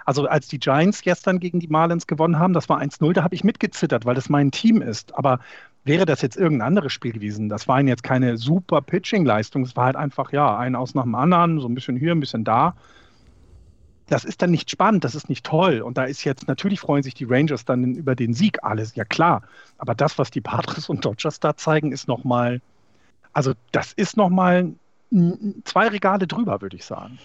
Also 0.06 0.28
als 0.28 0.48
die 0.48 0.60
Giants 0.60 1.02
gestern 1.02 1.40
gegen 1.40 1.60
die 1.60 1.68
Marlins 1.68 2.08
gewonnen 2.08 2.38
haben, 2.38 2.54
das 2.54 2.68
war 2.70 2.82
1-0, 2.82 3.14
da 3.14 3.24
habe 3.24 3.36
ich 3.36 3.44
mitgezittert, 3.44 4.06
weil 4.06 4.16
das 4.16 4.30
mein 4.30 4.52
Team 4.52 4.82
ist. 4.82 5.16
Aber 5.16 5.40
wäre 5.86 6.06
das 6.06 6.22
jetzt 6.22 6.38
irgendein 6.38 6.68
anderes 6.68 6.94
Spiel 6.94 7.12
gewesen, 7.12 7.50
das 7.50 7.68
waren 7.68 7.88
jetzt 7.88 8.04
keine 8.04 8.38
super 8.38 8.82
Pitching-Leistung, 8.82 9.64
es 9.64 9.76
war 9.76 9.86
halt 9.86 9.96
einfach, 9.96 10.32
ja, 10.32 10.58
ein 10.58 10.76
aus 10.76 10.96
nach 10.96 11.04
dem 11.04 11.16
anderen, 11.16 11.60
so 11.60 11.68
ein 11.68 11.76
bisschen 11.76 11.98
hier, 11.98 12.12
ein 12.14 12.20
bisschen 12.20 12.44
da. 12.44 12.76
Das 14.08 14.26
ist 14.26 14.42
dann 14.42 14.52
nicht 14.52 14.70
spannend, 14.70 15.04
das 15.04 15.16
ist 15.16 15.30
nicht 15.30 15.46
toll. 15.46 15.82
Und 15.82 15.98
da 15.98 16.04
ist 16.04 16.24
jetzt, 16.24 16.48
natürlich 16.48 16.80
freuen 16.80 17.04
sich 17.04 17.14
die 17.14 17.26
Rangers 17.26 17.66
dann 17.66 17.96
über 17.96 18.16
den 18.16 18.34
Sieg, 18.34 18.64
alles, 18.64 18.96
ja 18.96 19.06
klar. 19.06 19.42
Aber 19.78 19.96
das, 19.96 20.18
was 20.18 20.30
die 20.30 20.42
Padres 20.42 20.90
und 20.90 21.04
Dodgers 21.04 21.40
da 21.40 21.56
zeigen, 21.56 21.92
ist 21.92 22.08
nochmal, 22.08 22.62
also 23.32 23.54
das 23.72 23.94
ist 23.94 24.18
nochmal 24.18 24.74
zwei 25.64 25.88
Regale 25.88 26.28
drüber, 26.28 26.62
würde 26.62 26.76
ich 26.76 26.86
sagen. 26.86 27.18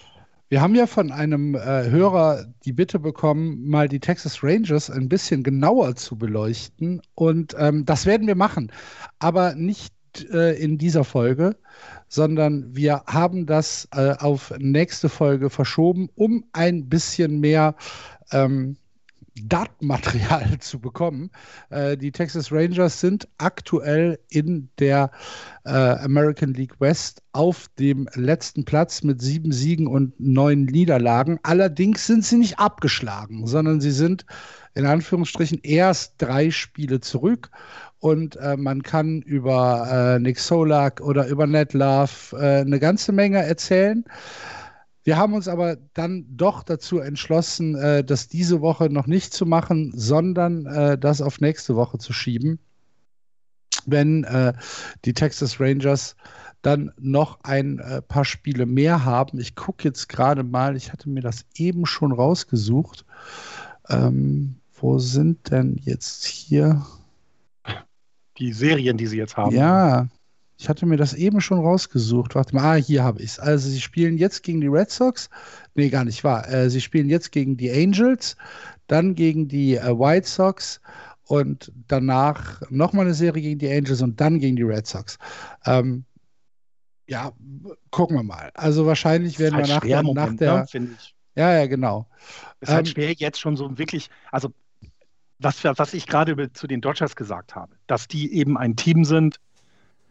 Wir 0.50 0.62
haben 0.62 0.74
ja 0.74 0.86
von 0.86 1.12
einem 1.12 1.54
äh, 1.54 1.90
Hörer 1.90 2.46
die 2.64 2.72
Bitte 2.72 2.98
bekommen, 2.98 3.68
mal 3.68 3.86
die 3.86 4.00
Texas 4.00 4.42
Rangers 4.42 4.90
ein 4.90 5.08
bisschen 5.08 5.42
genauer 5.42 5.94
zu 5.96 6.16
beleuchten. 6.16 7.02
Und 7.14 7.54
ähm, 7.58 7.84
das 7.84 8.06
werden 8.06 8.26
wir 8.26 8.34
machen. 8.34 8.72
Aber 9.18 9.54
nicht 9.54 9.92
äh, 10.32 10.58
in 10.58 10.78
dieser 10.78 11.04
Folge, 11.04 11.56
sondern 12.08 12.74
wir 12.74 13.02
haben 13.06 13.44
das 13.44 13.88
äh, 13.92 14.14
auf 14.18 14.54
nächste 14.58 15.10
Folge 15.10 15.50
verschoben, 15.50 16.08
um 16.14 16.44
ein 16.52 16.88
bisschen 16.88 17.40
mehr 17.40 17.74
ähm, 18.32 18.78
Datenmaterial 19.46 20.58
zu 20.60 20.80
bekommen. 20.80 21.30
Äh, 21.70 21.96
die 21.96 22.12
Texas 22.12 22.50
Rangers 22.50 23.00
sind 23.00 23.28
aktuell 23.38 24.18
in 24.30 24.68
der 24.78 25.10
äh, 25.64 25.70
American 25.70 26.54
League 26.54 26.80
West 26.80 27.22
auf 27.32 27.68
dem 27.78 28.08
letzten 28.14 28.64
Platz 28.64 29.02
mit 29.02 29.20
sieben 29.20 29.52
Siegen 29.52 29.86
und 29.86 30.18
neun 30.18 30.64
Niederlagen. 30.64 31.38
Allerdings 31.42 32.06
sind 32.06 32.24
sie 32.24 32.38
nicht 32.38 32.58
abgeschlagen, 32.58 33.46
sondern 33.46 33.80
sie 33.80 33.92
sind 33.92 34.24
in 34.74 34.86
Anführungsstrichen 34.86 35.60
erst 35.62 36.14
drei 36.18 36.50
Spiele 36.50 37.00
zurück. 37.00 37.50
Und 38.00 38.36
äh, 38.36 38.56
man 38.56 38.82
kann 38.82 39.22
über 39.22 40.16
äh, 40.16 40.18
Nick 40.20 40.38
Solak 40.38 41.00
oder 41.00 41.26
über 41.26 41.46
Ned 41.46 41.72
Love 41.72 42.36
äh, 42.36 42.60
eine 42.60 42.78
ganze 42.78 43.12
Menge 43.12 43.38
erzählen. 43.38 44.04
Wir 45.08 45.16
haben 45.16 45.32
uns 45.32 45.48
aber 45.48 45.78
dann 45.94 46.26
doch 46.36 46.62
dazu 46.62 46.98
entschlossen, 46.98 47.74
äh, 47.76 48.04
das 48.04 48.28
diese 48.28 48.60
Woche 48.60 48.90
noch 48.90 49.06
nicht 49.06 49.32
zu 49.32 49.46
machen, 49.46 49.90
sondern 49.96 50.66
äh, 50.66 50.98
das 50.98 51.22
auf 51.22 51.40
nächste 51.40 51.76
Woche 51.76 51.96
zu 51.96 52.12
schieben, 52.12 52.58
wenn 53.86 54.24
äh, 54.24 54.52
die 55.06 55.14
Texas 55.14 55.60
Rangers 55.60 56.14
dann 56.60 56.92
noch 56.98 57.38
ein 57.42 57.78
äh, 57.78 58.02
paar 58.02 58.26
Spiele 58.26 58.66
mehr 58.66 59.06
haben. 59.06 59.40
Ich 59.40 59.56
gucke 59.56 59.84
jetzt 59.84 60.10
gerade 60.10 60.44
mal, 60.44 60.76
ich 60.76 60.92
hatte 60.92 61.08
mir 61.08 61.22
das 61.22 61.46
eben 61.54 61.86
schon 61.86 62.12
rausgesucht. 62.12 63.06
Ähm, 63.88 64.56
wo 64.74 64.98
sind 64.98 65.50
denn 65.50 65.80
jetzt 65.80 66.26
hier? 66.26 66.84
Die 68.36 68.52
Serien, 68.52 68.98
die 68.98 69.06
sie 69.06 69.16
jetzt 69.16 69.38
haben. 69.38 69.56
Ja, 69.56 70.06
ich 70.58 70.68
hatte 70.68 70.86
mir 70.86 70.96
das 70.96 71.14
eben 71.14 71.40
schon 71.40 71.60
rausgesucht. 71.60 72.34
Warte 72.34 72.54
mal, 72.54 72.64
ah, 72.64 72.74
hier 72.74 73.04
habe 73.04 73.20
ich 73.22 73.30
es. 73.30 73.38
Also 73.38 73.68
sie 73.68 73.80
spielen 73.80 74.18
jetzt 74.18 74.42
gegen 74.42 74.60
die 74.60 74.66
Red 74.66 74.90
Sox. 74.90 75.30
Nee, 75.74 75.88
gar 75.88 76.04
nicht 76.04 76.24
wahr. 76.24 76.48
Äh, 76.48 76.68
sie 76.68 76.80
spielen 76.80 77.08
jetzt 77.08 77.30
gegen 77.30 77.56
die 77.56 77.70
Angels, 77.70 78.36
dann 78.88 79.14
gegen 79.14 79.46
die 79.46 79.76
äh, 79.76 79.96
White 79.96 80.26
Sox 80.26 80.80
und 81.22 81.70
danach 81.86 82.60
nochmal 82.70 83.04
eine 83.04 83.14
Serie 83.14 83.40
gegen 83.40 83.60
die 83.60 83.70
Angels 83.70 84.02
und 84.02 84.20
dann 84.20 84.40
gegen 84.40 84.56
die 84.56 84.64
Red 84.64 84.88
Sox. 84.88 85.18
Ähm, 85.64 86.04
ja, 87.06 87.32
gucken 87.92 88.16
wir 88.16 88.24
mal. 88.24 88.50
Also 88.54 88.84
wahrscheinlich 88.84 89.38
werden 89.38 89.54
halt 89.54 89.68
wir 89.68 89.74
nach, 89.74 89.80
der, 89.80 90.02
nach 90.02 90.36
der. 90.36 90.66
Ne, 90.80 90.96
ja, 91.36 91.56
ja, 91.56 91.66
genau. 91.66 92.08
Es 92.58 92.68
ist 92.68 92.74
halt 92.74 92.88
schwer 92.88 93.12
jetzt 93.12 93.38
schon 93.38 93.56
so 93.56 93.78
wirklich, 93.78 94.10
also 94.32 94.52
was, 95.38 95.62
was 95.62 95.94
ich 95.94 96.08
gerade 96.08 96.52
zu 96.52 96.66
den 96.66 96.80
Dodgers 96.80 97.14
gesagt 97.14 97.54
habe, 97.54 97.76
dass 97.86 98.08
die 98.08 98.34
eben 98.34 98.58
ein 98.58 98.74
Team 98.74 99.04
sind, 99.04 99.38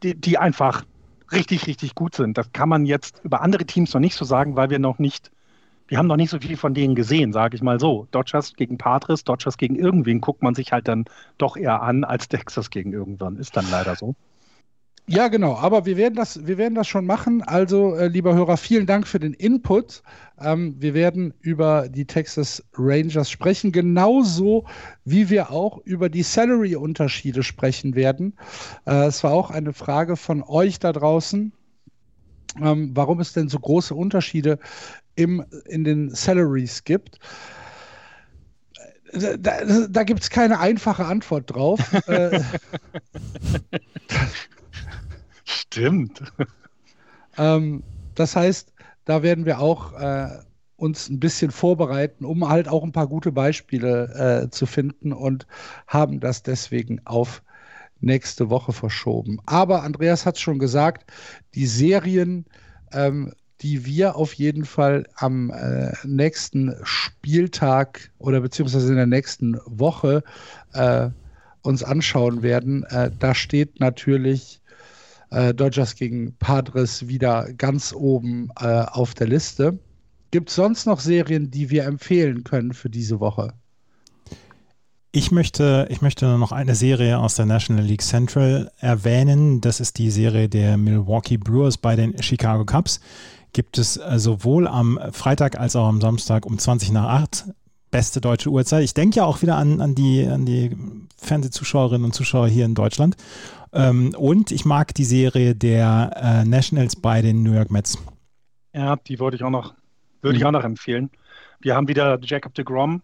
die, 0.04 0.16
die 0.16 0.38
einfach 0.38 0.84
richtig, 1.32 1.68
richtig 1.68 1.96
gut 1.96 2.16
sind. 2.16 2.38
Das 2.38 2.52
kann 2.54 2.70
man 2.70 2.86
jetzt 2.86 3.22
über 3.24 3.42
andere 3.42 3.66
Teams 3.66 3.94
noch 3.94 4.02
nicht 4.02 4.16
so 4.16 4.26
sagen, 4.26 4.56
weil 4.56 4.70
wir 4.70 4.80
noch 4.80 5.00
nicht, 5.00 5.32
wir 5.88 5.98
haben 5.98 6.08
noch 6.08 6.16
nicht 6.16 6.30
so 6.30 6.40
viel 6.40 6.58
von 6.58 6.74
denen 6.74 6.96
gesehen, 6.96 7.34
sage 7.34 7.56
ich 7.56 7.62
mal 7.62 7.80
so. 7.80 8.08
Dodgers 8.12 8.54
gegen 8.56 8.78
Padres, 8.78 9.24
Dodgers 9.24 9.58
gegen 9.58 9.76
irgendwen 9.76 10.22
guckt 10.22 10.42
man 10.42 10.56
sich 10.56 10.72
halt 10.72 10.88
dann 10.88 11.06
doch 11.38 11.58
eher 11.58 11.82
an 11.82 12.04
als 12.04 12.28
Texas 12.30 12.70
gegen 12.70 12.94
irgendwann. 12.94 13.38
Ist 13.38 13.58
dann 13.58 13.70
leider 13.70 13.96
so. 13.96 14.16
Ja, 15.10 15.30
genau. 15.30 15.56
Aber 15.56 15.86
wir 15.86 15.96
werden 15.96 16.16
das, 16.16 16.46
wir 16.46 16.58
werden 16.58 16.76
das 16.76 16.88
schon 16.88 17.06
machen. 17.06 17.42
Also, 17.42 17.96
äh, 17.96 18.10
lieber 18.10 18.36
Hörer, 18.36 18.58
vielen 18.58 18.86
Dank 18.86 19.08
für 19.08 19.20
den 19.20 19.34
Input. 19.34 20.04
Ähm, 20.38 20.76
wir 20.80 20.94
werden 20.94 21.34
über 21.40 21.88
die 21.88 22.06
Texas 22.06 22.62
Rangers 22.74 23.32
sprechen, 23.32 23.72
genauso 23.72 24.66
wie 25.06 25.30
wir 25.30 25.50
auch 25.50 25.78
über 25.86 26.10
die 26.10 26.24
Salary-Unterschiede 26.24 27.42
sprechen 27.42 27.96
werden. 27.96 28.38
Äh, 28.86 29.06
es 29.06 29.24
war 29.24 29.32
auch 29.32 29.50
eine 29.50 29.72
Frage 29.72 30.18
von 30.18 30.44
euch 30.44 30.78
da 30.78 30.92
draußen, 30.92 31.54
ähm, 32.62 32.92
warum 32.94 33.22
es 33.22 33.32
denn 33.32 33.48
so 33.48 33.60
große 33.60 33.96
Unterschiede 33.96 34.60
im, 35.16 35.46
in 35.68 35.86
den 35.86 36.10
Salaries 36.10 36.84
gibt. 36.84 37.18
Äh, 39.14 39.38
da, 39.40 39.64
da, 39.64 39.88
da 39.90 40.04
gibt 40.04 40.22
es 40.22 40.30
keine 40.30 40.60
einfache 40.60 41.06
Antwort 41.06 41.56
drauf. 41.56 41.80
Stimmt. 45.48 46.22
Ähm, 47.38 47.84
das 48.16 48.36
heißt, 48.36 48.74
da 49.06 49.22
werden 49.24 49.46
wir 49.46 49.60
auch 49.60 49.94
äh, 49.94 50.28
uns 50.76 51.10
ein 51.10 51.20
bisschen 51.20 51.52
vorbereiten, 51.52 52.26
um 52.26 52.50
halt 52.50 52.68
auch 52.68 52.84
ein 52.84 52.92
paar 52.92 53.08
gute 53.08 53.32
Beispiele 53.32 54.44
äh, 54.46 54.50
zu 54.50 54.66
finden 54.66 55.14
und 55.14 55.48
haben 55.88 56.20
das 56.20 56.44
deswegen 56.44 57.00
auf 57.06 57.42
nächste 58.00 58.50
Woche 58.50 58.74
verschoben. 58.74 59.40
Aber 59.46 59.84
Andreas 59.84 60.26
hat 60.26 60.36
es 60.36 60.42
schon 60.42 60.60
gesagt, 60.60 61.12
die 61.56 61.66
Serien, 61.66 62.46
ähm, 62.92 63.34
die 63.62 63.86
wir 63.86 64.16
auf 64.16 64.34
jeden 64.34 64.66
Fall 64.66 65.08
am 65.16 65.50
äh, 65.50 65.94
nächsten 66.04 66.76
Spieltag 66.84 68.12
oder 68.20 68.42
beziehungsweise 68.42 68.90
in 68.90 68.98
der 68.98 69.08
nächsten 69.08 69.60
Woche 69.66 70.24
äh, 70.74 71.10
uns 71.64 71.84
anschauen 71.84 72.44
werden, 72.44 72.84
äh, 72.84 73.10
da 73.18 73.34
steht 73.34 73.80
natürlich 73.80 74.62
äh, 75.30 75.54
Dodgers 75.54 75.96
gegen 75.96 76.36
Padres 76.38 77.08
wieder 77.08 77.52
ganz 77.54 77.94
oben 77.94 78.50
äh, 78.60 78.66
auf 78.66 79.14
der 79.14 79.28
Liste. 79.28 79.80
Gibt 80.32 80.50
es 80.50 80.56
sonst 80.56 80.86
noch 80.86 81.00
Serien, 81.00 81.52
die 81.52 81.70
wir 81.70 81.86
empfehlen 81.86 82.44
können 82.44 82.74
für 82.74 82.90
diese 82.90 83.20
Woche? 83.20 83.54
Ich 85.12 85.32
möchte, 85.32 85.88
ich 85.90 86.02
möchte 86.02 86.38
noch 86.38 86.52
eine 86.52 86.76
Serie 86.76 87.18
aus 87.18 87.36
der 87.36 87.46
National 87.46 87.84
League 87.84 88.02
Central 88.02 88.72
erwähnen. 88.78 89.62
Das 89.62 89.80
ist 89.80 89.98
die 89.98 90.12
Serie 90.12 90.50
der 90.50 90.78
Milwaukee 90.78 91.38
Brewers 91.38 91.78
bei 91.78 91.96
den 91.96 92.22
Chicago 92.22 92.66
Cubs. 92.66 93.00
Gibt 93.54 93.78
es 93.78 93.98
äh, 93.98 94.20
sowohl 94.20 94.68
am 94.68 95.00
Freitag 95.12 95.60
als 95.60 95.76
auch 95.76 95.88
am 95.88 96.02
Samstag 96.02 96.46
um 96.46 96.60
20 96.60 96.92
nach 96.92 97.08
8 97.08 97.46
beste 97.90 98.22
deutsche 98.22 98.50
Uhrzeit. 98.50 98.84
Ich 98.84 98.94
denke 98.94 99.18
ja 99.18 99.26
auch 99.26 99.42
wieder 99.42 99.56
an, 99.56 99.82
an, 99.82 99.96
die, 99.96 100.26
an 100.26 100.46
die 100.46 100.76
Fernsehzuschauerinnen 101.18 102.06
und 102.06 102.14
Zuschauer 102.14 102.48
hier 102.48 102.66
in 102.66 102.76
Deutschland. 102.76 103.16
Ähm, 103.78 104.16
und 104.18 104.52
ich 104.52 104.66
mag 104.66 104.94
die 104.96 105.04
Serie 105.04 105.54
der 105.56 106.12
äh, 106.16 106.48
Nationals 106.48 106.96
bei 106.96 107.22
den 107.22 107.44
New 107.44 107.54
York 107.54 107.70
Mets. 107.70 107.98
Ja, 108.74 108.96
die 108.96 109.20
wollte 109.20 109.38
ich 109.38 109.44
auch 109.44 109.52
noch, 109.52 109.76
würde 110.22 110.36
mhm. 110.36 110.42
ich 110.42 110.46
auch 110.46 110.52
noch 110.52 110.64
empfehlen. 110.64 111.12
Wir 111.60 111.76
haben 111.76 111.88
wieder 111.88 112.20
Jacob 112.22 112.54
de 112.56 112.66
Grom. 112.66 113.02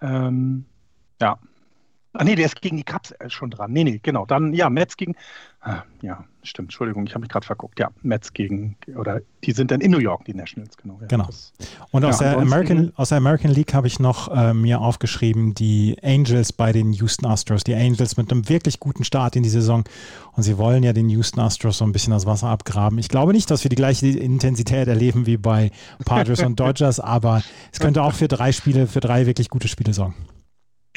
Ähm, 0.00 0.64
ja, 1.20 1.38
Ah, 2.14 2.24
nee, 2.24 2.34
der 2.34 2.46
ist 2.46 2.60
gegen 2.62 2.78
die 2.78 2.84
Cubs 2.84 3.12
äh, 3.12 3.28
schon 3.28 3.50
dran. 3.50 3.70
Nee, 3.70 3.84
nee, 3.84 4.00
genau. 4.02 4.24
Dann, 4.24 4.54
ja, 4.54 4.70
Mets 4.70 4.96
gegen. 4.96 5.14
Ah, 5.60 5.82
ja, 6.00 6.24
stimmt. 6.42 6.66
Entschuldigung, 6.68 7.06
ich 7.06 7.12
habe 7.12 7.20
mich 7.20 7.28
gerade 7.28 7.44
verguckt. 7.44 7.78
Ja, 7.78 7.90
Mets 8.02 8.32
gegen. 8.32 8.76
Oder 8.96 9.20
die 9.44 9.52
sind 9.52 9.70
dann 9.70 9.82
in 9.82 9.90
New 9.90 9.98
York, 9.98 10.24
die 10.24 10.32
Nationals, 10.32 10.76
genau. 10.76 10.98
Ja, 11.02 11.06
genau. 11.06 11.26
Das, 11.26 11.52
Und 11.90 12.04
aus, 12.04 12.20
Ja, 12.20 12.30
der 12.30 12.38
American, 12.38 12.92
aus 12.96 13.10
der 13.10 13.18
American 13.18 13.50
League 13.50 13.74
habe 13.74 13.86
ich 13.86 14.00
noch 14.00 14.34
äh, 14.34 14.54
mir 14.54 14.80
aufgeschrieben, 14.80 15.52
die 15.54 15.96
Angels 16.02 16.52
bei 16.52 16.72
den 16.72 16.92
Houston 16.94 17.26
Astros. 17.26 17.62
Die 17.62 17.74
Angels 17.74 18.16
mit 18.16 18.32
einem 18.32 18.48
wirklich 18.48 18.80
guten 18.80 19.04
Start 19.04 19.36
in 19.36 19.42
die 19.42 19.50
Saison. 19.50 19.84
Und 20.32 20.44
sie 20.44 20.56
wollen 20.56 20.82
ja 20.84 20.94
den 20.94 21.10
Houston 21.10 21.40
Astros 21.40 21.78
so 21.78 21.84
ein 21.84 21.92
bisschen 21.92 22.12
das 22.14 22.24
Wasser 22.24 22.48
abgraben. 22.48 22.98
Ich 22.98 23.10
glaube 23.10 23.32
nicht, 23.32 23.50
dass 23.50 23.64
wir 23.64 23.68
die 23.68 23.76
gleiche 23.76 24.06
Intensität 24.08 24.88
erleben 24.88 25.26
wie 25.26 25.36
bei 25.36 25.72
Padres 26.06 26.42
und 26.42 26.58
Dodgers, 26.60 27.00
aber 27.00 27.42
es 27.70 27.80
könnte 27.80 28.02
auch 28.02 28.14
für 28.14 28.28
drei 28.28 28.52
Spiele, 28.52 28.86
für 28.86 29.00
drei 29.00 29.26
wirklich 29.26 29.50
gute 29.50 29.68
Spiele 29.68 29.92
sorgen. 29.92 30.14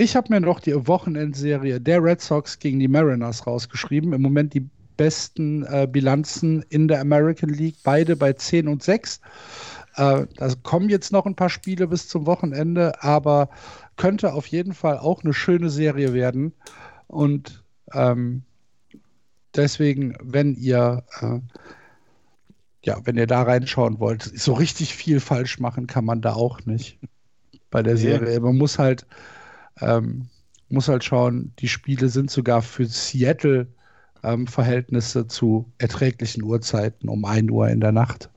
Ich 0.02 0.16
habe 0.16 0.34
mir 0.34 0.39
noch 0.41 0.60
die 0.60 0.74
Wochenendserie 0.88 1.80
der 1.80 2.04
Red 2.04 2.22
Sox 2.22 2.58
gegen 2.58 2.80
die 2.80 2.88
Mariners 2.88 3.45
rausgeschrieben. 3.45 4.14
Im 4.14 4.24
Moment 4.24 4.52
die 4.56 4.68
besten 4.97 5.62
äh, 5.68 5.88
Bilanzen 5.88 6.66
in 6.70 6.88
der 6.88 7.02
American 7.02 7.52
League, 7.52 7.76
beide 7.84 8.16
bei 8.16 8.34
10 8.34 8.68
und 8.68 8.82
6. 8.82 9.22
Äh, 9.97 10.26
da 10.38 10.54
kommen 10.64 10.89
jetzt 10.89 11.12
noch 11.12 11.28
ein 11.28 11.36
paar 11.36 11.52
Spiele 11.52 11.88
bis 11.88 12.08
zum 12.08 12.26
Wochenende, 12.26 13.04
aber 13.04 13.52
könnte 13.95 14.34
auf 14.34 14.47
jeden 14.47 14.74
Fall 14.74 14.97
auch 14.97 15.24
eine 15.24 15.36
schöne 15.36 15.70
Serie 15.70 16.14
werden. 16.14 16.52
Und 17.06 17.64
ähm, 17.93 18.41
deswegen, 19.56 20.16
wenn 20.20 20.56
ihr 20.56 21.04
äh, 21.22 21.41
ja, 22.84 22.97
wenn 23.04 23.18
ihr 23.18 23.28
da 23.28 23.43
reinschauen 23.43 23.99
wollt, 23.99 24.24
so 24.24 24.54
richtig 24.54 24.95
viel 24.95 25.20
falsch 25.20 25.60
machen 25.60 25.86
kann 25.86 26.06
man 26.06 26.22
da 26.22 26.34
auch 26.34 26.66
nicht 26.66 26.97
bei 27.70 27.84
der. 27.84 27.97
Serie. 27.97 28.39
Man 28.39 28.58
muss 28.58 28.80
halt 28.80 29.06
ähm, 29.80 30.28
muss 30.70 30.88
halt 30.88 31.04
schauen, 31.04 31.54
die 31.60 31.68
Spiele 31.68 32.10
sind 32.10 32.32
sogar 32.32 32.62
für 32.62 32.86
Seattle 32.86 33.68
ähm, 34.24 34.48
Verhältnisse 34.48 35.28
zu 35.28 35.72
erträglichen 35.78 36.44
Uhrzeiten 36.44 37.10
um 37.10 37.26
1 37.26 37.52
Uhr 37.52 37.68
in 37.70 37.80
der 37.80 37.92
Nacht. 37.92 38.30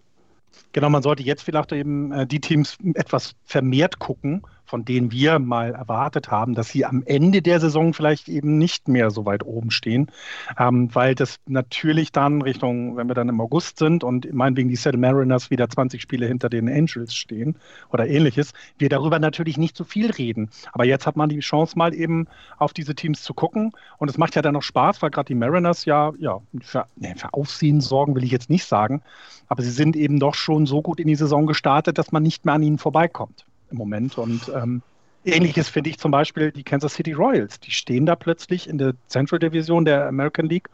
Genau, 0.72 0.90
man 0.90 1.02
sollte 1.02 1.22
jetzt 1.22 1.42
vielleicht 1.42 1.72
eben 1.72 2.12
äh, 2.12 2.26
die 2.26 2.40
Teams 2.40 2.76
etwas 2.94 3.34
vermehrt 3.44 3.98
gucken, 3.98 4.42
von 4.74 4.84
denen 4.84 5.12
wir 5.12 5.38
mal 5.38 5.72
erwartet 5.72 6.32
haben, 6.32 6.56
dass 6.56 6.70
sie 6.70 6.84
am 6.84 7.04
Ende 7.06 7.42
der 7.42 7.60
Saison 7.60 7.94
vielleicht 7.94 8.28
eben 8.28 8.58
nicht 8.58 8.88
mehr 8.88 9.12
so 9.12 9.24
weit 9.24 9.46
oben 9.46 9.70
stehen, 9.70 10.10
ähm, 10.58 10.92
weil 10.92 11.14
das 11.14 11.38
natürlich 11.46 12.10
dann 12.10 12.42
Richtung, 12.42 12.96
wenn 12.96 13.06
wir 13.06 13.14
dann 13.14 13.28
im 13.28 13.40
August 13.40 13.78
sind 13.78 14.02
und 14.02 14.34
meinetwegen 14.34 14.68
die 14.68 14.74
Seattle 14.74 14.98
Mariners 14.98 15.48
wieder 15.48 15.68
20 15.68 16.02
Spiele 16.02 16.26
hinter 16.26 16.48
den 16.48 16.68
Angels 16.68 17.14
stehen 17.14 17.54
oder 17.92 18.08
ähnliches, 18.08 18.52
wir 18.76 18.88
darüber 18.88 19.20
natürlich 19.20 19.58
nicht 19.58 19.76
so 19.76 19.84
viel 19.84 20.10
reden. 20.10 20.50
Aber 20.72 20.84
jetzt 20.84 21.06
hat 21.06 21.14
man 21.14 21.28
die 21.28 21.38
Chance 21.38 21.78
mal 21.78 21.94
eben 21.94 22.26
auf 22.58 22.72
diese 22.72 22.96
Teams 22.96 23.22
zu 23.22 23.32
gucken. 23.32 23.70
Und 23.98 24.10
es 24.10 24.18
macht 24.18 24.34
ja 24.34 24.42
dann 24.42 24.54
noch 24.54 24.62
Spaß, 24.62 25.02
weil 25.02 25.10
gerade 25.10 25.28
die 25.28 25.36
Mariners 25.36 25.84
ja, 25.84 26.12
ja 26.18 26.40
für, 26.62 26.86
nee, 26.96 27.14
für 27.14 27.32
Aufsehen 27.32 27.80
sorgen 27.80 28.16
will 28.16 28.24
ich 28.24 28.32
jetzt 28.32 28.50
nicht 28.50 28.64
sagen, 28.64 29.02
aber 29.46 29.62
sie 29.62 29.70
sind 29.70 29.94
eben 29.94 30.18
doch 30.18 30.34
schon 30.34 30.66
so 30.66 30.82
gut 30.82 30.98
in 30.98 31.06
die 31.06 31.14
Saison 31.14 31.46
gestartet, 31.46 31.96
dass 31.96 32.10
man 32.10 32.24
nicht 32.24 32.44
mehr 32.44 32.54
an 32.54 32.62
ihnen 32.64 32.78
vorbeikommt 32.78 33.46
im 33.70 33.78
Moment. 33.78 34.18
Und 34.18 34.50
ähm, 34.54 34.82
ähnliches 35.24 35.68
finde 35.68 35.90
ich 35.90 35.98
zum 35.98 36.10
Beispiel 36.10 36.52
die 36.52 36.64
Kansas 36.64 36.94
City 36.94 37.12
Royals. 37.12 37.60
Die 37.60 37.70
stehen 37.70 38.06
da 38.06 38.16
plötzlich 38.16 38.68
in 38.68 38.78
der 38.78 38.94
Central 39.08 39.38
Division 39.38 39.84
der 39.84 40.06
American 40.06 40.46
League 40.46 40.68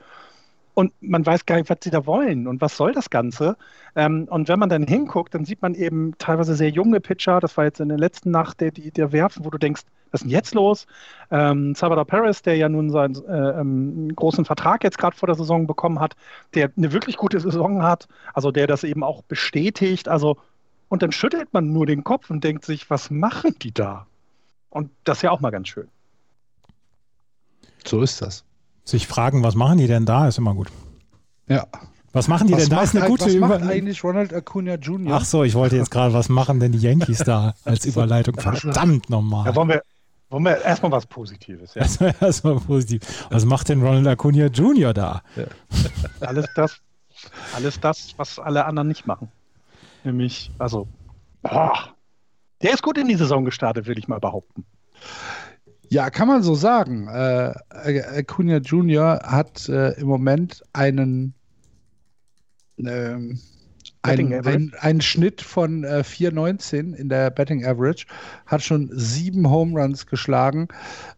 und 0.75 0.93
man 1.01 1.27
weiß 1.27 1.47
gar 1.47 1.57
nicht, 1.57 1.69
was 1.69 1.79
sie 1.83 1.91
da 1.91 2.07
wollen 2.07 2.47
und 2.47 2.61
was 2.61 2.77
soll 2.77 2.93
das 2.93 3.11
Ganze. 3.11 3.57
Ähm, 3.97 4.27
und 4.31 4.49
wenn 4.49 4.59
man 4.59 4.69
dann 4.69 4.87
hinguckt, 4.87 5.35
dann 5.35 5.45
sieht 5.45 5.63
man 5.63 5.75
eben 5.75 6.15
teilweise 6.19 6.55
sehr 6.55 6.71
junge 6.71 7.01
Pitcher. 7.01 7.41
Das 7.41 7.57
war 7.57 7.65
jetzt 7.65 7.81
in 7.81 7.89
der 7.89 7.99
letzten 7.99 8.31
Nacht, 8.31 8.61
der, 8.61 8.71
die, 8.71 8.91
der 8.91 9.13
werfen, 9.13 9.45
wo 9.45 9.51
du 9.51 9.59
denkst, 9.59 9.83
was 10.11 10.21
ist 10.21 10.25
denn 10.25 10.31
jetzt 10.31 10.55
los? 10.55 10.87
Ähm, 11.31 11.75
Salvador 11.75 12.05
Perez, 12.05 12.43
der 12.43 12.57
ja 12.57 12.69
nun 12.69 12.91
seinen 12.91 13.15
äh, 13.27 13.61
ähm, 13.61 14.15
großen 14.15 14.45
Vertrag 14.45 14.83
jetzt 14.83 14.99
gerade 14.99 15.17
vor 15.17 15.27
der 15.27 15.37
Saison 15.37 15.67
bekommen 15.67 16.01
hat, 16.01 16.17
der 16.55 16.71
eine 16.77 16.93
wirklich 16.93 17.17
gute 17.17 17.39
Saison 17.41 17.83
hat, 17.83 18.09
also 18.35 18.51
der 18.51 18.67
das 18.67 18.83
eben 18.83 19.05
auch 19.05 19.23
bestätigt. 19.23 20.09
Also, 20.09 20.37
und 20.91 21.03
dann 21.03 21.13
schüttelt 21.13 21.51
man 21.55 21.73
nur 21.73 21.87
den 21.87 22.05
Kopf 22.05 22.29
und 22.29 22.45
denkt 22.45 22.67
sich, 22.67 22.91
was 22.91 23.11
machen 23.11 23.55
die 23.63 23.73
da? 23.73 24.07
Und 24.69 24.91
das 25.05 25.19
ist 25.19 25.23
ja 25.23 25.31
auch 25.31 25.41
mal 25.41 25.51
ganz 25.51 25.69
schön. 25.69 25.89
So 27.87 28.03
ist 28.03 28.21
das. 28.21 28.45
Sich 28.85 29.07
fragen, 29.07 29.43
was 29.43 29.55
machen 29.55 29.79
die 29.79 29.87
denn 29.87 30.05
da, 30.05 30.29
ist 30.29 30.39
immer 30.39 30.55
gut. 30.55 30.69
Ja. 31.49 31.67
Was 32.13 32.27
machen 32.29 32.49
die 32.49 32.55
Was 32.55 32.63
denn 32.69 32.71
da? 32.77 32.83
Ist 32.83 32.95
eine 32.95 33.05
ein- 33.05 33.11
gute 33.11 33.27
was 33.27 33.35
macht 33.37 33.61
Über 33.63 33.71
eigentlich 33.71 34.03
Ronald 34.03 34.35
Acuna 34.35 34.75
Jr.? 34.75 35.17
Ach 35.17 35.25
so, 35.25 35.45
ich 35.45 35.55
wollte 35.55 35.77
jetzt 35.77 35.91
gerade, 35.93 36.13
was 36.13 36.29
machen 36.29 36.59
denn 36.61 36.73
die 36.73 36.79
Yankees 36.79 37.19
da 37.19 37.55
als 37.65 37.85
Überleitung? 37.87 38.35
Verdammt 38.35 39.07
Da 39.07 39.11
nochmal. 39.11 39.55
wollen 39.55 39.69
wir, 39.69 39.83
wollen 40.29 40.45
wir 40.45 40.61
erstmal 40.63 40.91
was 40.91 41.07
Positives. 41.07 41.75
Ja? 41.75 41.83
Das 41.85 42.01
war 42.01 42.21
erstmal 42.21 42.57
positiv. 42.57 43.27
Was 43.31 43.45
macht 43.45 43.69
denn 43.69 43.81
Ronald 43.81 44.07
Acuna 44.09 44.47
Jr. 44.47 44.93
da? 44.93 45.23
Alles 46.21 46.47
das, 46.57 46.79
alles 47.55 47.79
das, 47.81 48.13
was 48.17 48.39
alle 48.41 48.65
anderen 48.65 48.89
nicht 48.89 49.07
machen. 49.07 49.31
Nämlich, 50.05 50.51
also, 50.59 50.89
boah, 51.43 51.95
der 52.63 52.75
ist 52.75 52.83
gut 52.83 52.99
in 52.99 53.09
die 53.09 53.15
Saison 53.15 53.45
gestartet, 53.45 53.87
würde 53.87 54.01
ich 54.01 54.09
mal 54.09 54.21
behaupten. 54.21 54.65
Ja, 55.89 56.11
kann 56.11 56.29
man 56.29 56.43
so 56.43 56.55
sagen. 56.55 57.09
Äh, 57.09 57.53
Acuna 57.71 58.59
Jr. 58.59 59.21
hat 59.25 59.69
äh, 59.69 59.93
im 60.01 60.07
Moment 60.07 60.63
einen, 60.73 61.35
ähm, 62.79 63.41
Average? 64.03 64.49
einen, 64.49 64.75
einen 64.79 65.01
Schnitt 65.01 65.41
von 65.43 65.85
äh, 65.85 66.05
4,19 66.07 66.95
in 66.95 67.09
der 67.09 67.31
Betting 67.31 67.67
Average, 67.67 68.07
hat 68.47 68.63
schon 68.63 68.89
sieben 68.93 69.51
Home 69.51 69.79
Runs 69.79 70.07
geschlagen, 70.07 70.69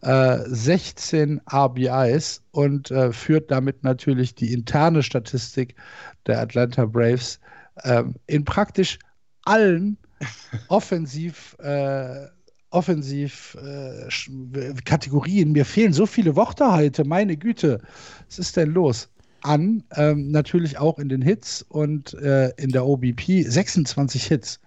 äh, 0.01 0.39
16 0.45 1.39
RBIs 1.53 2.41
und 2.51 2.89
äh, 2.89 3.13
führt 3.13 3.51
damit 3.51 3.83
natürlich 3.83 4.33
die 4.33 4.53
interne 4.53 5.03
Statistik 5.03 5.75
der 6.25 6.39
Atlanta 6.39 6.85
Braves 6.85 7.39
ähm, 7.83 8.15
in 8.27 8.45
praktisch 8.45 8.99
allen 9.43 9.97
offensiv 10.67 11.55
äh, 11.59 12.27
offensiv 12.73 13.55
äh, 13.61 14.09
Kategorien. 14.83 15.51
Mir 15.51 15.65
fehlen 15.65 15.93
so 15.93 16.05
viele 16.05 16.35
Worte 16.35 16.71
heute, 16.73 17.05
meine 17.05 17.37
Güte. 17.37 17.79
Was 18.27 18.39
ist 18.39 18.57
denn 18.57 18.71
los? 18.71 19.09
An, 19.41 19.83
ähm, 19.95 20.31
natürlich 20.31 20.77
auch 20.77 20.97
in 20.99 21.09
den 21.09 21.21
Hits 21.21 21.61
und 21.61 22.13
äh, 22.15 22.49
in 22.57 22.69
der 22.69 22.85
OBP 22.85 23.43
26 23.43 24.25
Hits. 24.25 24.59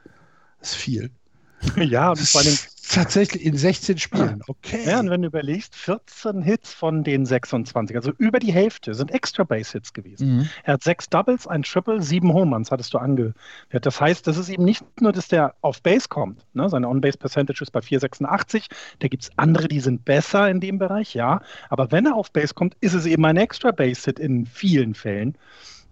Das 0.60 0.70
ist 0.70 0.76
viel. 0.76 1.10
ja, 1.76 2.10
und 2.10 2.20
vor 2.20 2.42
allem, 2.42 2.56
Tatsächlich 2.88 3.44
in 3.44 3.56
16 3.56 3.98
Spielen. 3.98 4.42
Okay. 4.46 4.84
ja, 4.86 5.00
und 5.00 5.10
wenn 5.10 5.22
du 5.22 5.28
überlegst, 5.28 5.74
14 5.74 6.42
Hits 6.42 6.72
von 6.72 7.02
den 7.02 7.26
26, 7.26 7.96
also 7.96 8.12
über 8.18 8.38
die 8.38 8.52
Hälfte, 8.52 8.94
sind 8.94 9.10
extra 9.10 9.44
Base-Hits 9.44 9.92
gewesen. 9.92 10.36
Mhm. 10.36 10.48
Er 10.64 10.74
hat 10.74 10.84
sechs 10.84 11.08
Doubles, 11.08 11.46
ein 11.46 11.62
Triple, 11.62 12.00
sieben 12.00 12.32
Home 12.32 12.54
Runs, 12.54 12.70
hattest 12.70 12.94
du 12.94 12.98
angehört. 12.98 13.34
Das 13.70 14.00
heißt, 14.00 14.26
das 14.26 14.36
ist 14.36 14.48
eben 14.48 14.64
nicht 14.64 14.84
nur, 15.00 15.12
dass 15.12 15.28
der 15.28 15.54
auf 15.62 15.82
Base 15.82 16.08
kommt. 16.08 16.46
Ne? 16.54 16.68
Seine 16.68 16.88
On-Base-Percentage 16.88 17.62
ist 17.62 17.72
bei 17.72 17.80
4,86. 17.80 18.66
Da 19.00 19.08
gibt 19.08 19.24
es 19.24 19.30
andere, 19.36 19.68
die 19.68 19.80
sind 19.80 20.04
besser 20.04 20.48
in 20.48 20.60
dem 20.60 20.78
Bereich, 20.78 21.14
ja. 21.14 21.42
Aber 21.68 21.90
wenn 21.90 22.06
er 22.06 22.14
auf 22.14 22.30
Base 22.30 22.54
kommt, 22.54 22.76
ist 22.80 22.94
es 22.94 23.06
eben 23.06 23.24
ein 23.24 23.36
extra 23.36 23.72
Base-Hit 23.72 24.18
in 24.18 24.46
vielen 24.46 24.94
Fällen. 24.94 25.36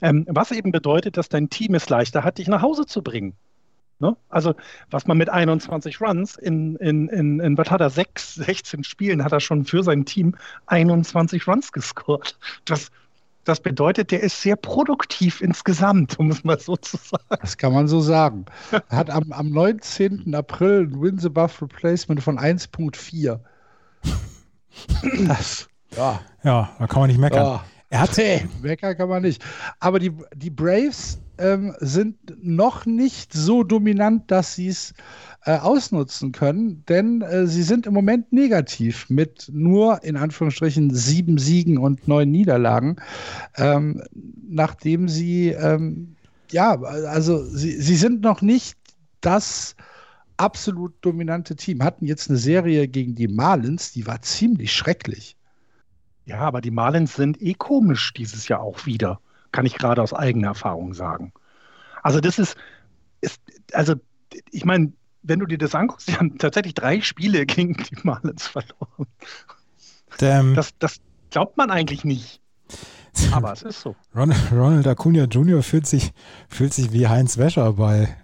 Ähm, 0.01 0.27
was 0.29 0.53
eben 0.53 0.71
bedeutet, 0.71 1.17
dass 1.17 1.29
dein 1.29 1.51
Team 1.51 1.75
es 1.75 1.89
leichter 1.89 2.25
hat, 2.25 2.39
dich 2.39 2.49
nach 2.49 2.63
Hause 2.63 2.87
zu 2.87 3.03
bringen. 3.03 3.35
Ne? 4.01 4.17
Also, 4.29 4.55
was 4.91 5.07
man 5.07 5.17
mit 5.19 5.29
21 5.29 6.01
Runs 6.01 6.37
in, 6.37 6.77
in, 6.77 7.09
in, 7.09 7.41
in 7.41 7.57
was 7.57 7.71
hat 7.71 7.81
er, 7.81 7.91
sechs, 7.91 8.35
16 8.35 8.85
Spielen 8.85 9.25
hat 9.25 9.33
er 9.33 9.41
schon 9.41 9.65
für 9.65 9.83
sein 9.83 10.05
Team 10.05 10.35
21 10.67 11.47
Runs 11.47 11.73
gescored. 11.73 12.39
Das, 12.65 12.91
das 13.45 13.61
bedeutet, 13.61 14.11
der 14.11 14.23
ist 14.23 14.41
sehr 14.43 14.57
produktiv 14.57 15.41
insgesamt, 15.41 16.19
um 16.19 16.31
es 16.31 16.45
mal 16.45 16.59
so 16.59 16.77
zu 16.77 16.97
sagen. 16.97 17.25
Das 17.41 17.57
kann 17.57 17.73
man 17.73 17.89
so 17.89 18.01
sagen. 18.01 18.47
Er 18.89 18.99
hat 18.99 19.11
am, 19.11 19.33
am 19.33 19.51
19. 19.51 20.35
April 20.35 20.89
ein 20.91 21.01
Wins 21.01 21.25
Above 21.25 21.63
Replacement 21.63 22.23
von 22.23 22.39
1.4. 22.39 23.39
Das, 25.29 25.69
ja. 25.97 26.21
Ja, 26.43 26.71
da 26.79 26.87
kann 26.87 27.01
man 27.01 27.09
nicht 27.09 27.21
meckern. 27.21 27.45
ja. 27.45 27.65
Er 27.91 28.01
hat, 28.01 28.17
Nee, 28.17 28.49
Mecker 28.61 28.97
kann 28.97 29.09
man 29.09 29.23
nicht. 29.23 29.45
Aber 29.79 30.01
die, 30.01 30.13
die 30.35 30.51
Braves 30.51 31.21
ähm, 31.39 31.75
sind 31.81 32.17
noch 32.43 32.87
nicht 32.87 33.33
so 33.33 33.63
dominant, 33.63 34.31
dass 34.31 34.55
sie 34.55 34.69
es 34.69 34.95
äh, 35.45 35.59
ausnutzen 35.59 36.33
können, 36.33 36.85
denn 36.89 37.23
äh, 37.23 37.47
sie 37.47 37.63
sind 37.63 37.87
im 37.87 37.95
Moment 37.95 38.33
negativ 38.33 39.11
mit 39.11 39.51
nur 39.53 40.03
in 40.05 40.17
Anführungsstrichen 40.17 40.95
sieben 40.95 41.39
Siegen 41.39 41.79
und 41.79 42.09
neun 42.09 42.31
Niederlagen, 42.31 42.97
ähm, 43.57 44.03
nachdem 44.49 45.09
sie, 45.09 45.49
ähm, 45.49 46.17
ja, 46.51 46.81
also 46.81 47.45
sie, 47.45 47.73
sie 47.81 47.97
sind 47.97 48.23
noch 48.23 48.41
nicht 48.41 48.79
das 49.21 49.77
absolut 50.37 50.95
dominante 51.01 51.57
Team. 51.57 51.83
Hatten 51.83 52.07
jetzt 52.07 52.29
eine 52.29 52.39
Serie 52.39 52.89
gegen 52.89 53.15
die 53.15 53.29
Marlins, 53.29 53.93
die 53.93 54.07
war 54.07 54.23
ziemlich 54.23 54.73
schrecklich. 54.73 55.37
Ja, 56.27 56.39
aber 56.39 56.61
die 56.61 56.71
Marlins 56.71 57.17
sind 57.17 57.41
eh 57.43 57.55
komisch 57.55 58.15
dieses 58.15 58.49
Jahr 58.49 58.61
auch 58.61 58.87
wieder. 58.87 59.21
Kann 59.55 59.67
ich 59.67 59.77
gerade 59.77 60.03
aus 60.03 60.13
eigener 60.13 60.49
Erfahrung 60.49 60.95
sagen. 60.95 61.33
Also, 62.03 62.19
das 62.19 62.41
ist, 62.41 62.57
ist 63.21 63.41
also, 63.73 63.95
ich 64.51 64.65
meine, 64.65 64.93
wenn 65.23 65.39
du 65.39 65.47
dir 65.47 65.59
das 65.59 65.77
anguckst, 65.77 66.09
die 66.09 66.17
haben 66.17 66.39
tatsächlich 66.39 66.75
drei 66.75 67.01
Spiele 67.01 67.47
gegen 67.47 67.75
die 67.75 67.97
Marlins 68.03 68.49
verloren. 68.49 69.07
ähm, 70.21 70.57
das, 70.57 70.71
das 70.81 70.97
glaubt 71.31 71.57
man 71.57 71.71
eigentlich 71.71 72.05
nicht. 72.05 72.41
Aber 73.31 73.53
es 73.53 73.63
ist 73.63 73.81
so. 73.81 73.95
Ronald, 74.17 74.51
Ronald 74.51 74.89
Acuna 74.89 75.27
Jr. 75.27 75.63
fühlt 75.63 75.87
sich, 75.87 76.13
fühlt 76.49 76.75
sich 76.75 76.93
wie 76.93 77.07
Heinz 77.07 77.39
Wäscher 77.39 77.75
bei 77.75 78.17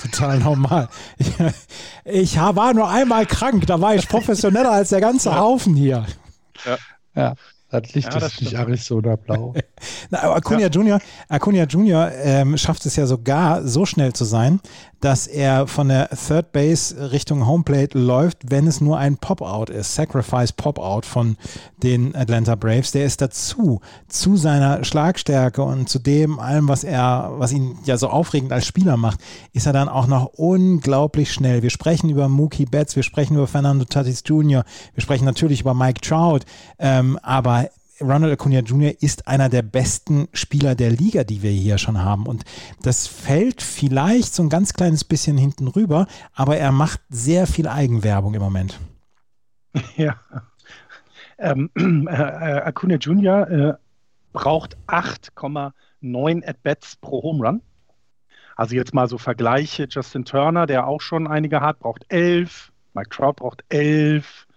total 0.00 0.38
normal. 0.38 0.88
Ich, 2.04 2.34
ich, 2.34 2.36
war 2.38 2.72
nur 2.72 2.88
einmal 2.88 3.26
krank, 3.26 3.66
da 3.66 3.78
war 3.82 3.94
ich 3.94 4.08
professioneller 4.08 4.72
als 4.72 4.88
der 4.88 5.02
ganze 5.02 5.36
Haufen 5.36 5.76
hier. 5.76 6.06
Ja. 6.64 6.78
ja. 7.14 7.34
Das 7.70 7.92
Licht 7.92 8.12
ja, 8.14 8.18
das 8.18 8.32
ist 8.34 8.40
nicht 8.40 8.54
Arizona 8.54 9.16
blau. 9.16 9.54
Na, 10.10 10.22
aber 10.22 10.36
Acuna 10.36 10.60
ja. 10.60 10.68
Junior, 10.68 11.00
Acuna 11.28 11.64
Junior 11.64 12.10
ähm, 12.12 12.56
schafft 12.56 12.86
es 12.86 12.96
ja 12.96 13.06
sogar 13.06 13.66
so 13.66 13.84
schnell 13.84 14.14
zu 14.14 14.24
sein, 14.24 14.60
dass 15.00 15.26
er 15.26 15.66
von 15.66 15.88
der 15.88 16.08
Third 16.08 16.52
Base 16.52 17.12
Richtung 17.12 17.46
Homeplate 17.46 17.96
läuft, 17.98 18.50
wenn 18.50 18.66
es 18.66 18.80
nur 18.80 18.98
ein 18.98 19.18
Pop-Out 19.18 19.70
ist. 19.70 19.94
Sacrifice 19.94 20.52
Pop-Out 20.52 21.06
von 21.06 21.36
den 21.82 22.16
Atlanta 22.16 22.54
Braves. 22.54 22.92
Der 22.92 23.04
ist 23.04 23.20
dazu, 23.20 23.80
zu 24.08 24.36
seiner 24.36 24.82
Schlagstärke 24.84 25.62
und 25.62 25.88
zu 25.88 25.98
dem 25.98 26.38
allem, 26.38 26.68
was 26.68 26.84
er, 26.84 27.34
was 27.36 27.52
ihn 27.52 27.76
ja 27.84 27.96
so 27.96 28.08
aufregend 28.08 28.50
als 28.50 28.66
Spieler 28.66 28.96
macht, 28.96 29.20
ist 29.52 29.66
er 29.66 29.72
dann 29.72 29.88
auch 29.88 30.06
noch 30.06 30.26
unglaublich 30.36 31.32
schnell. 31.32 31.62
Wir 31.62 31.70
sprechen 31.70 32.08
über 32.10 32.28
Mookie 32.28 32.64
Betts, 32.66 32.96
wir 32.96 33.02
sprechen 33.02 33.34
über 33.34 33.46
Fernando 33.46 33.84
Tatis 33.84 34.22
Jr., 34.24 34.64
wir 34.94 35.02
sprechen 35.02 35.24
natürlich 35.24 35.60
über 35.60 35.74
Mike 35.74 36.00
Trout, 36.00 36.40
ähm, 36.78 37.18
aber 37.22 37.57
Ronald 38.00 38.32
Acuna 38.32 38.60
Jr. 38.60 38.92
ist 39.00 39.26
einer 39.26 39.48
der 39.48 39.62
besten 39.62 40.28
Spieler 40.32 40.74
der 40.74 40.90
Liga, 40.90 41.24
die 41.24 41.42
wir 41.42 41.50
hier 41.50 41.78
schon 41.78 42.02
haben. 42.02 42.26
Und 42.26 42.44
das 42.82 43.06
fällt 43.06 43.62
vielleicht 43.62 44.34
so 44.34 44.42
ein 44.42 44.48
ganz 44.48 44.72
kleines 44.72 45.04
bisschen 45.04 45.36
hinten 45.36 45.68
rüber, 45.68 46.06
aber 46.34 46.56
er 46.56 46.72
macht 46.72 47.00
sehr 47.08 47.46
viel 47.46 47.68
Eigenwerbung 47.68 48.34
im 48.34 48.42
Moment. 48.42 48.78
Ja. 49.96 50.20
Ähm, 51.38 51.70
äh, 51.76 52.14
äh, 52.14 52.60
Acuna 52.62 52.96
Jr. 52.96 53.50
Äh, 53.50 53.74
braucht 54.32 54.76
8,9 54.88 56.48
At-Bats 56.48 56.96
pro 56.96 57.22
Home 57.22 57.46
Run. 57.46 57.62
Also 58.56 58.74
jetzt 58.74 58.92
mal 58.92 59.08
so 59.08 59.18
Vergleiche. 59.18 59.86
Justin 59.88 60.24
Turner, 60.24 60.66
der 60.66 60.88
auch 60.88 61.00
schon 61.00 61.28
einige 61.28 61.60
hat, 61.60 61.78
braucht 61.78 62.04
11. 62.08 62.72
Mike 62.94 63.10
Trout 63.10 63.34
braucht 63.34 63.62
11. 63.68 64.48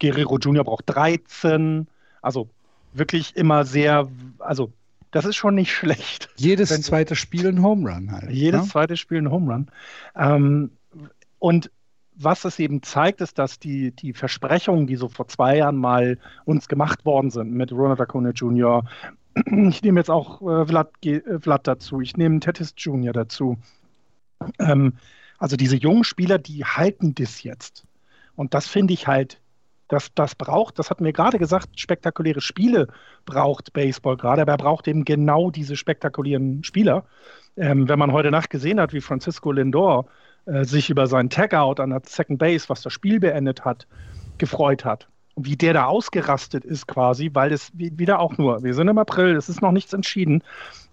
Guerrero 0.00 0.38
Jr. 0.38 0.64
braucht 0.64 0.84
13. 0.86 1.86
Also 2.22 2.50
wirklich 2.98 3.36
immer 3.36 3.64
sehr, 3.64 4.08
also 4.38 4.72
das 5.10 5.24
ist 5.24 5.36
schon 5.36 5.54
nicht 5.54 5.72
schlecht. 5.74 6.28
Jedes 6.36 6.70
Wenn, 6.70 6.82
zweite 6.82 7.16
Spiel 7.16 7.46
ein 7.46 7.62
Home 7.62 7.90
Run 7.90 8.12
halt. 8.12 8.30
Jedes 8.30 8.62
ne? 8.62 8.68
zweite 8.68 8.96
Spiel 8.96 9.18
ein 9.18 9.30
Home 9.30 9.52
Run. 9.52 9.70
Ähm, 10.14 10.70
und 11.38 11.70
was 12.18 12.44
es 12.44 12.58
eben 12.58 12.82
zeigt, 12.82 13.20
ist, 13.20 13.38
dass 13.38 13.58
die, 13.58 13.90
die 13.90 14.14
Versprechungen, 14.14 14.86
die 14.86 14.96
so 14.96 15.08
vor 15.08 15.28
zwei 15.28 15.58
Jahren 15.58 15.76
mal 15.76 16.18
uns 16.44 16.66
gemacht 16.66 17.04
worden 17.04 17.30
sind 17.30 17.52
mit 17.52 17.72
Ronald 17.72 18.00
Acuna 18.00 18.30
Jr., 18.30 18.84
ich 19.68 19.82
nehme 19.82 20.00
jetzt 20.00 20.10
auch 20.10 20.40
äh, 20.40 20.66
Vlad, 20.66 20.92
äh, 21.04 21.38
Vlad, 21.38 21.66
dazu, 21.66 22.00
ich 22.00 22.16
nehme 22.16 22.40
Tettis 22.40 22.72
Jr. 22.76 23.12
dazu. 23.12 23.58
Ähm, 24.58 24.94
also 25.38 25.56
diese 25.56 25.76
jungen 25.76 26.04
Spieler, 26.04 26.38
die 26.38 26.64
halten 26.64 27.14
das 27.14 27.42
jetzt. 27.42 27.84
Und 28.34 28.54
das 28.54 28.66
finde 28.66 28.94
ich 28.94 29.06
halt 29.06 29.40
das, 29.88 30.12
das 30.14 30.34
braucht, 30.34 30.78
das 30.78 30.90
hatten 30.90 31.04
wir 31.04 31.12
gerade 31.12 31.38
gesagt, 31.38 31.78
spektakuläre 31.78 32.40
Spiele 32.40 32.88
braucht 33.24 33.72
Baseball 33.72 34.16
gerade, 34.16 34.42
aber 34.42 34.52
er 34.52 34.58
braucht 34.58 34.88
eben 34.88 35.04
genau 35.04 35.50
diese 35.50 35.76
spektakulären 35.76 36.64
Spieler. 36.64 37.04
Ähm, 37.56 37.88
wenn 37.88 37.98
man 37.98 38.12
heute 38.12 38.30
Nacht 38.30 38.50
gesehen 38.50 38.80
hat, 38.80 38.92
wie 38.92 39.00
Francisco 39.00 39.52
Lindor 39.52 40.06
äh, 40.46 40.64
sich 40.64 40.90
über 40.90 41.06
seinen 41.06 41.30
Tagout 41.30 41.80
an 41.80 41.90
der 41.90 42.02
Second 42.04 42.38
Base, 42.38 42.68
was 42.68 42.82
das 42.82 42.92
Spiel 42.92 43.20
beendet 43.20 43.64
hat, 43.64 43.86
gefreut 44.38 44.84
hat. 44.84 45.08
Und 45.34 45.46
wie 45.46 45.56
der 45.56 45.74
da 45.74 45.84
ausgerastet 45.86 46.64
ist 46.64 46.86
quasi, 46.86 47.30
weil 47.32 47.52
es 47.52 47.70
wieder 47.74 48.20
auch 48.20 48.38
nur, 48.38 48.62
wir 48.62 48.74
sind 48.74 48.88
im 48.88 48.98
April, 48.98 49.36
es 49.36 49.48
ist 49.48 49.62
noch 49.62 49.72
nichts 49.72 49.92
entschieden, 49.92 50.42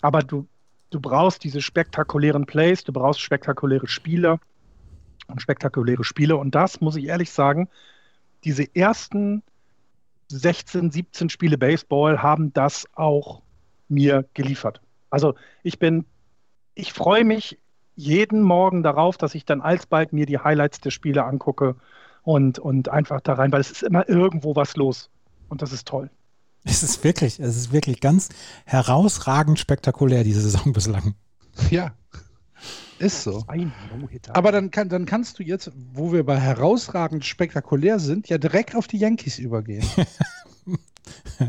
aber 0.02 0.22
du, 0.22 0.48
du 0.90 1.00
brauchst 1.00 1.44
diese 1.44 1.62
spektakulären 1.62 2.46
Plays, 2.46 2.84
du 2.84 2.94
brauchst 2.94 3.22
spektakuläre 3.22 3.88
Spieler 3.88 4.40
und 5.28 5.42
spektakuläre 5.42 6.04
Spiele. 6.04 6.38
Und 6.38 6.56
das, 6.56 6.82
muss 6.82 6.96
ich 6.96 7.06
ehrlich 7.06 7.32
sagen, 7.32 7.70
diese 8.44 8.76
ersten 8.76 9.44
16, 10.30 10.92
17 10.92 11.30
Spiele 11.30 11.58
Baseball 11.58 12.22
haben 12.22 12.54
das 12.54 12.88
auch 12.94 13.42
mir 13.88 14.26
geliefert. 14.34 14.82
Also 15.10 15.36
ich 15.62 15.80
bin, 15.80 16.06
ich 16.74 16.94
freue 16.94 17.24
mich 17.24 17.60
jeden 17.96 18.42
Morgen 18.42 18.82
darauf, 18.82 19.18
dass 19.18 19.36
ich 19.36 19.46
dann 19.46 19.62
alsbald 19.62 20.14
mir 20.14 20.26
die 20.26 20.40
Highlights 20.40 20.80
der 20.82 20.90
Spiele 20.90 21.24
angucke 21.24 21.76
und, 22.24 22.58
und 22.58 22.90
einfach 22.90 23.22
da 23.22 23.34
rein, 23.34 23.52
weil 23.52 23.62
es 23.62 23.72
ist 23.72 23.84
immer 23.84 24.10
irgendwo 24.10 24.56
was 24.56 24.76
los. 24.76 25.10
Und 25.50 25.62
das 25.62 25.72
ist 25.72 25.88
toll. 25.88 26.10
Es 26.64 26.82
ist 26.82 27.04
wirklich, 27.04 27.40
es 27.40 27.58
ist 27.58 27.72
wirklich 27.74 28.00
ganz 28.00 28.30
herausragend 28.66 29.60
spektakulär, 29.60 30.24
diese 30.24 30.42
Saison 30.42 30.74
bislang. 30.74 31.14
Ja, 31.70 31.94
ist 33.00 33.24
so. 33.24 33.44
Aber 34.30 34.52
dann, 34.52 34.72
kann, 34.72 34.90
dann 34.90 35.06
kannst 35.06 35.40
du 35.40 35.44
jetzt, 35.44 35.72
wo 35.94 36.12
wir 36.12 36.26
bei 36.26 36.40
herausragend 36.40 37.26
spektakulär 37.26 38.00
sind, 38.00 38.30
ja 38.30 38.38
direkt 38.38 38.76
auf 38.76 38.88
die 38.88 38.98
Yankees 38.98 39.40
übergehen. 39.40 39.86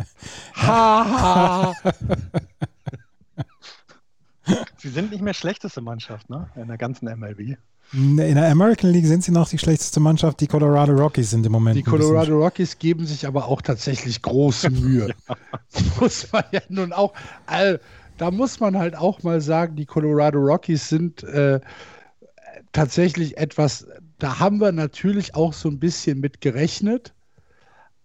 ha, 0.55 1.75
ha. 1.75 1.75
Sie 4.77 4.89
sind 4.89 5.11
nicht 5.11 5.23
mehr 5.23 5.35
schlechteste 5.35 5.81
Mannschaft, 5.81 6.29
ne? 6.29 6.51
In 6.57 6.69
der 6.69 6.77
ganzen 6.77 7.07
MLB. 7.07 7.57
In 7.93 8.17
der 8.17 8.51
American 8.51 8.91
League 8.91 9.07
sind 9.07 9.23
sie 9.23 9.31
noch 9.31 9.49
die 9.49 9.59
schlechteste 9.59 10.01
Mannschaft. 10.01 10.41
Die 10.41 10.47
Colorado 10.47 10.93
Rockies 10.93 11.31
sind 11.31 11.47
im 11.47 11.53
Moment. 11.53 11.77
Die 11.77 11.83
Colorado 11.83 12.37
Rockies 12.37 12.79
geben 12.79 13.07
sich 13.07 13.27
aber 13.27 13.47
auch 13.47 13.63
tatsächlich 13.63 14.21
große 14.21 14.71
Mühe. 14.71 15.15
ja. 15.29 15.37
Muss 16.01 16.31
man 16.33 16.45
ja 16.51 16.61
nun 16.69 16.93
auch. 16.93 17.15
All, 17.47 17.81
da 18.17 18.31
muss 18.31 18.61
man 18.61 18.79
halt 18.79 18.97
auch 18.97 19.23
mal 19.23 19.41
sagen, 19.41 19.77
die 19.77 19.87
Colorado 19.87 20.39
Rockies 20.39 20.89
sind 20.89 21.23
äh, 21.25 21.61
tatsächlich 22.73 23.39
etwas, 23.39 23.87
da 24.19 24.39
haben 24.39 24.61
wir 24.61 24.73
natürlich 24.73 25.35
auch 25.35 25.53
so 25.53 25.69
ein 25.69 25.79
bisschen 25.79 26.21
mit 26.21 26.41
gerechnet. 26.41 27.15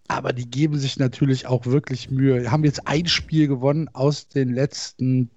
Aber 0.08 0.32
die 0.32 0.50
geben 0.50 0.76
sich 0.76 0.98
natürlich 0.98 1.46
auch 1.46 1.66
wirklich 1.66 2.10
Mühe. 2.10 2.50
Haben 2.50 2.64
jetzt 2.64 2.88
ein 2.88 3.06
Spiel 3.06 3.46
gewonnen 3.46 3.88
aus 3.92 4.26
den 4.26 4.52
letzten 4.52 5.30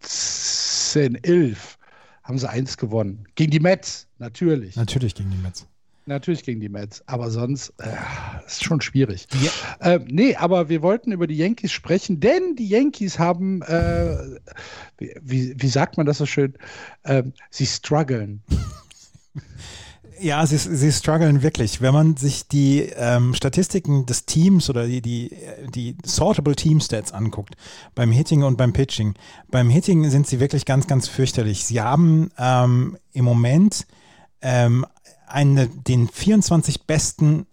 10, 0.00 1.14
11. 1.24 1.78
Haben 2.22 2.38
sie 2.38 2.50
eins 2.50 2.76
gewonnen. 2.76 3.26
Gegen 3.36 3.52
die 3.52 3.60
Mets, 3.60 4.06
natürlich. 4.18 4.76
Natürlich 4.76 5.14
gegen 5.14 5.30
die 5.30 5.38
Mets. 5.38 5.66
Natürlich 6.08 6.44
gegen 6.44 6.60
die 6.60 6.68
Mets, 6.68 7.02
aber 7.06 7.32
sonst 7.32 7.74
äh, 7.78 7.88
ist 8.46 8.62
schon 8.62 8.80
schwierig. 8.80 9.26
Ja. 9.42 9.94
Äh, 9.94 10.00
nee, 10.06 10.36
aber 10.36 10.68
wir 10.68 10.80
wollten 10.80 11.10
über 11.10 11.26
die 11.26 11.36
Yankees 11.36 11.72
sprechen, 11.72 12.20
denn 12.20 12.54
die 12.54 12.68
Yankees 12.68 13.18
haben, 13.18 13.62
äh, 13.62 14.38
wie, 15.20 15.54
wie 15.56 15.68
sagt 15.68 15.96
man 15.96 16.06
das 16.06 16.18
so 16.18 16.26
schön, 16.26 16.54
äh, 17.02 17.24
sie 17.50 17.66
strugglen. 17.66 18.42
Ja, 20.18 20.46
sie, 20.46 20.56
sie 20.56 20.92
strugglen 20.92 21.42
wirklich. 21.42 21.82
Wenn 21.82 21.92
man 21.92 22.16
sich 22.16 22.48
die 22.48 22.90
ähm, 22.96 23.34
Statistiken 23.34 24.06
des 24.06 24.24
Teams 24.24 24.70
oder 24.70 24.86
die, 24.86 25.02
die, 25.02 25.30
die 25.74 25.94
Sortable 26.06 26.56
Team 26.56 26.80
Stats 26.80 27.12
anguckt, 27.12 27.54
beim 27.94 28.10
Hitting 28.12 28.42
und 28.42 28.56
beim 28.56 28.72
Pitching, 28.72 29.12
beim 29.50 29.68
Hitting 29.68 30.08
sind 30.08 30.26
sie 30.26 30.40
wirklich 30.40 30.64
ganz, 30.64 30.86
ganz 30.86 31.06
fürchterlich. 31.06 31.66
Sie 31.66 31.82
haben 31.82 32.30
ähm, 32.38 32.96
im 33.12 33.26
Moment 33.26 33.86
ähm, 34.40 34.86
eine, 35.26 35.68
den 35.68 36.08
24 36.08 36.86
besten 36.86 37.46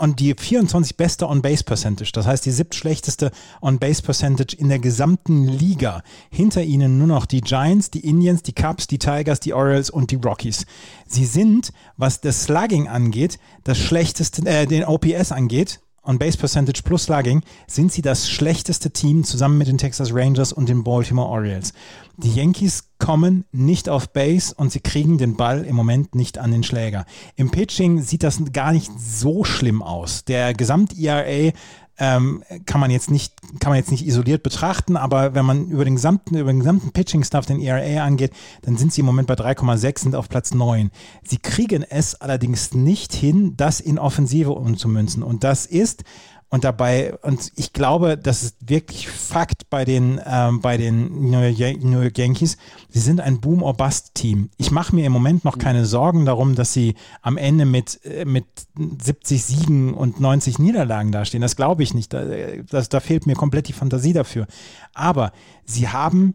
und 0.00 0.18
die 0.18 0.34
24 0.34 0.96
beste 0.96 1.28
On-Base-Percentage, 1.28 2.12
das 2.12 2.26
heißt 2.26 2.46
die 2.46 2.50
siebtschlechteste 2.50 3.30
On-Base-Percentage 3.60 4.56
in 4.56 4.70
der 4.70 4.78
gesamten 4.78 5.46
Liga. 5.46 6.02
Hinter 6.30 6.62
ihnen 6.62 6.96
nur 6.96 7.06
noch 7.06 7.26
die 7.26 7.42
Giants, 7.42 7.90
die 7.90 8.00
Indians, 8.00 8.42
die 8.42 8.54
Cubs, 8.54 8.86
die 8.86 8.98
Tigers, 8.98 9.40
die 9.40 9.52
Orioles 9.52 9.90
und 9.90 10.10
die 10.10 10.16
Rockies. 10.16 10.64
Sie 11.06 11.26
sind, 11.26 11.72
was 11.98 12.22
das 12.22 12.44
Slugging 12.44 12.88
angeht, 12.88 13.38
das 13.64 13.76
schlechteste, 13.76 14.46
äh, 14.46 14.66
den 14.66 14.84
OPS 14.84 15.32
angeht, 15.32 15.80
on 16.02 16.18
Base 16.18 16.38
Percentage 16.38 16.82
plus 16.82 17.04
Slugging 17.04 17.42
sind 17.66 17.92
sie 17.92 18.02
das 18.02 18.28
schlechteste 18.28 18.90
Team 18.90 19.24
zusammen 19.24 19.58
mit 19.58 19.68
den 19.68 19.78
Texas 19.78 20.14
Rangers 20.14 20.52
und 20.52 20.68
den 20.68 20.84
Baltimore 20.84 21.28
Orioles. 21.28 21.72
Die 22.16 22.32
Yankees 22.32 22.90
kommen 22.98 23.44
nicht 23.52 23.88
auf 23.88 24.12
Base 24.12 24.54
und 24.54 24.72
sie 24.72 24.80
kriegen 24.80 25.18
den 25.18 25.36
Ball 25.36 25.64
im 25.64 25.76
Moment 25.76 26.14
nicht 26.14 26.38
an 26.38 26.50
den 26.50 26.62
Schläger. 26.62 27.06
Im 27.36 27.50
Pitching 27.50 28.02
sieht 28.02 28.22
das 28.22 28.40
gar 28.52 28.72
nicht 28.72 28.90
so 28.98 29.44
schlimm 29.44 29.82
aus. 29.82 30.24
Der 30.24 30.54
Gesamt-ERA 30.54 31.52
ähm, 32.00 32.42
kann 32.64 32.80
man 32.80 32.90
jetzt 32.90 33.10
nicht, 33.10 33.34
kann 33.60 33.70
man 33.70 33.78
jetzt 33.78 33.90
nicht 33.90 34.06
isoliert 34.06 34.42
betrachten, 34.42 34.96
aber 34.96 35.34
wenn 35.34 35.44
man 35.44 35.68
über 35.68 35.84
den 35.84 35.96
gesamten, 35.96 36.36
über 36.36 36.50
den 36.50 36.60
gesamten 36.60 36.92
Pitching-Stuff 36.92 37.44
den 37.44 37.60
ERA 37.60 38.04
angeht, 38.04 38.32
dann 38.62 38.78
sind 38.78 38.92
sie 38.92 39.00
im 39.00 39.06
Moment 39.06 39.28
bei 39.28 39.34
3,6 39.34 40.06
und 40.06 40.14
auf 40.14 40.30
Platz 40.30 40.54
9. 40.54 40.90
Sie 41.22 41.36
kriegen 41.36 41.84
es 41.88 42.14
allerdings 42.14 42.74
nicht 42.74 43.12
hin, 43.12 43.54
das 43.56 43.80
in 43.80 43.98
Offensive 43.98 44.50
umzumünzen. 44.50 45.22
Und 45.22 45.44
das 45.44 45.66
ist 45.66 46.04
Und 46.52 46.64
dabei, 46.64 47.14
und 47.22 47.52
ich 47.54 47.72
glaube, 47.72 48.18
das 48.18 48.42
ist 48.42 48.56
wirklich 48.68 49.08
Fakt 49.08 49.70
bei 49.70 49.84
den, 49.84 50.20
ähm, 50.26 50.60
bei 50.60 50.76
den 50.76 51.30
New 51.30 51.40
York, 51.40 51.82
New 51.82 52.00
York 52.00 52.18
Yankees. 52.18 52.56
Sie 52.88 52.98
sind 52.98 53.20
ein 53.20 53.40
Boom-or-Bust-Team. 53.40 54.50
Ich 54.56 54.72
mache 54.72 54.94
mir 54.96 55.06
im 55.06 55.12
Moment 55.12 55.44
noch 55.44 55.58
keine 55.58 55.86
Sorgen 55.86 56.24
darum, 56.24 56.56
dass 56.56 56.72
sie 56.72 56.96
am 57.22 57.36
Ende 57.36 57.66
mit, 57.66 58.04
äh, 58.04 58.24
mit 58.24 58.46
70 58.76 59.44
Siegen 59.44 59.94
und 59.94 60.20
90 60.20 60.58
Niederlagen 60.58 61.12
dastehen. 61.12 61.40
Das 61.40 61.54
glaube 61.54 61.84
ich 61.84 61.94
nicht. 61.94 62.12
Da, 62.12 62.24
das, 62.68 62.88
da 62.88 62.98
fehlt 62.98 63.26
mir 63.26 63.36
komplett 63.36 63.68
die 63.68 63.72
Fantasie 63.72 64.12
dafür. 64.12 64.48
Aber 64.92 65.30
sie 65.64 65.88
haben 65.88 66.34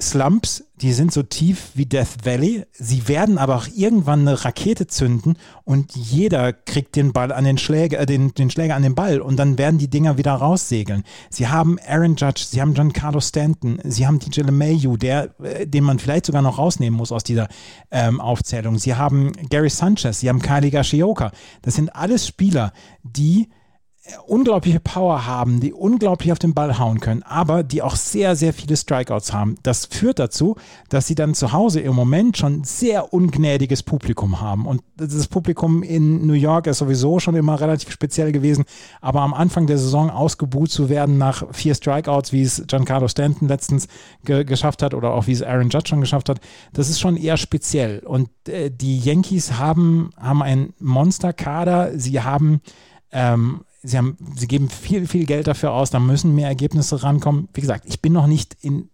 Slumps, 0.00 0.64
die 0.80 0.92
sind 0.92 1.12
so 1.12 1.22
tief 1.22 1.70
wie 1.74 1.86
Death 1.86 2.24
Valley. 2.24 2.64
Sie 2.72 3.06
werden 3.06 3.38
aber 3.38 3.54
auch 3.54 3.68
irgendwann 3.74 4.20
eine 4.20 4.44
Rakete 4.44 4.88
zünden 4.88 5.36
und 5.62 5.94
jeder 5.94 6.52
kriegt 6.52 6.96
den 6.96 7.12
Ball 7.12 7.30
an 7.30 7.44
den 7.44 7.58
Schläger, 7.58 8.00
äh, 8.00 8.06
den, 8.06 8.34
den 8.34 8.50
Schläger 8.50 8.74
an 8.74 8.82
den 8.82 8.96
Ball 8.96 9.20
und 9.20 9.36
dann 9.36 9.56
werden 9.56 9.78
die 9.78 9.88
Dinger 9.88 10.18
wieder 10.18 10.32
raussegeln. 10.32 11.04
Sie 11.30 11.46
haben 11.46 11.78
Aaron 11.86 12.16
Judge, 12.16 12.44
sie 12.48 12.60
haben 12.60 12.74
Giancarlo 12.74 13.20
Stanton, 13.20 13.78
sie 13.84 14.04
haben 14.04 14.18
DJ 14.18 14.40
LeMayu, 14.40 14.96
der, 14.96 15.30
äh, 15.40 15.64
den 15.66 15.84
man 15.84 16.00
vielleicht 16.00 16.26
sogar 16.26 16.42
noch 16.42 16.58
rausnehmen 16.58 16.96
muss 16.96 17.12
aus 17.12 17.22
dieser 17.22 17.46
ähm, 17.92 18.20
Aufzählung. 18.20 18.78
Sie 18.78 18.96
haben 18.96 19.32
Gary 19.48 19.70
Sanchez, 19.70 20.18
sie 20.18 20.28
haben 20.28 20.42
Kylie 20.42 20.72
Gashioka. 20.72 21.30
Das 21.62 21.76
sind 21.76 21.94
alles 21.94 22.26
Spieler, 22.26 22.72
die 23.04 23.48
unglaubliche 24.26 24.80
Power 24.80 25.26
haben, 25.26 25.60
die 25.60 25.72
unglaublich 25.72 26.30
auf 26.30 26.38
den 26.38 26.52
Ball 26.52 26.78
hauen 26.78 27.00
können, 27.00 27.22
aber 27.22 27.62
die 27.62 27.80
auch 27.80 27.96
sehr, 27.96 28.36
sehr 28.36 28.52
viele 28.52 28.76
Strikeouts 28.76 29.32
haben. 29.32 29.56
Das 29.62 29.86
führt 29.86 30.18
dazu, 30.18 30.56
dass 30.90 31.06
sie 31.06 31.14
dann 31.14 31.34
zu 31.34 31.52
Hause 31.52 31.80
im 31.80 31.94
Moment 31.94 32.36
schon 32.36 32.64
sehr 32.64 33.14
ungnädiges 33.14 33.82
Publikum 33.82 34.42
haben. 34.42 34.66
Und 34.66 34.82
das 34.96 35.26
Publikum 35.28 35.82
in 35.82 36.26
New 36.26 36.34
York 36.34 36.66
ist 36.66 36.78
sowieso 36.78 37.18
schon 37.18 37.34
immer 37.34 37.58
relativ 37.58 37.90
speziell 37.90 38.30
gewesen, 38.30 38.64
aber 39.00 39.22
am 39.22 39.32
Anfang 39.32 39.66
der 39.66 39.78
Saison 39.78 40.10
ausgebuht 40.10 40.70
zu 40.70 40.90
werden 40.90 41.16
nach 41.16 41.46
vier 41.52 41.74
Strikeouts, 41.74 42.32
wie 42.32 42.42
es 42.42 42.62
Giancarlo 42.66 43.08
Stanton 43.08 43.48
letztens 43.48 43.88
ge 44.24 44.44
geschafft 44.44 44.82
hat 44.82 44.92
oder 44.92 45.14
auch 45.14 45.26
wie 45.26 45.32
es 45.32 45.42
Aaron 45.42 45.70
Judge 45.70 45.88
schon 45.88 46.02
geschafft 46.02 46.28
hat, 46.28 46.40
das 46.74 46.90
ist 46.90 47.00
schon 47.00 47.16
eher 47.16 47.38
speziell. 47.38 48.00
Und 48.00 48.28
äh, 48.48 48.70
die 48.70 48.98
Yankees 48.98 49.58
haben, 49.58 50.10
haben 50.20 50.42
einen 50.42 50.74
Monsterkader, 50.78 51.98
sie 51.98 52.20
haben 52.20 52.60
ähm, 53.10 53.62
sie, 53.84 53.98
haben, 53.98 54.16
sie 54.34 54.48
geben 54.48 54.68
viel, 54.68 55.06
viel 55.06 55.26
Geld 55.26 55.46
dafür 55.46 55.72
aus, 55.72 55.90
da 55.90 56.00
müssen 56.00 56.34
mehr 56.34 56.48
Ergebnisse 56.48 57.02
rankommen. 57.02 57.48
Wie 57.52 57.60
gesagt, 57.60 57.84
ich 57.86 58.00
bin 58.00 58.12
noch 58.12 58.26
nicht 58.26 58.56
in, 58.62 58.88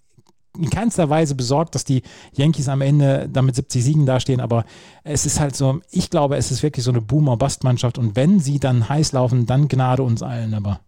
in 0.59 0.68
keinster 0.68 1.09
Weise 1.09 1.34
besorgt, 1.34 1.74
dass 1.74 1.84
die 1.84 2.03
Yankees 2.32 2.68
am 2.68 2.80
Ende 2.80 3.28
damit 3.32 3.55
70 3.55 3.82
Siegen 3.82 4.05
dastehen, 4.05 4.41
aber 4.41 4.64
es 5.05 5.24
ist 5.24 5.41
halt 5.41 5.57
so, 5.57 5.80
ich 5.91 6.11
glaube, 6.11 6.36
es 6.36 6.51
ist 6.51 6.62
wirklich 6.62 6.84
so 6.84 6.91
eine 6.91 7.01
Boomer-Bust-Mannschaft 7.01 7.99
und 7.99 8.16
wenn 8.16 8.41
sie 8.41 8.59
dann 8.59 8.88
heiß 8.88 9.12
laufen, 9.12 9.47
dann 9.47 9.68
Gnade 9.68 10.03
uns 10.03 10.22
allen, 10.22 10.55
aber 10.55 10.80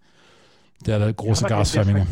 der, 0.84 0.98
der 0.98 1.12
große 1.12 1.42
ja, 1.42 1.48
Gasförmige. 1.48 2.00
Der, 2.00 2.06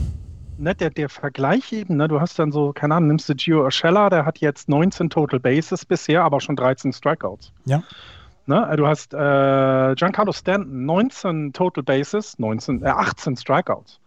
ne, 0.58 0.74
der, 0.76 0.90
der 0.90 1.08
Vergleich 1.08 1.72
eben, 1.72 1.96
ne, 1.96 2.06
du 2.06 2.20
hast 2.20 2.38
dann 2.38 2.52
so, 2.52 2.72
keine 2.72 2.94
Ahnung, 2.94 3.08
nimmst 3.08 3.28
du 3.28 3.34
Gio 3.34 3.64
Urshela, 3.64 4.10
der 4.10 4.24
hat 4.24 4.38
jetzt 4.38 4.68
19 4.68 5.10
Total 5.10 5.40
Bases 5.40 5.84
bisher, 5.84 6.22
aber 6.22 6.40
schon 6.40 6.54
13 6.54 6.92
Strikeouts. 6.92 7.52
Ja. 7.64 7.82
Ne? 8.50 8.68
Du 8.76 8.88
hast 8.88 9.14
äh, 9.14 9.94
Giancarlo 9.94 10.32
Stanton, 10.32 10.84
19 10.84 11.52
Total 11.52 11.84
Bases, 11.84 12.36
19, 12.40 12.82
äh, 12.82 12.88
18 12.88 13.36
Strikeouts. 13.36 14.00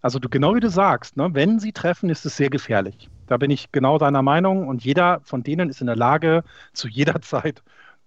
Also 0.00 0.18
du, 0.18 0.30
genau 0.30 0.54
wie 0.54 0.60
du 0.60 0.70
sagst, 0.70 1.18
ne? 1.18 1.28
wenn 1.34 1.60
sie 1.60 1.72
treffen, 1.72 2.08
ist 2.08 2.24
es 2.24 2.38
sehr 2.38 2.48
gefährlich. 2.48 3.10
Da 3.26 3.36
bin 3.36 3.50
ich 3.50 3.70
genau 3.70 3.98
deiner 3.98 4.22
Meinung 4.22 4.66
und 4.66 4.82
jeder 4.82 5.20
von 5.24 5.42
denen 5.42 5.68
ist 5.68 5.82
in 5.82 5.88
der 5.88 5.96
Lage, 5.96 6.42
zu 6.72 6.88
jeder 6.88 7.20
Zeit 7.20 7.62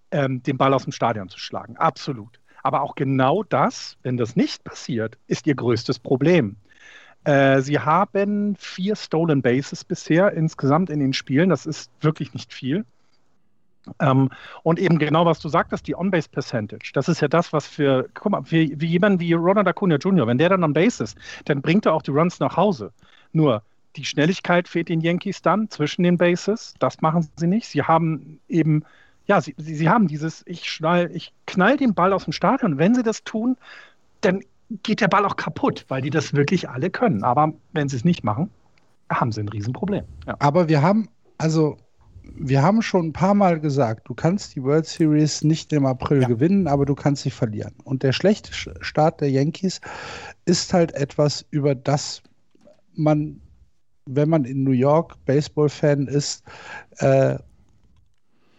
ähm, 0.10 0.42
den 0.42 0.58
Ball 0.58 0.74
aus 0.74 0.86
dem 0.86 0.92
Stadion 0.92 1.30
zu 1.30 1.38
schlagen. 1.38 1.78
Absolut. 1.78 2.40
Aber 2.64 2.82
auch 2.82 2.96
genau 2.96 3.44
das, 3.44 3.96
wenn 4.02 4.18
das 4.18 4.36
nicht 4.36 4.64
passiert, 4.64 5.20
ist 5.28 5.46
ihr 5.46 5.54
größtes 5.54 6.00
Problem. 6.00 6.56
Äh, 7.26 7.62
sie 7.62 7.78
haben 7.78 8.56
vier 8.58 8.96
Stolen 8.96 9.44
Bases 9.44 9.84
bisher 9.84 10.34
insgesamt 10.34 10.90
in 10.90 11.00
den 11.00 11.14
Spielen. 11.14 11.50
Das 11.50 11.68
ist 11.68 11.92
wirklich 12.02 12.34
nicht 12.34 12.54
viel. 12.54 12.86
Ähm, 14.00 14.30
und 14.64 14.80
eben 14.80 14.98
genau, 14.98 15.26
was 15.26 15.40
du 15.40 15.50
sagtest, 15.50 15.88
die 15.88 15.96
On-Base 15.96 16.30
Percentage. 16.30 16.92
Das 16.94 17.08
ist 17.08 17.22
ja 17.22 17.28
das, 17.28 17.54
was 17.54 17.68
für, 17.68 18.10
guck 18.14 18.32
mal, 18.32 18.42
wie, 18.50 18.80
wie 18.80 18.88
jemand 18.88 19.20
wie 19.20 19.34
Ronald 19.34 19.68
Acuna 19.68 19.96
Jr., 19.96 20.28
wenn 20.28 20.38
der 20.38 20.50
dann 20.50 20.64
on 20.64 20.74
Base 20.74 21.04
ist, 21.04 21.18
dann 21.46 21.62
bringt 21.62 21.86
er 21.86 21.94
auch 21.94 22.02
die 22.02 22.12
Runs 22.12 22.40
nach 22.40 22.58
Hause. 22.58 22.92
Nur 23.34 23.62
die 23.96 24.06
Schnelligkeit 24.06 24.68
fehlt 24.68 24.90
den 24.90 25.02
Yankees 25.02 25.42
dann 25.42 25.70
zwischen 25.70 26.04
den 26.04 26.18
Bases. 26.18 26.74
Das 26.80 27.02
machen 27.02 27.30
sie 27.38 27.48
nicht. 27.48 27.68
Sie 27.68 27.84
haben 27.84 28.40
eben, 28.48 28.84
ja, 29.26 29.42
sie, 29.42 29.56
sie, 29.58 29.76
sie 29.76 29.90
haben 29.90 30.08
dieses, 30.08 30.44
ich 30.46 30.70
schnall, 30.70 31.10
ich 31.14 31.34
knall 31.46 31.78
den 31.78 31.94
Ball 31.94 32.14
aus 32.14 32.26
dem 32.26 32.34
Stadion. 32.34 32.78
Wenn 32.78 32.96
sie 32.96 33.04
das 33.04 33.24
tun, 33.24 33.58
dann 34.22 34.42
geht 34.84 35.02
der 35.02 35.08
Ball 35.08 35.26
auch 35.26 35.36
kaputt, 35.36 35.86
weil 35.88 36.02
die 36.02 36.10
das 36.10 36.34
wirklich 36.34 36.70
alle 36.70 36.90
können. 36.90 37.24
Aber 37.24 37.54
wenn 37.74 37.88
sie 37.88 37.96
es 37.96 38.04
nicht 38.04 38.24
machen, 38.24 38.50
haben 39.10 39.32
sie 39.32 39.42
ein 39.42 39.50
Riesenproblem. 39.50 40.06
Ja. 40.26 40.36
Aber 40.40 40.68
wir 40.68 40.82
haben, 40.82 41.08
also 41.38 41.78
wir 42.34 42.62
haben 42.62 42.82
schon 42.82 43.08
ein 43.08 43.14
paar 43.14 43.34
Mal 43.34 43.60
gesagt, 43.60 44.08
du 44.10 44.14
kannst 44.14 44.56
die 44.56 44.64
World 44.64 44.86
Series 44.86 45.44
nicht 45.44 45.72
im 45.74 45.86
April 45.86 46.22
ja. 46.22 46.28
gewinnen, 46.28 46.68
aber 46.68 46.86
du 46.86 46.96
kannst 46.96 47.24
sie 47.24 47.32
verlieren. 47.32 47.74
Und 47.84 48.04
der 48.04 48.14
schlechte 48.14 48.52
Start 48.54 49.22
der 49.22 49.30
Yankees 49.30 49.82
ist 50.46 50.74
halt 50.74 50.94
etwas, 50.94 51.46
über 51.52 51.76
das 51.76 52.22
man, 52.94 53.42
wenn 54.06 54.30
man 54.30 54.46
in 54.46 54.64
New 54.64 54.72
York 54.72 55.18
Baseball-Fan 55.26 56.08
ist, 56.08 56.44
äh, 56.98 57.38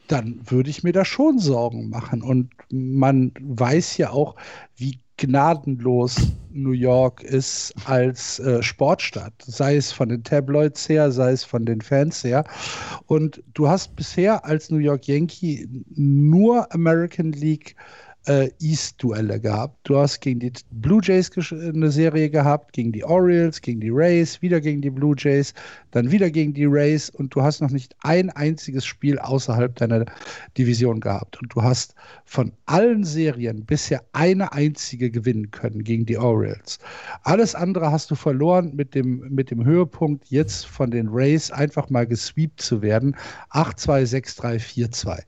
dann 0.09 0.41
würde 0.45 0.71
ich 0.71 0.85
mir 0.85 0.93
da 0.93 1.05
schon 1.05 1.39
Sorgen 1.39 1.89
machen. 1.89 2.23
Und 2.23 2.51
man 2.71 3.33
weiß 3.41 3.97
ja 3.97 4.11
auch, 4.11 4.37
wie 4.77 5.01
gnadenlos 5.19 6.17
New 6.51 6.73
York 6.73 7.23
ist 7.23 7.75
als 7.85 8.39
äh, 8.39 8.63
Sportstadt, 8.63 9.35
sei 9.39 9.77
es 9.77 9.93
von 9.93 10.09
den 10.09 10.25
Tabloids 10.25 10.89
her, 10.89 11.11
sei 11.13 11.33
es 11.33 11.45
von 11.45 11.67
den 11.67 11.81
Fans 11.81 12.25
her. 12.25 12.45
Und 13.07 13.43
du 13.55 13.69
hast 13.69 13.95
bisher 13.97 14.45
als 14.45 14.71
New 14.71 14.79
York 14.79 15.07
Yankee 15.07 15.69
nur 15.95 16.73
American 16.73 17.33
League 17.33 17.77
äh, 18.27 18.51
East-Duelle 18.61 19.41
gehabt. 19.41 19.77
Du 19.85 19.97
hast 19.97 20.21
gegen 20.21 20.41
die 20.41 20.53
Blue 20.71 21.01
Jays 21.03 21.31
eine 21.53 21.91
Serie 21.91 22.29
gehabt, 22.29 22.73
gegen 22.73 22.93
die 22.93 23.05
Orioles, 23.05 23.61
gegen 23.61 23.81
die 23.81 23.91
Rays, 23.91 24.43
wieder 24.43 24.61
gegen 24.61 24.83
die 24.83 24.91
Blue 24.91 25.15
Jays, 25.17 25.55
dann 25.93 26.11
wieder 26.11 26.31
gegen 26.31 26.53
die 26.53 26.65
Rays 26.67 27.09
und 27.11 27.35
du 27.35 27.43
hast 27.43 27.61
noch 27.61 27.71
nicht 27.71 27.95
ein 28.01 28.31
einziges 28.31 28.85
Spiel 28.85 29.19
außerhalb 29.19 29.75
deiner 29.77 30.05
Division 30.59 31.01
gehabt. 31.01 31.41
Und 31.41 31.55
du 31.55 31.63
hast 31.63 31.95
von 32.25 32.53
allen 32.67 33.05
Serien 33.05 33.65
bisher 33.65 34.03
eine 34.13 34.53
einzige 34.53 35.11
gewinnen 35.11 35.51
können 35.51 35.85
gegen 35.85 36.07
die 36.07 36.19
Orioles. 36.19 36.79
Alles 37.23 37.55
andere 37.55 37.93
hast 37.93 38.11
du 38.11 38.15
verloren 38.15 38.75
mit 38.75 38.95
dem, 38.95 39.21
mit 39.31 39.51
dem 39.51 39.65
Höhepunkt 39.65 40.27
jetzt 40.29 40.67
von 40.67 40.91
den 40.91 41.09
Rays 41.09 41.51
einfach 41.51 41.89
mal 41.91 42.07
gesweept 42.07 42.61
zu 42.61 42.83
werden. 42.83 43.17
8-2, 43.53 44.41
6-3, 44.41 44.91
4-2 44.91 45.23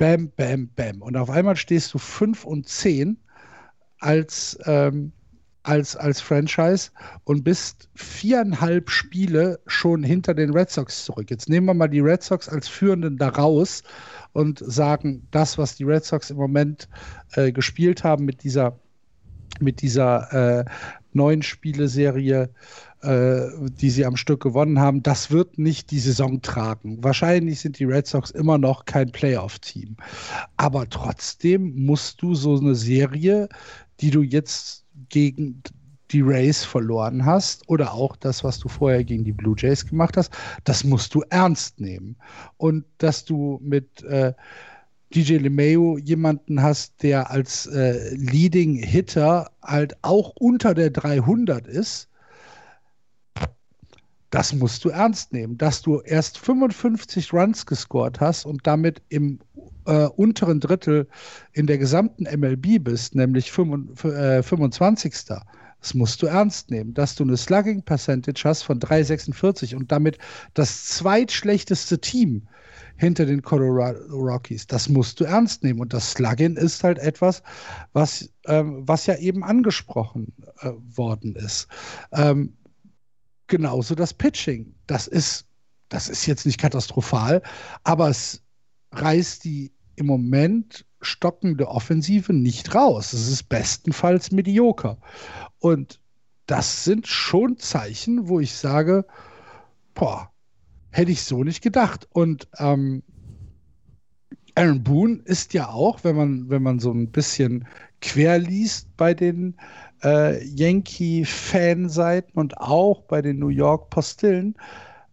bam, 0.00 0.32
bam, 0.34 0.70
bam. 0.74 1.02
Und 1.02 1.16
auf 1.18 1.28
einmal 1.28 1.56
stehst 1.56 1.92
du 1.92 1.98
5 1.98 2.44
und 2.44 2.66
10 2.66 3.18
als, 3.98 4.58
ähm, 4.64 5.12
als, 5.62 5.94
als 5.94 6.22
Franchise 6.22 6.90
und 7.24 7.44
bist 7.44 7.90
viereinhalb 7.94 8.88
Spiele 8.88 9.60
schon 9.66 10.02
hinter 10.02 10.32
den 10.32 10.54
Red 10.54 10.70
Sox 10.70 11.04
zurück. 11.04 11.30
Jetzt 11.30 11.50
nehmen 11.50 11.66
wir 11.66 11.74
mal 11.74 11.88
die 11.88 12.00
Red 12.00 12.22
Sox 12.22 12.48
als 12.48 12.66
Führenden 12.66 13.18
da 13.18 13.28
raus 13.28 13.82
und 14.32 14.58
sagen, 14.66 15.28
das, 15.32 15.58
was 15.58 15.76
die 15.76 15.84
Red 15.84 16.06
Sox 16.06 16.30
im 16.30 16.38
Moment 16.38 16.88
äh, 17.32 17.52
gespielt 17.52 18.02
haben 18.02 18.24
mit 18.24 18.42
dieser, 18.42 18.78
mit 19.60 19.82
dieser 19.82 20.60
äh, 20.60 20.64
neuen 21.12 21.42
Spieleserie, 21.42 22.48
äh, 23.02 23.48
die 23.80 23.90
sie 23.90 24.04
am 24.04 24.16
Stück 24.16 24.42
gewonnen 24.42 24.78
haben, 24.78 25.02
das 25.02 25.30
wird 25.30 25.58
nicht 25.58 25.90
die 25.90 25.98
Saison 25.98 26.42
tragen. 26.42 27.02
Wahrscheinlich 27.02 27.60
sind 27.60 27.78
die 27.78 27.84
Red 27.84 28.06
Sox 28.06 28.30
immer 28.30 28.58
noch 28.58 28.84
kein 28.84 29.10
Playoff-Team. 29.10 29.96
Aber 30.56 30.88
trotzdem 30.88 31.84
musst 31.84 32.20
du 32.22 32.34
so 32.34 32.58
eine 32.58 32.74
Serie, 32.74 33.48
die 34.00 34.10
du 34.10 34.22
jetzt 34.22 34.84
gegen 35.08 35.62
die 36.10 36.20
Rays 36.20 36.64
verloren 36.64 37.24
hast 37.24 37.68
oder 37.68 37.94
auch 37.94 38.16
das, 38.16 38.42
was 38.42 38.58
du 38.58 38.68
vorher 38.68 39.04
gegen 39.04 39.24
die 39.24 39.32
Blue 39.32 39.54
Jays 39.56 39.86
gemacht 39.86 40.16
hast, 40.16 40.32
das 40.64 40.84
musst 40.84 41.14
du 41.14 41.22
ernst 41.30 41.80
nehmen. 41.80 42.16
Und 42.56 42.84
dass 42.98 43.24
du 43.24 43.60
mit 43.62 44.02
äh, 44.02 44.34
DJ 45.14 45.36
LeMayo 45.36 45.98
jemanden 45.98 46.62
hast, 46.62 47.02
der 47.02 47.30
als 47.30 47.66
äh, 47.66 48.14
Leading 48.14 48.76
Hitter 48.76 49.50
halt 49.62 49.96
auch 50.02 50.32
unter 50.38 50.74
der 50.74 50.90
300 50.90 51.66
ist, 51.66 52.09
das 54.30 54.54
musst 54.54 54.84
du 54.84 54.90
ernst 54.90 55.32
nehmen, 55.32 55.58
dass 55.58 55.82
du 55.82 56.00
erst 56.00 56.38
55 56.38 57.32
Runs 57.32 57.66
gescored 57.66 58.20
hast 58.20 58.46
und 58.46 58.64
damit 58.66 59.02
im 59.08 59.40
äh, 59.86 60.06
unteren 60.06 60.60
Drittel 60.60 61.08
in 61.52 61.66
der 61.66 61.78
gesamten 61.78 62.24
MLB 62.24 62.82
bist, 62.82 63.14
nämlich 63.14 63.50
25. 63.50 65.12
Äh, 65.14 65.40
Das 65.80 65.94
musst 65.94 66.22
du 66.22 66.26
ernst 66.26 66.70
nehmen, 66.70 66.94
dass 66.94 67.16
du 67.16 67.24
eine 67.24 67.36
Slugging 67.36 67.82
Percentage 67.82 68.42
hast 68.44 68.62
von 68.62 68.78
3,46 68.78 69.74
und 69.74 69.90
damit 69.90 70.18
das 70.54 70.84
zweitschlechteste 70.86 72.00
Team 72.00 72.46
hinter 73.00 73.24
den 73.24 73.40
Colorado 73.42 73.98
Rockies. 74.10 74.66
Das 74.66 74.88
musst 74.88 75.18
du 75.18 75.24
ernst 75.24 75.64
nehmen. 75.64 75.80
Und 75.80 75.94
das 75.94 76.12
Slugging 76.12 76.56
ist 76.56 76.84
halt 76.84 76.98
etwas, 76.98 77.42
was, 77.94 78.28
ähm, 78.46 78.82
was 78.86 79.06
ja 79.06 79.16
eben 79.16 79.42
angesprochen 79.42 80.32
äh, 80.60 80.70
worden 80.94 81.34
ist. 81.34 81.66
Ähm, 82.12 82.52
genauso 83.50 83.94
das 83.94 84.14
Pitching. 84.14 84.74
Das 84.86 85.06
ist, 85.06 85.46
das 85.90 86.08
ist 86.08 86.24
jetzt 86.26 86.46
nicht 86.46 86.58
katastrophal, 86.58 87.42
aber 87.84 88.08
es 88.08 88.42
reißt 88.92 89.44
die 89.44 89.72
im 89.96 90.06
Moment 90.06 90.86
stockende 91.02 91.68
Offensive 91.68 92.32
nicht 92.32 92.74
raus. 92.74 93.12
Es 93.12 93.28
ist 93.28 93.48
bestenfalls 93.48 94.30
medioker. 94.30 94.98
Und 95.58 96.00
das 96.46 96.84
sind 96.84 97.06
schon 97.06 97.58
Zeichen, 97.58 98.28
wo 98.28 98.40
ich 98.40 98.54
sage, 98.54 99.04
boah, 99.94 100.30
hätte 100.90 101.12
ich 101.12 101.22
so 101.22 101.44
nicht 101.44 101.62
gedacht. 101.62 102.08
Und 102.12 102.48
ähm, 102.58 103.02
Aaron 104.54 104.82
Boone 104.82 105.22
ist 105.24 105.54
ja 105.54 105.68
auch, 105.68 106.02
wenn 106.04 106.16
man, 106.16 106.50
wenn 106.50 106.62
man 106.62 106.80
so 106.80 106.92
ein 106.92 107.10
bisschen 107.10 107.66
quer 108.00 108.38
liest 108.38 108.96
bei 108.96 109.14
den 109.14 109.56
äh, 110.02 110.44
Yankee-Fanseiten 110.44 112.32
und 112.34 112.58
auch 112.58 113.02
bei 113.02 113.22
den 113.22 113.38
New 113.38 113.48
York 113.48 113.90
Postillen, 113.90 114.54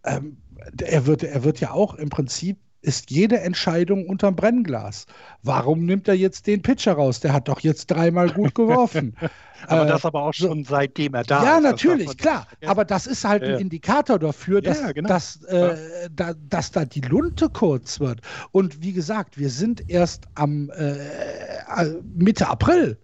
ähm, 0.04 0.36
er, 0.82 1.06
wird, 1.06 1.22
er 1.22 1.44
wird 1.44 1.60
ja 1.60 1.72
auch 1.72 1.94
im 1.94 2.08
Prinzip 2.08 2.58
ist 2.80 3.10
jede 3.10 3.40
Entscheidung 3.40 4.06
unterm 4.06 4.36
Brennglas. 4.36 5.06
Warum 5.42 5.84
nimmt 5.84 6.06
er 6.06 6.14
jetzt 6.14 6.46
den 6.46 6.62
Pitcher 6.62 6.92
raus? 6.92 7.18
Der 7.20 7.32
hat 7.32 7.48
doch 7.48 7.60
jetzt 7.60 7.86
dreimal 7.88 8.30
gut 8.30 8.54
geworfen. 8.54 9.16
aber 9.66 9.84
äh, 9.84 9.88
das 9.88 10.04
aber 10.04 10.22
auch 10.22 10.32
schon 10.32 10.64
seitdem 10.64 11.14
er 11.14 11.24
da 11.24 11.42
ja, 11.42 11.58
ist. 11.58 11.64
Ja, 11.64 11.70
natürlich, 11.70 12.16
klar. 12.16 12.46
Aber 12.66 12.84
das 12.84 13.06
ist 13.08 13.24
halt 13.24 13.42
ja. 13.42 13.54
ein 13.54 13.60
Indikator 13.60 14.18
dafür, 14.18 14.62
dass, 14.62 14.80
ja, 14.80 14.92
genau. 14.92 15.08
dass, 15.08 15.42
äh, 15.44 15.76
da, 16.14 16.34
dass 16.48 16.70
da 16.70 16.84
die 16.84 17.00
Lunte 17.00 17.48
kurz 17.48 17.98
wird. 17.98 18.20
Und 18.52 18.80
wie 18.80 18.92
gesagt, 18.92 19.38
wir 19.38 19.50
sind 19.50 19.90
erst 19.90 20.28
am 20.36 20.70
äh, 20.70 20.92
äh, 20.92 22.00
Mitte 22.14 22.48
April. 22.48 22.96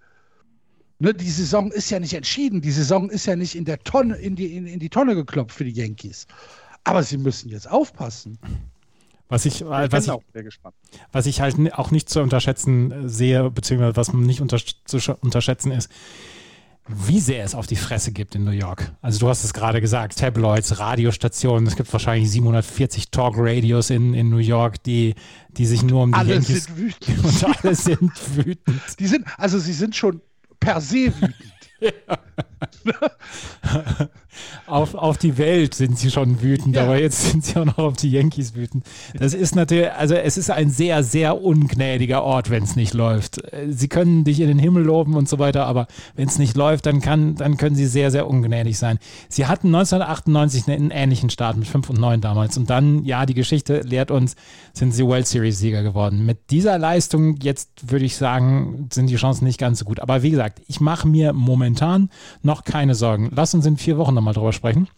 Ne, 0.99 1.13
die 1.13 1.31
Saison 1.31 1.73
ist 1.73 1.91
ja 1.91 1.99
nicht 1.99 2.15
entschieden. 2.15 2.61
Die 2.61 2.71
Saison 2.71 3.11
ist 3.11 3.27
ja 3.27 3.37
nicht 3.37 3.55
in 3.55 3.65
der 3.65 3.79
Tonne, 3.81 4.17
in 4.17 4.37
die, 4.37 4.57
in, 4.57 4.67
in 4.67 4.79
die 4.79 4.89
Tonne 4.89 5.15
geklopft 5.15 5.57
für 5.57 5.65
die 5.65 5.73
Yankees. 5.73 6.27
Aber 6.85 7.03
sie 7.03 7.19
müssen 7.19 7.49
jetzt 7.49 7.69
aufpassen. 7.69 8.39
Was 9.29 9.47
ich, 9.47 9.65
was, 9.65 10.07
ich, 10.07 10.13
was 11.11 11.27
ich 11.27 11.41
halt 11.41 11.73
auch 11.73 11.91
nicht 11.91 12.09
zu 12.09 12.21
unterschätzen 12.21 12.93
äh, 12.93 13.09
sehe, 13.09 13.51
beziehungsweise 13.51 13.97
was 13.97 14.13
nicht 14.13 14.41
unter, 14.41 14.59
zu 14.59 14.99
unterschätzen 15.21 15.73
ist, 15.73 15.91
wie 16.87 17.19
sehr 17.19 17.43
es 17.43 17.55
auf 17.55 17.67
die 17.67 17.77
Fresse 17.77 18.13
gibt 18.13 18.35
in 18.35 18.45
New 18.45 18.51
York. 18.51 18.93
Also 19.01 19.19
du 19.19 19.29
hast 19.29 19.43
es 19.43 19.55
gerade 19.55 19.81
gesagt, 19.81 20.19
Tabloids, 20.19 20.79
Radiostationen, 20.79 21.67
es 21.67 21.77
gibt 21.77 21.91
wahrscheinlich 21.93 22.31
740 22.31 23.11
Talk-Radios 23.11 23.89
in, 23.89 24.13
in 24.13 24.29
New 24.29 24.37
York, 24.37 24.83
die, 24.83 25.15
die 25.49 25.65
sich 25.65 25.83
nur 25.83 26.03
um 26.03 26.13
die 26.13 26.19
alle 26.19 26.35
Yankees... 26.35 26.65
Sind 26.65 26.77
wütend. 26.77 27.25
Und 27.25 27.59
alle 27.65 27.75
sind 27.75 28.37
wütend. 28.37 28.81
Die 28.99 29.07
sind, 29.07 29.27
also 29.39 29.59
sie 29.59 29.73
sind 29.73 29.97
schon 29.97 30.21
Passiv. 30.61 31.15
auf, 34.66 34.95
auf 34.95 35.18
die 35.18 35.39
Welt 35.39 35.74
sind 35.74 35.99
sie 35.99 36.11
schon 36.11 36.43
wütend, 36.43 36.76
ja. 36.76 36.85
aber 36.85 37.01
jetzt 37.01 37.30
sind 37.30 37.45
sie 37.45 37.57
auch 37.57 37.64
noch 37.64 37.78
auf 37.78 37.97
die 37.97 38.11
Yankees 38.11 38.55
wütend. 38.55 38.85
Das 39.18 39.35
ist 39.35 39.55
natürlich, 39.55 39.93
also 39.93 40.14
es 40.14 40.37
ist 40.37 40.51
ein 40.51 40.70
sehr, 40.70 41.03
sehr 41.03 41.43
ungnädiger 41.43 42.22
Ort, 42.22 42.51
wenn 42.51 42.64
es 42.64 42.76
nicht 42.76 42.95
läuft. 42.95 43.43
Sie 43.68 43.89
können 43.89 44.24
dich 44.24 44.41
in 44.41 44.49
den 44.49 44.59
Himmel 44.59 44.85
loben 44.85 45.14
und 45.14 45.28
so 45.28 45.39
weiter, 45.39 45.66
aber 45.66 45.87
wenn 46.16 46.28
es 46.28 46.39
nicht 46.39 46.57
läuft, 46.57 46.87
dann, 46.87 47.01
kann, 47.01 47.37
dann 47.37 47.57
können 47.57 47.76
sie 47.76 47.87
sehr, 47.87 48.11
sehr 48.11 48.26
ungnädig 48.26 48.78
sein. 48.78 48.99
Sie 49.28 49.47
hatten 49.47 49.68
1998 49.68 50.68
einen 50.68 50.91
ähnlichen 50.91 51.30
Start 51.30 51.57
mit 51.57 51.68
5 51.68 51.91
und 51.91 52.01
9 52.01 52.20
damals 52.20 52.57
und 52.57 52.70
dann, 52.70 53.05
ja, 53.05 53.26
die 53.26 53.35
Geschichte 53.35 53.80
lehrt 53.80 54.11
uns, 54.11 54.37
sind 54.72 54.93
sie 54.93 55.05
World 55.05 55.26
Series 55.26 55.59
Sieger 55.59 55.82
geworden. 55.82 56.26
Mit 56.26 56.51
dieser 56.51 56.78
Leistung 56.78 57.37
jetzt 57.43 57.91
würde 57.91 58.05
ich 58.05 58.16
sagen, 58.16 58.89
sind 58.93 59.09
die 59.09 59.16
Chancen 59.16 59.45
nicht 59.45 59.59
ganz 59.59 59.78
so 59.78 59.85
gut. 59.85 60.01
Aber 60.01 60.22
wie 60.22 60.30
gesagt, 60.30 60.61
ich 60.66 60.80
mache 60.80 61.07
mir 61.07 61.32
momentan 61.32 62.11
noch 62.43 62.64
keine 62.64 62.95
Sorgen. 62.95 63.31
Lass 63.35 63.55
uns 63.55 63.66
in 63.66 63.77
vier 63.77 63.99
Wochen 63.99 64.14
nochmal 64.14 64.35
drüber 64.35 64.53
sprechen. 64.53 64.89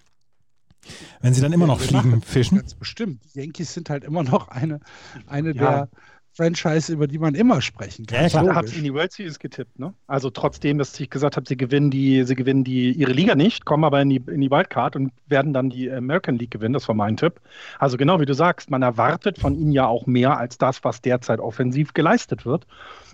Wenn 1.21 1.35
sie 1.35 1.41
dann 1.41 1.53
immer 1.53 1.67
noch 1.67 1.81
fliegen, 1.81 2.23
fischen. 2.23 2.59
Ganz 2.59 2.75
bestimmt. 2.75 3.23
Die 3.35 3.41
Yankees 3.41 3.75
sind 3.75 3.91
halt 3.91 4.05
immer 4.05 4.23
noch 4.23 4.49
eine, 4.49 4.81
eine 5.27 5.49
ja. 5.49 5.55
der 5.55 5.89
Franchise, 6.37 6.93
über 6.93 7.07
die 7.07 7.19
man 7.19 7.35
immer 7.35 7.63
sprechen 7.63 8.05
kann. 8.05 8.25
Ja, 8.25 8.29
klar. 8.29 8.55
Habt 8.55 8.77
in 8.77 8.85
die 8.85 8.93
World 8.93 9.11
Series 9.11 9.39
getippt, 9.39 9.79
ne? 9.79 9.95
Also 10.07 10.29
trotzdem, 10.29 10.77
dass 10.77 10.99
ich 11.01 11.09
gesagt 11.09 11.37
habe, 11.37 11.49
sie 11.49 11.57
gewinnen 11.57 11.91
die, 11.91 12.25
sie 12.25 12.35
gewinnen 12.35 12.63
die 12.63 12.93
ihre 12.93 13.13
Liga 13.13 13.35
nicht, 13.35 13.65
kommen 13.65 13.85
aber 13.85 14.03
in 14.03 14.11
die, 14.11 14.23
in 14.27 14.43
die 14.43 14.51
Wildcard 14.51 14.97
und 14.97 15.13
werden 15.27 15.55
dann 15.55 15.71
die 15.71 15.91
American 15.91 16.37
League 16.37 16.51
gewinnen. 16.51 16.75
Das 16.75 16.89
war 16.89 16.95
mein 16.95 17.17
Tipp. 17.17 17.41
Also 17.79 17.97
genau 17.97 18.21
wie 18.21 18.27
du 18.27 18.35
sagst, 18.35 18.71
man 18.71 18.83
erwartet 18.83 19.39
von 19.39 19.55
ihnen 19.55 19.73
ja 19.73 19.87
auch 19.87 20.07
mehr 20.07 20.37
als 20.37 20.59
das, 20.59 20.85
was 20.85 21.01
derzeit 21.01 21.41
offensiv 21.41 21.95
geleistet 21.95 22.45
wird. 22.45 22.67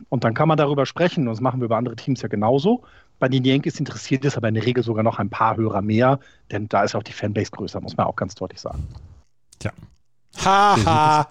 Und 0.08 0.24
dann 0.24 0.34
kann 0.34 0.48
man 0.48 0.58
darüber 0.58 0.84
sprechen. 0.84 1.28
Und 1.28 1.34
das 1.34 1.40
machen 1.40 1.60
wir 1.60 1.68
bei 1.68 1.76
anderen 1.76 1.96
Teams 1.96 2.22
ja 2.22 2.28
genauso. 2.28 2.82
Bei 3.22 3.28
den 3.28 3.44
Yankees 3.44 3.78
interessiert 3.78 4.24
es 4.24 4.36
aber 4.36 4.48
in 4.48 4.54
der 4.54 4.66
Regel 4.66 4.82
sogar 4.82 5.04
noch 5.04 5.20
ein 5.20 5.30
paar 5.30 5.56
Hörer 5.56 5.80
mehr, 5.80 6.18
denn 6.50 6.68
da 6.68 6.82
ist 6.82 6.96
auch 6.96 7.04
die 7.04 7.12
Fanbase 7.12 7.52
größer, 7.52 7.80
muss 7.80 7.96
man 7.96 8.08
auch 8.08 8.16
ganz 8.16 8.34
deutlich 8.34 8.60
sagen. 8.60 8.88
Tja. 9.60 9.70
Haha. 10.44 11.28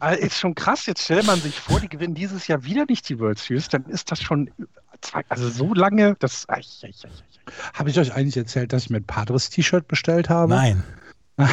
also 0.00 0.20
ist 0.26 0.36
schon 0.36 0.56
krass. 0.56 0.86
Jetzt 0.86 1.04
stellt 1.04 1.24
man 1.24 1.40
sich 1.40 1.60
vor, 1.60 1.78
die 1.78 1.88
gewinnen 1.88 2.16
dieses 2.16 2.48
Jahr 2.48 2.64
wieder 2.64 2.84
nicht 2.88 3.08
die 3.08 3.20
World 3.20 3.38
Series, 3.38 3.68
dann 3.68 3.84
ist 3.84 4.10
das 4.10 4.20
schon 4.20 4.50
zwei, 5.02 5.22
also 5.28 5.50
so 5.50 5.72
lange, 5.72 6.16
das. 6.18 6.44
Habe 7.74 7.90
ich 7.90 8.00
euch 8.00 8.12
eigentlich 8.12 8.36
erzählt, 8.36 8.72
dass 8.72 8.86
ich 8.86 8.90
mir 8.90 8.96
ein 8.96 9.04
Padres-T-Shirt 9.04 9.86
bestellt 9.86 10.28
habe? 10.28 10.52
Nein. 10.52 10.82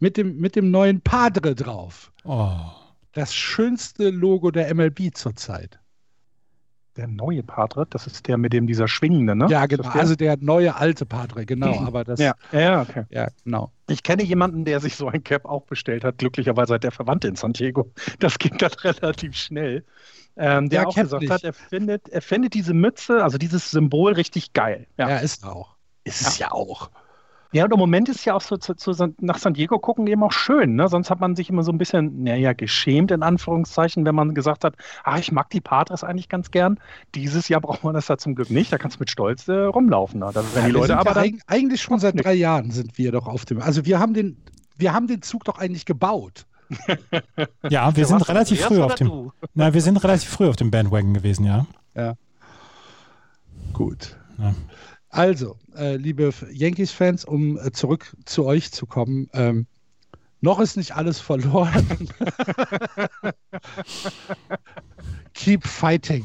mit, 0.00 0.16
dem, 0.16 0.40
mit 0.40 0.56
dem 0.56 0.72
neuen 0.72 1.00
Padre 1.00 1.54
drauf. 1.54 2.10
Oh 2.24 2.72
das 3.12 3.34
schönste 3.34 4.10
Logo 4.10 4.50
der 4.50 4.72
MLB 4.74 5.14
zurzeit. 5.14 5.78
Der 6.96 7.06
neue 7.06 7.42
Padre, 7.42 7.86
das 7.88 8.06
ist 8.06 8.26
der 8.26 8.36
mit 8.36 8.52
dem 8.52 8.66
dieser 8.66 8.88
schwingende, 8.88 9.36
ne? 9.36 9.46
Ja, 9.48 9.66
genau. 9.66 9.90
Der? 9.90 10.00
Also 10.00 10.16
der 10.16 10.36
neue 10.38 10.74
alte 10.74 11.06
Padre, 11.06 11.46
genau. 11.46 11.80
Aber 11.80 12.02
das. 12.02 12.18
Ja, 12.18 12.34
ja, 12.52 12.82
okay. 12.82 13.04
Ja, 13.10 13.28
genau. 13.44 13.70
Ich 13.88 14.02
kenne 14.02 14.24
jemanden, 14.24 14.64
der 14.64 14.80
sich 14.80 14.96
so 14.96 15.08
ein 15.08 15.22
Cap 15.22 15.44
auch 15.44 15.62
bestellt 15.62 16.02
hat. 16.02 16.18
Glücklicherweise 16.18 16.74
hat 16.74 16.84
der 16.84 16.90
Verwandte 16.90 17.28
in 17.28 17.36
San 17.36 17.52
Diego. 17.52 17.92
Das 18.18 18.38
ging 18.38 18.58
dann 18.58 18.72
relativ 18.82 19.36
schnell. 19.36 19.84
Ähm, 20.36 20.68
der 20.68 20.82
ja, 20.82 20.88
auch 20.88 20.94
gesagt 20.94 21.22
nicht. 21.22 21.32
hat, 21.32 21.44
er 21.44 21.52
findet, 21.52 22.08
er 22.08 22.22
findet 22.22 22.54
diese 22.54 22.74
Mütze, 22.74 23.22
also 23.22 23.38
dieses 23.38 23.70
Symbol 23.70 24.12
richtig 24.12 24.52
geil. 24.52 24.86
Ja, 24.98 25.10
ja 25.10 25.18
ist 25.18 25.44
auch. 25.44 25.76
Ist 26.04 26.22
es 26.22 26.38
ja 26.38 26.50
auch. 26.50 26.90
Ja, 27.52 27.64
und 27.64 27.72
im 27.72 27.78
Moment 27.78 28.08
ist 28.08 28.24
ja 28.24 28.34
auch 28.34 28.40
so 28.40 28.56
zu, 28.56 28.74
zu, 28.74 28.92
nach 29.20 29.38
San 29.38 29.54
Diego 29.54 29.78
gucken 29.80 30.06
eben 30.06 30.22
auch 30.22 30.32
schön. 30.32 30.76
Ne? 30.76 30.88
Sonst 30.88 31.10
hat 31.10 31.18
man 31.18 31.34
sich 31.34 31.50
immer 31.50 31.64
so 31.64 31.72
ein 31.72 31.78
bisschen, 31.78 32.22
naja, 32.22 32.52
geschämt 32.52 33.10
in 33.10 33.24
Anführungszeichen, 33.24 34.04
wenn 34.04 34.14
man 34.14 34.34
gesagt 34.34 34.62
hat, 34.62 34.74
ah, 35.02 35.18
ich 35.18 35.32
mag 35.32 35.50
die 35.50 35.60
Padres 35.60 36.04
eigentlich 36.04 36.28
ganz 36.28 36.52
gern. 36.52 36.78
Dieses 37.16 37.48
Jahr 37.48 37.60
braucht 37.60 37.82
man 37.82 37.94
das 37.94 38.06
ja 38.06 38.18
zum 38.18 38.36
Glück 38.36 38.50
nicht. 38.50 38.72
Da 38.72 38.78
kannst 38.78 38.98
du 38.98 39.00
mit 39.00 39.10
Stolz 39.10 39.48
äh, 39.48 39.52
rumlaufen. 39.52 40.20
Ne? 40.20 40.30
Da, 40.32 40.44
wenn 40.54 40.62
ja, 40.62 40.68
die 40.68 40.72
Leute 40.72 40.96
aber 40.96 41.24
ja 41.24 41.32
eigentlich 41.48 41.82
schon 41.82 41.98
seit 41.98 42.22
drei 42.22 42.34
Jahren 42.34 42.70
sind 42.70 42.98
wir 42.98 43.10
doch 43.10 43.26
auf 43.26 43.44
dem. 43.44 43.60
Also 43.60 43.84
wir 43.84 43.98
haben 43.98 44.14
den, 44.14 44.36
wir 44.76 44.92
haben 44.92 45.08
den 45.08 45.22
Zug 45.22 45.44
doch 45.44 45.58
eigentlich 45.58 45.86
gebaut. 45.86 46.46
ja, 47.68 47.96
wir 47.96 48.06
sind 48.06 48.28
relativ 48.28 48.60
früh 48.60 48.80
auf 48.80 48.94
dem. 48.94 49.32
Na, 49.54 49.74
wir 49.74 49.80
sind 49.80 50.02
relativ 50.04 50.30
früh 50.30 50.48
auf 50.48 50.56
dem 50.56 50.70
Bandwagon 50.70 51.14
gewesen, 51.14 51.44
ja. 51.44 51.66
Ja. 51.96 52.14
Gut. 53.72 54.16
Ja. 54.38 54.54
Also, 55.10 55.58
äh, 55.76 55.96
liebe 55.96 56.32
Yankees-Fans, 56.52 57.24
um 57.24 57.58
äh, 57.58 57.72
zurück 57.72 58.16
zu 58.24 58.46
euch 58.46 58.70
zu 58.72 58.86
kommen, 58.86 59.28
ähm, 59.32 59.66
noch 60.40 60.60
ist 60.60 60.76
nicht 60.76 60.96
alles 60.96 61.20
verloren. 61.20 62.08
Keep 65.34 65.66
fighting. 65.66 66.24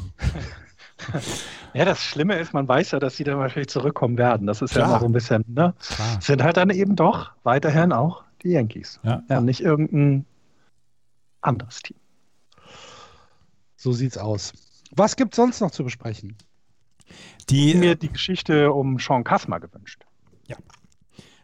Ja, 1.74 1.84
das 1.84 2.00
Schlimme 2.00 2.40
ist, 2.40 2.54
man 2.54 2.68
weiß 2.68 2.92
ja, 2.92 3.00
dass 3.00 3.18
sie 3.18 3.26
dann 3.26 3.38
wahrscheinlich 3.40 3.68
zurückkommen 3.68 4.18
werden. 4.18 4.48
Das 4.48 4.62
ist 4.62 4.72
Klar. 4.72 4.84
ja 4.84 4.90
immer 4.92 5.00
so 5.02 5.06
ein 5.08 5.12
bisschen, 5.12 5.44
ne? 5.48 5.74
Klar. 5.80 6.22
Sind 6.22 6.44
halt 6.44 6.56
dann 6.56 6.70
eben 6.70 6.96
doch 6.96 7.32
weiterhin 7.44 7.92
auch 7.92 8.24
die 8.44 8.52
Yankees. 8.52 9.00
Ja. 9.04 9.22
Und 9.28 9.46
nicht 9.46 9.60
irgendein 9.60 10.26
anderes 11.42 11.82
Team. 11.82 11.98
So 13.76 13.92
sieht's 13.92 14.18
aus. 14.18 14.54
Was 14.92 15.16
gibt 15.16 15.34
es 15.34 15.38
sonst 15.38 15.60
noch 15.60 15.72
zu 15.72 15.84
besprechen? 15.84 16.38
Die, 17.50 17.72
ich 17.72 17.76
mir 17.76 17.96
die 17.96 18.10
Geschichte 18.10 18.72
um 18.72 19.00
Sean 19.00 19.24
Kassmer 19.24 19.60
gewünscht. 19.60 20.04
Ja. 20.48 20.58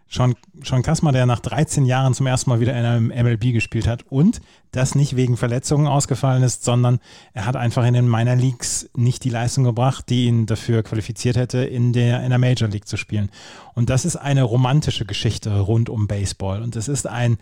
Sean, 0.09 0.35
Sean 0.63 0.81
Kassmer, 0.81 1.11
der 1.11 1.25
nach 1.25 1.39
13 1.39 1.85
Jahren 1.85 2.13
zum 2.13 2.27
ersten 2.27 2.49
Mal 2.49 2.59
wieder 2.59 2.77
in 2.77 2.85
einem 2.85 3.07
MLB 3.07 3.53
gespielt 3.53 3.87
hat 3.87 4.03
und 4.09 4.41
das 4.71 4.95
nicht 4.95 5.15
wegen 5.15 5.37
Verletzungen 5.37 5.87
ausgefallen 5.87 6.43
ist, 6.43 6.63
sondern 6.63 6.99
er 7.33 7.45
hat 7.45 7.55
einfach 7.55 7.85
in 7.85 7.93
den 7.93 8.09
Minor 8.09 8.35
Leagues 8.35 8.89
nicht 8.95 9.23
die 9.23 9.29
Leistung 9.29 9.63
gebracht, 9.63 10.09
die 10.09 10.25
ihn 10.25 10.47
dafür 10.47 10.83
qualifiziert 10.83 11.37
hätte, 11.37 11.59
in 11.59 11.93
der, 11.93 12.23
in 12.23 12.29
der 12.29 12.39
Major 12.39 12.67
League 12.67 12.87
zu 12.87 12.97
spielen. 12.97 13.29
Und 13.73 13.89
das 13.89 14.03
ist 14.03 14.17
eine 14.17 14.43
romantische 14.43 15.05
Geschichte 15.05 15.59
rund 15.59 15.89
um 15.89 16.07
Baseball. 16.07 16.61
Und 16.61 16.75
es 16.75 16.87
ist 16.87 17.07
ein, 17.07 17.37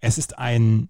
es 0.00 0.18
ist 0.18 0.38
ein 0.38 0.88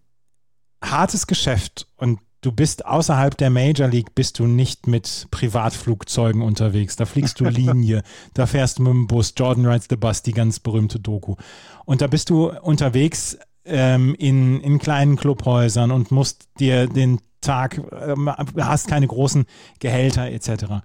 hartes 0.83 1.27
Geschäft 1.27 1.87
und 1.97 2.21
du 2.45 2.53
bist 2.53 2.85
außerhalb 2.85 3.37
der 3.37 3.51
Major 3.51 3.89
League, 3.89 4.15
bist 4.15 4.39
du 4.39 4.47
nicht 4.47 4.87
mit 4.87 5.27
Privatflugzeugen 5.31 6.43
unterwegs. 6.43 6.97
Da 6.97 7.07
fliegst 7.07 7.41
du 7.41 7.45
Linie, 7.49 8.03
da 8.35 8.47
fährst 8.47 8.79
du 8.79 8.83
mit 8.83 8.93
dem 8.93 9.07
Bus, 9.07 9.33
Jordan 9.37 9.67
Rides 9.67 9.87
the 9.89 9.97
Bus, 9.97 10.23
die 10.23 10.33
ganz 10.33 10.61
berühmte 10.61 11.01
Doku. 11.01 11.37
Und 11.85 12.03
da 12.03 12.07
bist 12.07 12.31
du 12.31 12.51
unterwegs 12.51 13.39
ähm, 13.65 14.15
in, 14.19 14.61
in 14.61 14.79
kleinen 14.79 15.17
Clubhäusern 15.17 15.91
und 15.91 16.11
musst 16.11 16.49
dir 16.59 16.87
den 16.87 17.21
Tag, 17.41 17.81
ähm, 18.07 18.31
hast 18.59 18.89
keine 18.89 19.07
großen 19.07 19.47
Gehälter 19.79 20.31
etc. 20.31 20.83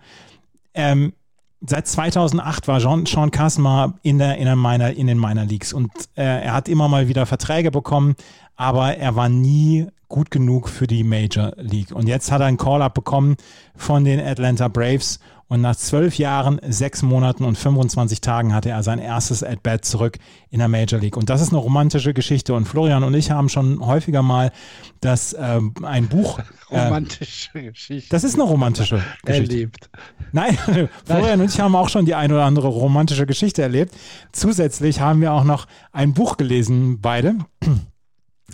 Ähm, 0.73 1.13
seit 1.61 1.87
2008 1.87 2.67
war 2.67 2.79
Jean, 2.79 3.05
Sean 3.05 3.31
Kasma 3.31 3.95
in, 4.01 4.17
der, 4.17 4.37
in, 4.37 4.45
der 4.45 4.55
Minor, 4.55 4.89
in 4.89 5.07
den 5.07 5.19
Minor 5.19 5.45
Leagues 5.45 5.73
und 5.73 5.91
äh, 6.15 6.23
er 6.23 6.53
hat 6.53 6.69
immer 6.69 6.87
mal 6.87 7.07
wieder 7.07 7.25
Verträge 7.25 7.71
bekommen, 7.71 8.15
aber 8.59 8.97
er 8.97 9.15
war 9.15 9.29
nie 9.29 9.87
gut 10.09 10.31
genug 10.31 10.67
für 10.67 10.85
die 10.85 11.05
Major 11.05 11.53
League. 11.55 11.93
Und 11.93 12.09
jetzt 12.09 12.29
hat 12.29 12.41
er 12.41 12.47
einen 12.47 12.57
Call-up 12.57 12.93
bekommen 12.93 13.37
von 13.73 14.03
den 14.03 14.19
Atlanta 14.19 14.67
Braves 14.67 15.19
und 15.47 15.61
nach 15.61 15.77
zwölf 15.77 16.17
Jahren, 16.17 16.59
sechs 16.67 17.01
Monaten 17.01 17.45
und 17.45 17.57
25 17.57 18.19
Tagen 18.19 18.53
hatte 18.53 18.69
er 18.69 18.83
sein 18.83 18.99
erstes 18.99 19.43
At-Bat 19.43 19.85
zurück 19.85 20.17
in 20.51 20.59
der 20.59 20.67
Major 20.67 20.99
League. 20.99 21.15
Und 21.15 21.29
das 21.29 21.41
ist 21.41 21.49
eine 21.49 21.57
romantische 21.57 22.13
Geschichte. 22.13 22.53
Und 22.53 22.65
Florian 22.65 23.03
und 23.03 23.13
ich 23.13 23.31
haben 23.31 23.47
schon 23.47 23.83
häufiger 23.83 24.21
mal 24.21 24.51
das 24.99 25.35
ähm, 25.39 25.73
ein 25.83 26.07
Buch. 26.07 26.39
Äh, 26.71 26.83
romantische 26.83 27.63
Geschichte. 27.63 28.09
Das 28.11 28.23
ist 28.23 28.35
eine 28.35 28.43
romantische 28.43 29.01
Geschichte. 29.25 29.55
Erlebt. 29.55 29.89
Nein, 30.33 30.55
Florian 31.05 31.41
und 31.41 31.49
ich 31.49 31.59
haben 31.59 31.75
auch 31.75 31.89
schon 31.89 32.05
die 32.05 32.13
ein 32.13 32.31
oder 32.31 32.45
andere 32.45 32.67
romantische 32.67 33.25
Geschichte 33.25 33.63
erlebt. 33.63 33.95
Zusätzlich 34.33 34.99
haben 34.99 35.19
wir 35.19 35.33
auch 35.33 35.45
noch 35.45 35.65
ein 35.93 36.13
Buch 36.13 36.37
gelesen, 36.37 37.01
beide. 37.01 37.37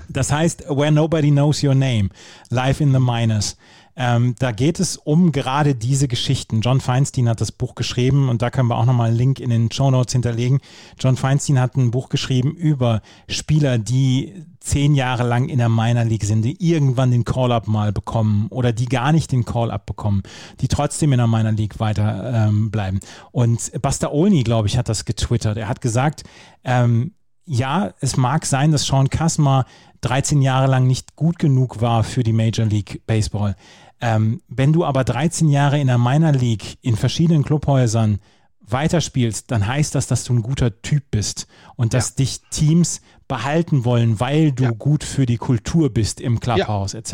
Das 0.10 0.32
heißt 0.32 0.66
Where 0.70 0.92
Nobody 0.92 1.32
Knows 1.32 1.64
Your 1.64 1.76
Name, 1.76 2.10
Life 2.50 2.84
in 2.84 2.94
the 2.94 3.00
Minors. 3.00 3.58
Ähm, 3.98 4.36
da 4.40 4.52
geht 4.52 4.80
es 4.80 4.98
um 4.98 5.32
gerade 5.32 5.74
diese 5.74 6.08
Geschichten. 6.08 6.60
John 6.60 6.82
Feinstein 6.82 7.30
hat 7.30 7.40
das 7.40 7.54
Buch 7.54 7.76
geschrieben 7.76 8.28
und 8.28 8.42
da 8.42 8.50
können 8.50 8.68
wir 8.68 8.78
auch 8.78 8.86
nochmal 8.86 9.10
einen 9.10 9.18
Link 9.18 9.40
in 9.40 9.50
den 9.50 9.72
Show 9.72 9.90
Notes 9.90 10.12
hinterlegen. 10.12 10.60
John 11.00 11.16
Feinstein 11.16 11.60
hat 11.60 11.78
ein 11.78 11.92
Buch 11.92 12.10
geschrieben 12.10 12.56
über 12.56 13.02
Spieler, 13.30 13.78
die 13.78 14.34
zehn 14.60 14.96
Jahre 14.96 15.24
lang 15.24 15.48
in 15.48 15.60
der 15.60 15.70
Minor 15.70 16.04
League 16.04 16.26
sind, 16.26 16.42
die 16.42 16.58
irgendwann 16.60 17.12
den 17.12 17.24
Call-Up 17.24 17.68
mal 17.68 17.94
bekommen 17.94 18.48
oder 18.50 18.74
die 18.74 18.88
gar 18.88 19.14
nicht 19.14 19.32
den 19.32 19.46
Call-Up 19.46 19.86
bekommen, 19.86 20.24
die 20.60 20.68
trotzdem 20.68 21.14
in 21.14 21.20
der 21.20 21.28
Minor 21.28 21.54
League 21.54 21.80
weiter 21.80 22.48
ähm, 22.48 22.72
bleiben. 22.72 23.00
Und 23.32 23.72
Buster 23.82 24.12
Olney, 24.12 24.44
glaube 24.44 24.68
ich, 24.68 24.78
hat 24.78 24.90
das 24.90 25.06
getwittert. 25.06 25.58
Er 25.58 25.70
hat 25.70 25.80
gesagt, 25.80 26.24
ähm, 26.66 27.14
ja, 27.46 27.94
es 28.00 28.18
mag 28.18 28.46
sein, 28.46 28.72
dass 28.72 28.86
Sean 28.86 29.10
Kasma 29.10 29.66
13 30.02 30.42
Jahre 30.42 30.68
lang 30.68 30.88
nicht 30.88 31.16
gut 31.16 31.40
genug 31.40 31.82
war 31.82 32.04
für 32.04 32.24
die 32.24 32.34
Major 32.34 32.66
League 32.66 33.02
Baseball. 33.08 33.56
Ähm, 34.02 34.42
wenn 34.48 34.74
du 34.74 34.84
aber 34.84 35.04
13 35.04 35.50
Jahre 35.50 35.80
in 35.80 35.88
der 35.88 35.98
Minor 35.98 36.34
League 36.34 36.78
in 36.82 36.96
verschiedenen 36.96 37.44
Clubhäusern 37.44 38.20
weiterspielst, 38.62 39.52
dann 39.52 39.66
heißt 39.66 39.96
das, 39.96 40.08
dass 40.08 40.24
du 40.24 40.34
ein 40.34 40.42
guter 40.42 40.82
Typ 40.82 41.04
bist 41.12 41.48
und 41.76 41.94
dass 41.94 42.10
ja. 42.10 42.16
dich 42.18 42.42
Teams 42.50 43.02
behalten 43.28 43.86
wollen, 43.86 44.20
weil 44.20 44.52
du 44.52 44.66
ja. 44.66 44.72
gut 44.72 45.04
für 45.04 45.26
die 45.26 45.38
Kultur 45.38 45.90
bist 45.92 46.20
im 46.20 46.40
Clubhouse 46.40 46.94
ja. 46.94 47.00
etc. 47.00 47.14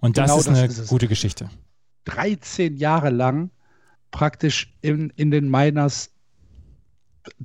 Und 0.00 0.14
genau 0.14 0.26
das 0.28 0.38
ist 0.38 0.46
das 0.46 0.58
eine 0.58 0.66
ist 0.66 0.88
gute 0.88 1.08
Geschichte. 1.08 1.50
13 2.04 2.76
Jahre 2.76 3.10
lang 3.10 3.50
praktisch 4.10 4.74
in, 4.82 5.10
in 5.16 5.30
den 5.30 5.50
Miners 5.50 6.10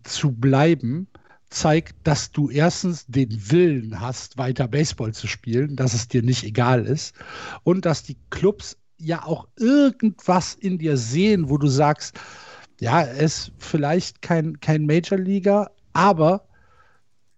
zu 0.03 0.31
bleiben, 0.31 1.07
zeigt, 1.49 1.95
dass 2.03 2.31
du 2.31 2.49
erstens 2.49 3.05
den 3.07 3.29
Willen 3.51 3.99
hast, 3.99 4.37
weiter 4.37 4.67
Baseball 4.67 5.13
zu 5.13 5.27
spielen, 5.27 5.75
dass 5.75 5.93
es 5.93 6.07
dir 6.07 6.21
nicht 6.21 6.43
egal 6.43 6.85
ist 6.85 7.15
und 7.63 7.85
dass 7.85 8.03
die 8.03 8.17
Clubs 8.29 8.77
ja 8.97 9.23
auch 9.23 9.47
irgendwas 9.57 10.53
in 10.55 10.77
dir 10.77 10.97
sehen, 10.97 11.49
wo 11.49 11.57
du 11.57 11.67
sagst, 11.67 12.19
ja, 12.79 13.01
er 13.01 13.19
ist 13.19 13.51
vielleicht 13.57 14.21
kein, 14.21 14.59
kein 14.59 14.85
Major-Leaguer, 14.85 15.71
aber 15.93 16.47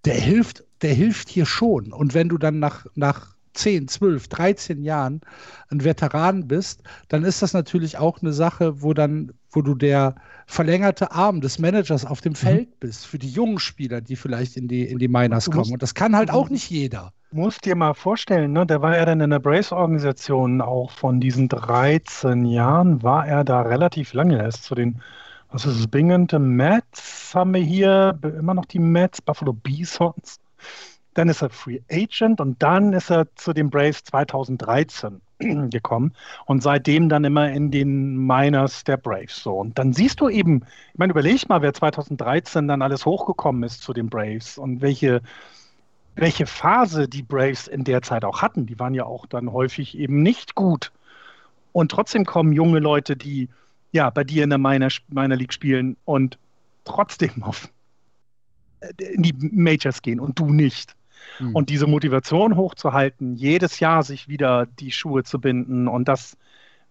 der 0.06 0.16
hilft, 0.16 0.64
der 0.82 0.94
hilft 0.94 1.30
hier 1.30 1.46
schon. 1.46 1.94
Und 1.94 2.14
wenn 2.14 2.30
du 2.30 2.38
dann 2.38 2.60
nach, 2.60 2.86
nach 2.96 3.36
10, 3.54 3.88
12, 3.88 4.28
13 4.28 4.84
Jahren 4.84 5.22
ein 5.70 5.84
Veteran 5.84 6.48
bist, 6.48 6.84
dann 7.08 7.24
ist 7.24 7.42
das 7.42 7.54
natürlich 7.54 7.98
auch 7.98 8.22
eine 8.22 8.34
Sache, 8.34 8.82
wo 8.82 8.94
dann, 8.94 9.32
wo 9.52 9.62
du 9.62 9.76
der 9.76 10.16
verlängerte 10.46 11.12
Arm 11.12 11.42
des 11.42 11.60
Managers 11.60 12.06
auf 12.06 12.22
dem 12.22 12.32
mhm. 12.32 12.38
Feld 12.38 12.80
bist 12.80 13.06
für 13.06 13.20
die 13.20 13.30
jungen 13.30 13.60
Spieler, 13.60 14.02
die 14.02 14.16
vielleicht 14.16 14.58
in 14.58 14.68
die, 14.68 14.84
in 14.84 14.98
die 14.98 15.08
Miners 15.08 15.48
musst, 15.48 15.58
kommen. 15.58 15.74
Und 15.74 15.82
das 15.82 15.94
kann 15.94 16.16
halt 16.16 16.32
auch 16.32 16.50
nicht 16.50 16.70
jeder. 16.70 17.14
Du 17.32 17.38
musst 17.38 17.66
dir 17.66 17.76
mal 17.76 17.94
vorstellen, 17.94 18.52
ne, 18.52 18.66
der 18.66 18.82
war 18.82 18.98
ja 18.98 19.06
dann 19.06 19.22
in 19.22 19.30
der 19.30 19.40
Brace-Organisation 19.40 20.62
auch 20.62 20.92
von 20.92 21.20
diesen 21.20 21.48
13 21.48 22.46
Jahren, 22.46 23.04
war 23.04 23.26
er 23.26 23.44
da 23.44 23.62
relativ 23.62 24.14
lange. 24.14 24.40
Er 24.40 24.48
ist 24.48 24.64
zu 24.64 24.76
den, 24.76 25.02
was 25.50 25.66
ist 25.66 25.80
es, 25.80 25.88
Binghamton 25.88 26.56
Mets 26.56 27.32
haben 27.34 27.54
wir 27.54 27.62
hier, 27.62 28.20
immer 28.38 28.54
noch 28.54 28.66
die 28.66 28.80
Mets, 28.80 29.22
Buffalo 29.22 29.54
Bisons 29.54 30.40
dann 31.14 31.30
ist 31.30 31.42
er 31.42 31.50
Free 31.50 31.82
Agent 31.92 32.40
und 32.40 32.62
dann 32.64 32.94
ist 32.94 33.10
er 33.10 33.28
zu 33.36 33.54
den 33.54 33.70
Braves 33.70 34.04
2013 34.06 35.22
gekommen 35.70 36.14
und 36.46 36.64
seitdem 36.64 37.10
dann 37.10 37.24
immer 37.24 37.52
in 37.52 37.72
den 37.72 38.18
Miners 38.18 38.84
der 38.84 38.98
Braves 38.98 39.42
so. 39.44 39.54
Und 39.54 39.78
dann 39.78 39.94
siehst 39.94 40.20
du 40.22 40.30
eben, 40.30 40.64
ich 40.94 41.00
meine, 41.00 41.12
überleg 41.12 41.48
mal, 41.50 41.62
wer 41.62 41.74
2013 41.74 42.68
dann 42.68 42.82
alles 42.82 43.06
hochgekommen 43.06 43.64
ist 43.64 43.82
zu 43.82 43.94
den 43.94 44.10
Braves 44.10 44.58
und 44.58 44.82
welche, 44.82 45.22
welche 46.16 46.46
Phase 46.46 47.08
die 47.08 47.24
Braves 47.24 47.68
in 47.68 47.84
der 47.84 48.02
Zeit 48.02 48.26
auch 48.26 48.42
hatten. 48.42 48.66
Die 48.66 48.80
waren 48.80 48.94
ja 48.94 49.06
auch 49.06 49.26
dann 49.26 49.52
häufig 49.52 49.98
eben 49.98 50.22
nicht 50.22 50.56
gut. 50.56 50.92
Und 51.74 51.92
trotzdem 51.92 52.26
kommen 52.26 52.54
junge 52.54 52.80
Leute, 52.80 53.16
die 53.16 53.50
ja 53.92 54.10
bei 54.10 54.24
dir 54.24 54.44
in 54.44 54.50
der 54.50 54.60
Minor, 54.60 54.90
Minor 55.10 55.38
League 55.38 55.54
spielen 55.54 55.98
und 56.06 56.38
trotzdem 56.84 57.44
auf 57.44 57.70
äh, 58.82 59.14
in 59.14 59.24
die 59.24 59.34
Majors 59.34 60.02
gehen 60.02 60.20
und 60.20 60.40
du 60.40 60.52
nicht. 60.52 60.96
Mhm. 61.40 61.56
Und 61.56 61.70
diese 61.70 61.88
Motivation 61.88 62.56
hochzuhalten, 62.56 63.36
jedes 63.36 63.80
Jahr 63.80 64.04
sich 64.04 64.28
wieder 64.28 64.66
die 64.66 64.92
Schuhe 64.92 65.24
zu 65.24 65.40
binden 65.40 65.88
und 65.88 66.08
das 66.08 66.38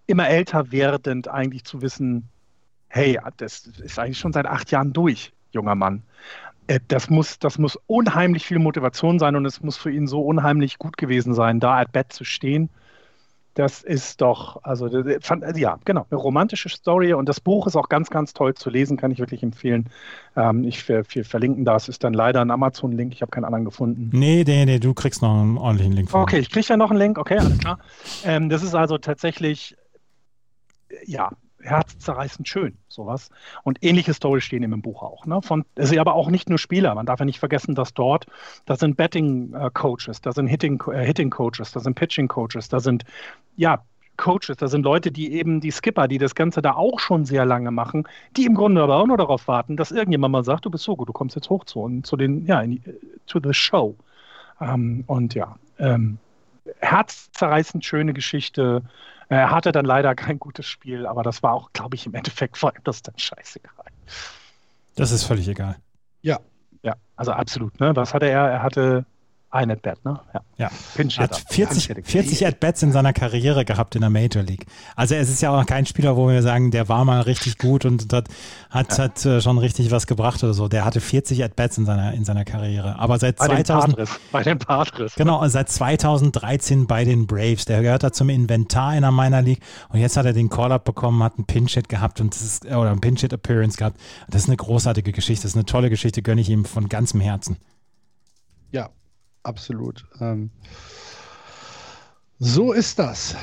immer 0.06 0.28
älter 0.28 0.72
werdend 0.72 1.28
eigentlich 1.28 1.64
zu 1.64 1.82
wissen, 1.82 2.28
hey, 2.88 3.18
das 3.36 3.66
ist 3.66 3.98
eigentlich 3.98 4.18
schon 4.18 4.32
seit 4.32 4.46
acht 4.46 4.70
Jahren 4.70 4.92
durch, 4.92 5.32
junger 5.52 5.76
Mann. 5.76 6.02
Äh, 6.66 6.80
das 6.88 7.10
muss, 7.10 7.38
das 7.38 7.58
muss 7.58 7.78
unheimlich 7.86 8.44
viel 8.46 8.58
Motivation 8.58 9.18
sein 9.18 9.36
und 9.36 9.46
es 9.46 9.62
muss 9.62 9.76
für 9.76 9.90
ihn 9.90 10.06
so 10.06 10.22
unheimlich 10.22 10.78
gut 10.78 10.96
gewesen 10.96 11.34
sein, 11.34 11.60
da 11.60 11.78
at 11.78 11.92
Bett 11.92 12.12
zu 12.12 12.24
stehen 12.24 12.70
das 13.54 13.82
ist 13.82 14.20
doch, 14.20 14.62
also 14.62 14.86
ja, 14.86 15.78
genau, 15.84 16.06
eine 16.10 16.20
romantische 16.20 16.68
Story 16.68 17.12
und 17.14 17.28
das 17.28 17.40
Buch 17.40 17.66
ist 17.66 17.76
auch 17.76 17.88
ganz, 17.88 18.08
ganz 18.08 18.32
toll 18.32 18.54
zu 18.54 18.70
lesen, 18.70 18.96
kann 18.96 19.10
ich 19.10 19.18
wirklich 19.18 19.42
empfehlen. 19.42 19.90
Ähm, 20.36 20.64
ich 20.64 20.88
wir, 20.88 21.02
wir 21.08 21.24
verlinken 21.24 21.64
das, 21.64 21.88
ist 21.88 22.04
dann 22.04 22.14
leider 22.14 22.40
ein 22.40 22.50
Amazon-Link, 22.50 23.12
ich 23.12 23.22
habe 23.22 23.30
keinen 23.30 23.44
anderen 23.44 23.64
gefunden. 23.64 24.10
Nee, 24.12 24.44
nee, 24.46 24.64
nee, 24.64 24.78
du 24.78 24.94
kriegst 24.94 25.20
noch 25.22 25.34
einen 25.40 25.58
ordentlichen 25.58 25.92
Link. 25.94 26.10
Von 26.10 26.22
okay, 26.22 26.38
ich 26.38 26.50
kriege 26.50 26.66
ja 26.68 26.76
noch 26.76 26.90
einen 26.90 27.00
Link, 27.00 27.18
okay, 27.18 27.38
alles 27.38 27.58
klar. 27.58 27.78
Ähm, 28.24 28.48
das 28.48 28.62
ist 28.62 28.74
also 28.74 28.98
tatsächlich, 28.98 29.76
ja, 31.04 31.30
herzzerreißend 31.62 32.48
schön, 32.48 32.76
sowas. 32.88 33.30
Und 33.62 33.78
ähnliche 33.82 34.14
Stories 34.14 34.44
stehen 34.44 34.62
im 34.62 34.82
Buch 34.82 35.02
auch. 35.02 35.26
Ne? 35.26 35.42
Von, 35.42 35.64
es 35.74 35.90
sind 35.90 35.98
aber 35.98 36.14
auch 36.14 36.30
nicht 36.30 36.48
nur 36.48 36.58
Spieler. 36.58 36.94
Man 36.94 37.06
darf 37.06 37.20
ja 37.20 37.24
nicht 37.24 37.38
vergessen, 37.38 37.74
dass 37.74 37.94
dort, 37.94 38.26
da 38.66 38.76
sind 38.76 38.96
Betting-Coaches, 38.96 40.18
äh, 40.18 40.22
da 40.22 40.32
sind 40.32 40.46
Hitting-Coaches, 40.46 41.00
äh, 41.00 41.04
Hitting 41.04 41.30
da 41.30 41.80
sind 41.80 41.94
Pitching-Coaches, 41.94 42.68
da 42.68 42.80
sind, 42.80 43.04
ja, 43.56 43.82
Coaches, 44.16 44.58
da 44.58 44.68
sind 44.68 44.82
Leute, 44.82 45.10
die 45.10 45.32
eben 45.32 45.60
die 45.60 45.70
Skipper, 45.70 46.06
die 46.06 46.18
das 46.18 46.34
Ganze 46.34 46.60
da 46.60 46.74
auch 46.74 47.00
schon 47.00 47.24
sehr 47.24 47.46
lange 47.46 47.70
machen, 47.70 48.06
die 48.36 48.44
im 48.44 48.54
Grunde 48.54 48.82
aber 48.82 48.96
auch 48.96 49.06
nur 49.06 49.16
darauf 49.16 49.48
warten, 49.48 49.78
dass 49.78 49.92
irgendjemand 49.92 50.32
mal 50.32 50.44
sagt, 50.44 50.66
du 50.66 50.70
bist 50.70 50.84
so 50.84 50.94
gut, 50.94 51.08
du 51.08 51.12
kommst 51.14 51.36
jetzt 51.36 51.48
hoch 51.48 51.64
zu, 51.64 51.80
und 51.80 52.06
zu 52.06 52.16
den, 52.16 52.44
ja, 52.44 52.60
in, 52.60 52.82
to 53.26 53.40
the 53.42 53.54
show. 53.54 53.96
Ähm, 54.60 55.04
und 55.06 55.34
ja, 55.34 55.56
ähm, 55.78 56.18
herzzerreißend 56.80 57.84
schöne 57.84 58.12
Geschichte. 58.12 58.82
Er 59.28 59.50
hatte 59.50 59.72
dann 59.72 59.84
leider 59.84 60.14
kein 60.14 60.38
gutes 60.38 60.66
Spiel, 60.66 61.06
aber 61.06 61.22
das 61.22 61.42
war 61.42 61.52
auch, 61.52 61.72
glaube 61.72 61.94
ich, 61.94 62.06
im 62.06 62.14
Endeffekt 62.14 62.58
vor 62.58 62.72
allem 62.72 62.82
das 62.84 63.02
dann 63.02 63.16
scheißegal. 63.16 63.86
Das 64.96 65.12
ist 65.12 65.24
völlig 65.24 65.48
egal. 65.48 65.76
Ja. 66.22 66.38
Ja, 66.82 66.94
also 67.16 67.32
absolut. 67.32 67.78
Ne? 67.78 67.94
Was 67.94 68.14
hatte 68.14 68.26
er? 68.26 68.48
Er 68.48 68.62
hatte 68.62 69.04
ein 69.52 69.70
At-Bat, 69.70 70.04
ne? 70.04 70.20
Ja. 70.32 70.40
ja. 70.56 70.70
Hat 71.18 71.44
40, 71.48 72.04
40 72.04 72.46
At-Bats 72.46 72.82
in 72.84 72.92
seiner 72.92 73.12
Karriere 73.12 73.64
gehabt 73.64 73.96
in 73.96 74.00
der 74.00 74.10
Major 74.10 74.44
League. 74.44 74.66
Also 74.94 75.16
es 75.16 75.28
ist 75.28 75.42
ja 75.42 75.50
auch 75.50 75.66
kein 75.66 75.86
Spieler, 75.86 76.16
wo 76.16 76.28
wir 76.28 76.42
sagen, 76.42 76.70
der 76.70 76.88
war 76.88 77.04
mal 77.04 77.22
richtig 77.22 77.58
gut 77.58 77.84
und 77.84 78.12
hat, 78.12 78.28
hat, 78.70 78.98
ja. 78.98 79.04
hat 79.04 79.26
äh, 79.26 79.40
schon 79.40 79.58
richtig 79.58 79.90
was 79.90 80.06
gebracht 80.06 80.44
oder 80.44 80.54
so. 80.54 80.68
Der 80.68 80.84
hatte 80.84 81.00
40 81.00 81.42
At-Bats 81.42 81.78
in 81.78 81.84
seiner, 81.84 82.14
in 82.14 82.24
seiner 82.24 82.44
Karriere. 82.44 82.98
Aber 83.00 83.18
seit 83.18 83.38
bei 83.38 83.46
2000, 83.46 83.98
den 83.98 84.06
bei 84.30 84.42
den 84.44 84.58
Padres. 84.58 85.16
Genau, 85.16 85.46
seit 85.48 85.68
2013 85.68 86.86
bei 86.86 87.04
den 87.04 87.26
Braves. 87.26 87.64
Der 87.64 87.82
gehört 87.82 88.04
da 88.04 88.12
zum 88.12 88.28
Inventar 88.28 88.94
in 88.94 89.02
der 89.02 89.10
Minor 89.10 89.42
League 89.42 89.60
und 89.88 89.98
jetzt 89.98 90.16
hat 90.16 90.26
er 90.26 90.32
den 90.32 90.48
Call-Up 90.48 90.84
bekommen, 90.84 91.24
hat 91.24 91.38
einen 91.38 91.46
Pinch-Hit 91.46 91.88
gehabt 91.88 92.20
und 92.20 92.34
das 92.34 92.42
ist, 92.42 92.66
oder 92.66 92.90
einen 92.90 93.00
Pinch-Hit-Appearance 93.00 93.76
gehabt. 93.76 93.98
Das 94.28 94.42
ist 94.42 94.48
eine 94.48 94.56
großartige 94.56 95.10
Geschichte. 95.10 95.42
Das 95.42 95.52
ist 95.52 95.56
eine 95.56 95.66
tolle 95.66 95.90
Geschichte, 95.90 96.22
gönne 96.22 96.40
ich 96.40 96.48
ihm 96.48 96.64
von 96.64 96.88
ganzem 96.88 97.20
Herzen. 97.20 97.56
Ja, 98.70 98.90
absolut. 99.42 100.06
Ähm, 100.20 100.50
So 102.42 102.72
ist 102.72 102.98
das. 102.98 103.36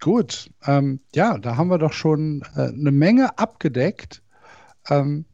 Gut, 0.00 0.50
ähm, 0.66 1.00
ja, 1.14 1.36
da 1.36 1.56
haben 1.56 1.68
wir 1.68 1.76
doch 1.76 1.92
schon 1.92 2.42
äh, 2.56 2.68
eine 2.68 2.90
Menge 2.90 3.38
abgedeckt. 3.38 4.22
Ähm, 4.88 5.26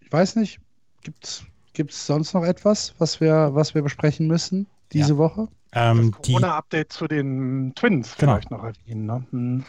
ich 0.00 0.10
weiß 0.10 0.36
nicht, 0.36 0.60
gibt 1.02 1.90
es 1.90 2.06
sonst 2.06 2.32
noch 2.32 2.44
etwas, 2.44 2.94
was 2.98 3.20
wir, 3.20 3.50
was 3.52 3.74
wir 3.74 3.82
besprechen 3.82 4.26
müssen 4.26 4.66
diese 4.92 5.12
ja. 5.12 5.18
Woche? 5.18 5.48
Ähm, 5.72 6.12
Corona-Update 6.12 6.90
zu 6.90 7.06
den 7.06 7.74
Twins 7.74 8.16
genau. 8.16 8.32
vielleicht 8.32 8.50
noch 8.50 8.64
erwähnen. 8.64 9.04
Ne? 9.04 9.26
Hm. 9.30 9.64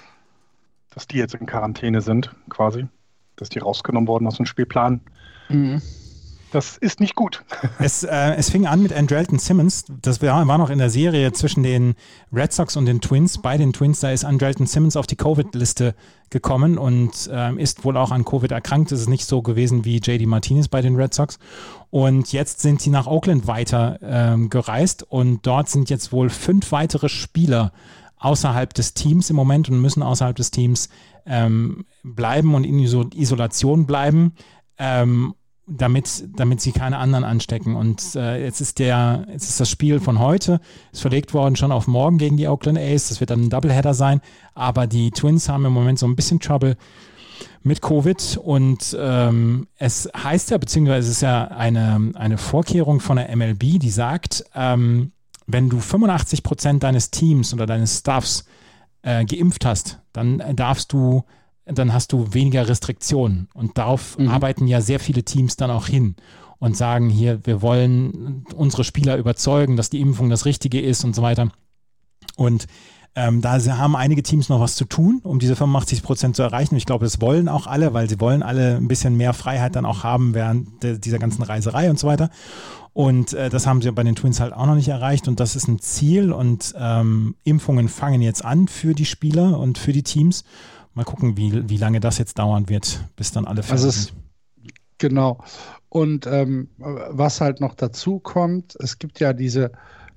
Dass 0.94 1.06
die 1.08 1.18
jetzt 1.18 1.34
in 1.34 1.46
Quarantäne 1.48 2.00
sind, 2.00 2.34
quasi. 2.50 2.88
Dass 3.36 3.50
die 3.50 3.60
rausgenommen 3.60 4.08
wurden 4.08 4.28
aus 4.28 4.38
dem 4.38 4.46
Spielplan. 4.46 5.02
Mhm. 5.50 5.82
Das 6.52 6.78
ist 6.78 7.00
nicht 7.00 7.16
gut. 7.16 7.44
Es, 7.80 8.04
äh, 8.04 8.36
es 8.36 8.50
fing 8.50 8.66
an 8.66 8.82
mit 8.82 8.94
Andrelton 8.94 9.40
Simmons. 9.40 9.86
Das 10.02 10.22
war, 10.22 10.48
war 10.48 10.58
noch 10.58 10.70
in 10.70 10.78
der 10.78 10.90
Serie 10.90 11.34
zwischen 11.34 11.64
den 11.64 11.96
Red 12.32 12.54
Sox 12.54 12.76
und 12.78 12.86
den 12.86 13.02
Twins. 13.02 13.42
Bei 13.42 13.58
den 13.58 13.74
Twins, 13.74 14.00
da 14.00 14.12
ist 14.12 14.24
Andrelton 14.24 14.66
Simmons 14.66 14.96
auf 14.96 15.08
die 15.08 15.18
Covid-Liste 15.18 15.94
gekommen 16.30 16.78
und 16.78 17.30
äh, 17.32 17.54
ist 17.62 17.84
wohl 17.84 17.98
auch 17.98 18.12
an 18.12 18.26
Covid 18.26 18.52
erkrankt. 18.52 18.92
Es 18.92 19.02
ist 19.02 19.10
nicht 19.10 19.26
so 19.26 19.42
gewesen 19.42 19.86
wie 19.86 19.98
JD 19.98 20.26
Martinez 20.26 20.68
bei 20.68 20.82
den 20.82 20.96
Red 20.96 21.14
Sox. 21.14 21.38
Und 21.90 22.32
jetzt 22.32 22.62
sind 22.62 22.82
sie 22.82 22.90
nach 22.90 23.08
Oakland 23.08 23.48
weiter 23.48 24.00
ähm, 24.02 24.50
gereist 24.50 25.04
und 25.04 25.46
dort 25.46 25.70
sind 25.70 25.90
jetzt 25.90 26.12
wohl 26.12 26.30
fünf 26.30 26.72
weitere 26.72 27.10
Spieler 27.10 27.74
außerhalb 28.18 28.74
des 28.74 28.94
Teams 28.94 29.30
im 29.30 29.36
Moment 29.36 29.70
und 29.70 29.80
müssen 29.80 30.02
außerhalb 30.02 30.36
des 30.36 30.52
Teams 30.52 30.90
ähm, 31.26 31.86
bleiben 32.04 32.56
und 32.56 32.64
in 32.64 32.80
Isolation 32.80 33.86
bleiben. 33.86 34.34
Ähm, 34.78 35.36
damit, 35.68 36.26
damit 36.36 36.62
sie 36.62 36.72
keine 36.72 36.98
anderen 36.98 37.24
anstecken. 37.24 37.76
Und 37.76 38.16
äh, 38.16 38.44
jetzt 38.44 38.62
ist 38.62 38.80
der, 38.80 39.26
jetzt 39.32 39.50
ist 39.50 39.60
das 39.60 39.70
Spiel 39.70 40.00
von 40.00 40.20
heute, 40.20 40.60
ist 40.92 41.02
verlegt 41.02 41.34
worden 41.34 41.56
schon 41.56 41.72
auf 41.72 41.88
morgen 41.88 42.18
gegen 42.18 42.38
die 42.38 42.48
Oakland 42.48 42.78
A's. 42.78 43.10
Das 43.10 43.20
wird 43.20 43.32
dann 43.32 43.44
ein 43.44 43.50
Doubleheader 43.50 43.94
sein. 43.94 44.22
Aber 44.54 44.88
die 44.88 45.12
Twins 45.12 45.50
haben 45.50 45.66
im 45.66 45.74
Moment 45.74 46.00
so 46.00 46.06
ein 46.06 46.16
bisschen 46.16 46.40
Trouble 46.40 46.78
mit 47.64 47.82
Covid 47.82 48.40
und 48.44 48.96
ähm, 48.98 49.68
es 49.78 50.08
heißt 50.16 50.52
ja, 50.52 50.58
beziehungsweise 50.58 51.10
es 51.10 51.16
ist 51.16 51.22
ja 51.22 51.46
eine, 51.46 52.12
eine 52.14 52.38
Vorkehrung 52.38 53.00
von 53.00 53.18
der 53.18 53.36
MLB, 53.36 53.80
die 53.80 53.90
sagt, 53.90 54.46
ähm, 54.54 55.12
wenn 55.48 55.70
du 55.70 55.80
85 55.80 56.44
Prozent 56.44 56.84
deines 56.84 57.10
Teams 57.10 57.54
oder 57.54 57.66
deines 57.66 58.00
Staffs 58.00 58.46
äh, 59.02 59.26
geimpft 59.26 59.66
hast, 59.66 60.00
dann 60.14 60.42
darfst 60.56 60.94
du 60.94 61.24
dann 61.66 61.94
hast 61.94 62.14
du 62.14 62.34
weniger 62.34 62.68
Restriktionen. 62.68 63.50
Und 63.54 63.78
darauf 63.78 64.18
mhm. 64.18 64.30
arbeiten 64.30 64.68
ja 64.68 64.82
sehr 64.82 65.00
viele 65.00 65.24
Teams 65.24 65.56
dann 65.56 65.72
auch 65.72 65.88
hin 65.88 66.16
und 66.60 66.78
sagen 66.78 67.10
hier, 67.10 67.46
wir 67.46 67.62
wollen 67.62 68.46
unsere 68.56 68.84
Spieler 68.84 69.18
überzeugen, 69.18 69.76
dass 69.76 69.90
die 69.90 70.02
Impfung 70.02 70.30
das 70.30 70.46
Richtige 70.46 70.82
ist 70.82 71.04
und 71.04 71.16
so 71.16 71.22
weiter. 71.22 71.50
Und 72.38 72.68
ähm, 73.18 73.42
da 73.42 73.58
haben 73.78 73.96
einige 73.96 74.24
Teams 74.24 74.50
noch 74.50 74.60
was 74.60 74.76
zu 74.76 74.84
tun, 74.84 75.22
um 75.24 75.40
diese 75.40 75.56
85 75.56 76.04
Prozent 76.04 76.36
zu 76.36 76.44
erreichen. 76.44 76.76
Ich 76.76 76.86
glaube, 76.86 77.06
das 77.06 77.22
wollen 77.22 77.48
auch 77.48 77.66
alle, 77.66 77.94
weil 77.94 78.10
sie 78.10 78.20
wollen 78.20 78.44
alle 78.44 78.76
ein 78.76 78.90
bisschen 78.90 79.16
mehr 79.16 79.34
Freiheit 79.34 79.78
dann 79.78 79.86
auch 79.86 80.04
haben 80.04 80.34
während 80.34 80.84
de, 80.84 81.00
dieser 81.00 81.18
ganzen 81.18 81.42
Reiserei 81.42 81.90
und 81.90 81.98
so 81.98 82.08
weiter. 82.08 82.30
Und 82.92 83.34
äh, 83.34 83.50
das 83.50 83.68
haben 83.68 83.82
sie 83.82 83.92
bei 83.92 84.04
den 84.04 84.16
Twins 84.16 84.42
halt 84.42 84.54
auch 84.54 84.66
noch 84.66 84.76
nicht 84.76 84.90
erreicht. 84.90 85.30
Und 85.30 85.40
das 85.40 85.56
ist 85.56 85.68
ein 85.68 85.80
Ziel. 85.80 86.34
Und 86.34 86.74
ähm, 86.78 87.36
Impfungen 87.44 87.88
fangen 87.88 88.22
jetzt 88.22 88.44
an 88.44 88.68
für 88.68 88.94
die 88.94 89.06
Spieler 89.06 89.60
und 89.60 89.78
für 89.78 89.94
die 89.94 90.04
Teams. 90.04 90.44
Mal 90.96 91.04
gucken, 91.04 91.38
wie, 91.38 91.70
wie 91.70 91.78
lange 91.78 92.00
das 92.00 92.18
jetzt 92.18 92.40
dauern 92.40 92.68
wird, 92.70 93.04
bis 93.16 93.32
dann 93.32 93.46
alle 93.46 93.62
fertig 93.64 93.86
also 93.86 93.92
sind. 93.92 94.14
Genau. 94.98 95.44
Und 95.90 96.26
ähm, 96.26 96.70
was 96.78 97.42
halt 97.42 97.60
noch 97.62 97.76
dazu 97.76 98.20
kommt, 98.20 98.76
es 98.80 98.98
gibt 98.98 99.20
ja 99.20 99.34
diese 99.34 99.72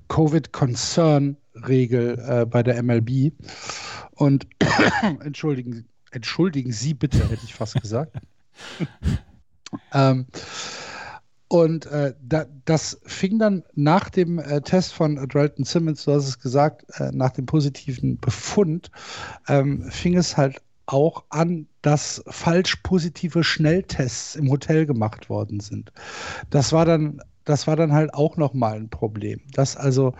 Covid-Concern-Regel 0.07 2.19
äh, 2.19 2.45
bei 2.45 2.63
der 2.63 2.81
MLB. 2.81 3.33
Und 4.11 4.47
entschuldigen, 5.23 5.85
entschuldigen 6.11 6.71
Sie 6.71 6.93
bitte, 6.93 7.29
hätte 7.29 7.43
ich 7.43 7.53
fast 7.53 7.81
gesagt. 7.81 8.15
ähm, 9.93 10.27
und 11.49 11.87
äh, 11.87 12.13
da, 12.21 12.45
das 12.65 12.99
fing 13.05 13.39
dann 13.39 13.63
nach 13.73 14.09
dem 14.09 14.37
äh, 14.37 14.61
Test 14.61 14.93
von 14.93 15.15
Drelton 15.15 15.65
Simmons, 15.65 16.05
du 16.05 16.13
hast 16.13 16.27
es 16.27 16.39
gesagt, 16.39 16.85
äh, 16.99 17.11
nach 17.11 17.31
dem 17.31 17.47
positiven 17.47 18.19
Befund, 18.19 18.91
ähm, 19.47 19.89
fing 19.89 20.15
es 20.15 20.37
halt 20.37 20.61
auch 20.91 21.23
an, 21.29 21.67
dass 21.81 22.23
falsch 22.27 22.77
positive 22.77 23.43
Schnelltests 23.43 24.35
im 24.35 24.49
Hotel 24.49 24.85
gemacht 24.85 25.29
worden 25.29 25.59
sind. 25.59 25.91
Das 26.49 26.73
war 26.73 26.85
dann, 26.85 27.21
das 27.45 27.67
war 27.67 27.75
dann 27.75 27.93
halt 27.93 28.13
auch 28.13 28.37
nochmal 28.37 28.75
ein 28.75 28.89
Problem, 28.89 29.41
dass 29.53 29.77
also 29.77 30.13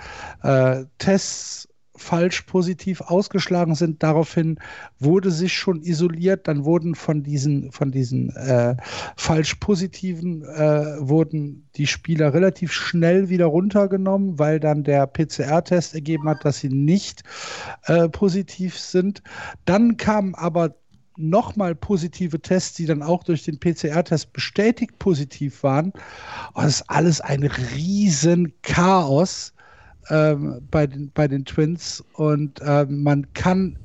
äh, 0.44 0.86
Tests 0.98 1.69
falsch 2.00 2.44
positiv 2.44 3.02
ausgeschlagen 3.02 3.76
sind. 3.76 4.02
Daraufhin 4.02 4.60
wurde 5.00 5.32
sich 5.32 5.54
schon 5.54 5.82
isoliert. 5.82 6.48
Dann 6.48 6.66
wurden 6.66 6.96
von 6.96 7.24
diesen, 7.24 7.72
von 7.72 7.92
diesen 7.92 8.36
äh, 8.36 8.76
falsch 9.16 9.56
positiven 9.56 10.44
äh, 10.44 10.96
wurden 11.00 11.68
die 11.76 11.88
Spieler 11.88 12.34
relativ 12.34 12.72
schnell 12.72 13.30
wieder 13.30 13.46
runtergenommen, 13.46 14.40
weil 14.40 14.60
dann 14.60 14.84
der 14.84 15.08
PCR-Test 15.08 15.94
ergeben 15.94 16.28
hat, 16.30 16.46
dass 16.46 16.60
sie 16.60 16.70
nicht 16.70 17.24
äh, 17.86 18.10
positiv 18.10 18.78
sind. 18.78 19.22
Dann 19.66 19.98
kamen 19.98 20.36
aber 20.36 20.76
nochmal 21.18 21.76
positive 21.76 22.40
Tests, 22.40 22.78
die 22.78 22.86
dann 22.86 23.04
auch 23.04 23.24
durch 23.24 23.44
den 23.44 23.60
PCR-Test 23.60 24.32
bestätigt 24.32 24.98
positiv 25.00 25.64
waren. 25.64 25.92
Und 26.54 26.64
das 26.64 26.82
ist 26.82 26.90
alles 26.90 27.22
ein 27.22 27.44
riesen 27.44 28.54
Chaos 28.62 29.54
ähm, 30.10 30.62
bei, 30.70 30.88
den, 30.88 31.12
bei 31.12 31.28
den 31.28 31.46
Twins. 31.46 32.04
Und 32.14 32.60
ähm, 32.66 33.04
man 33.04 33.32
kann 33.34 33.78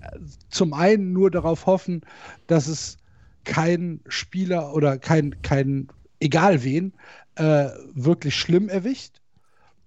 zum 0.49 0.73
einen 0.73 1.13
nur 1.13 1.31
darauf 1.31 1.67
hoffen, 1.67 2.03
dass 2.47 2.67
es 2.67 2.99
kein 3.45 4.01
Spieler 4.09 4.75
oder 4.75 4.99
kein, 4.99 5.41
kein 5.43 5.89
egal 6.21 6.65
wen, 6.65 6.93
äh, 7.37 7.69
wirklich 7.95 8.37
schlimm 8.37 8.69
erwischt. 8.69 9.21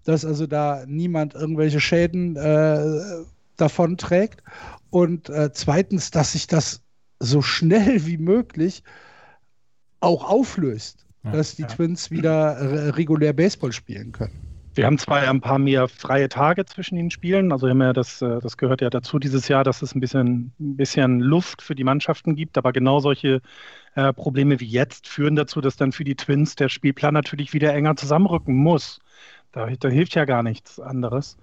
Dass 0.04 0.24
also 0.24 0.48
da 0.48 0.86
niemand 0.88 1.34
irgendwelche 1.34 1.82
Schäden 1.82 2.36
äh, 2.38 3.26
davon 3.58 3.98
trägt. 3.98 4.42
Und 4.90 5.30
äh, 5.30 5.52
zweitens, 5.52 6.12
dass 6.12 6.32
sich 6.32 6.48
das 6.48 6.82
so 7.20 7.42
schnell 7.42 8.06
wie 8.06 8.18
möglich 8.18 8.84
auch 10.00 10.30
auflöst, 10.30 11.06
ja, 11.24 11.32
dass 11.32 11.56
die 11.56 11.64
ja. 11.64 11.68
Twins 11.68 12.12
wieder 12.12 12.96
regulär 12.96 13.34
Baseball 13.34 13.74
spielen 13.74 14.12
können. 14.12 14.47
Wir 14.78 14.86
haben 14.86 14.99
zwar 14.99 15.28
ein 15.28 15.41
paar 15.41 15.57
mehr 15.57 15.88
freie 15.88 16.30
Tage 16.30 16.63
zwischen 16.65 16.95
den 16.95 17.09
Spielen, 17.09 17.51
also 17.51 17.67
haben 17.67 17.82
ja 17.82 17.93
das, 17.93 18.21
äh, 18.21 18.39
das 18.39 18.57
gehört 18.57 18.82
ja 18.82 18.91
dazu 18.91 19.17
dieses 19.17 19.47
Jahr, 19.47 19.63
dass 19.63 19.82
es 19.82 19.95
ein 19.95 19.99
bisschen, 19.99 20.51
ein 20.59 20.78
bisschen 20.78 21.19
Luft 21.19 21.63
für 21.63 21.73
die 21.73 21.84
Mannschaften 21.84 22.36
gibt, 22.36 22.59
aber 22.59 22.71
genau 22.73 22.99
solche 22.99 23.41
äh, 23.95 24.13
Probleme 24.13 24.59
wie 24.59 24.67
jetzt 24.67 25.07
führen 25.07 25.36
dazu, 25.36 25.61
dass 25.61 25.78
dann 25.78 25.91
für 25.91 26.03
die 26.03 26.15
Twins 26.15 26.55
der 26.55 26.69
Spielplan 26.69 27.15
natürlich 27.15 27.53
wieder 27.53 27.73
enger 27.73 27.95
zusammenrücken 27.95 28.55
muss. 28.55 28.99
Da, 29.51 29.67
da 29.67 29.89
hilft 29.89 30.13
ja 30.13 30.25
gar 30.25 30.43
nichts 30.43 30.80
anderes, 30.80 31.38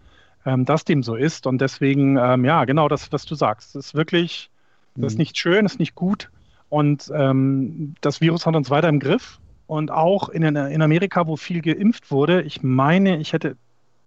ähm, 0.47 0.65
dass 0.65 0.85
dem 0.85 1.03
so 1.03 1.17
ist. 1.17 1.49
Und 1.49 1.61
deswegen, 1.61 2.17
ähm, 2.17 2.45
ja, 2.45 2.65
genau 2.65 2.89
das, 2.89 3.11
was 3.11 3.25
du 3.25 3.35
sagst. 3.35 3.75
Das 3.75 3.87
ist 3.87 3.95
wirklich, 3.95 4.49
das 4.95 5.15
ist 5.15 5.19
mhm. 5.19 5.23
nicht 5.23 5.37
schön, 5.37 5.65
das 5.65 5.73
ist 5.73 5.81
nicht 5.81 5.97
gut. 5.97 6.31
Und 6.69 7.11
ähm, 7.13 7.97
das 8.01 8.21
Virus 8.21 8.47
hat 8.47 8.55
uns 8.55 8.71
weiter 8.71 8.89
im 8.89 9.01
Griff. 9.01 9.41
Und 9.67 9.91
auch 9.91 10.29
in, 10.29 10.43
in 10.43 10.83
Amerika, 10.83 11.27
wo 11.27 11.37
viel 11.37 11.63
geimpft 11.63 12.11
wurde, 12.11 12.43
ich 12.43 12.63
meine, 12.63 13.19
ich 13.19 13.33
hätte, 13.33 13.57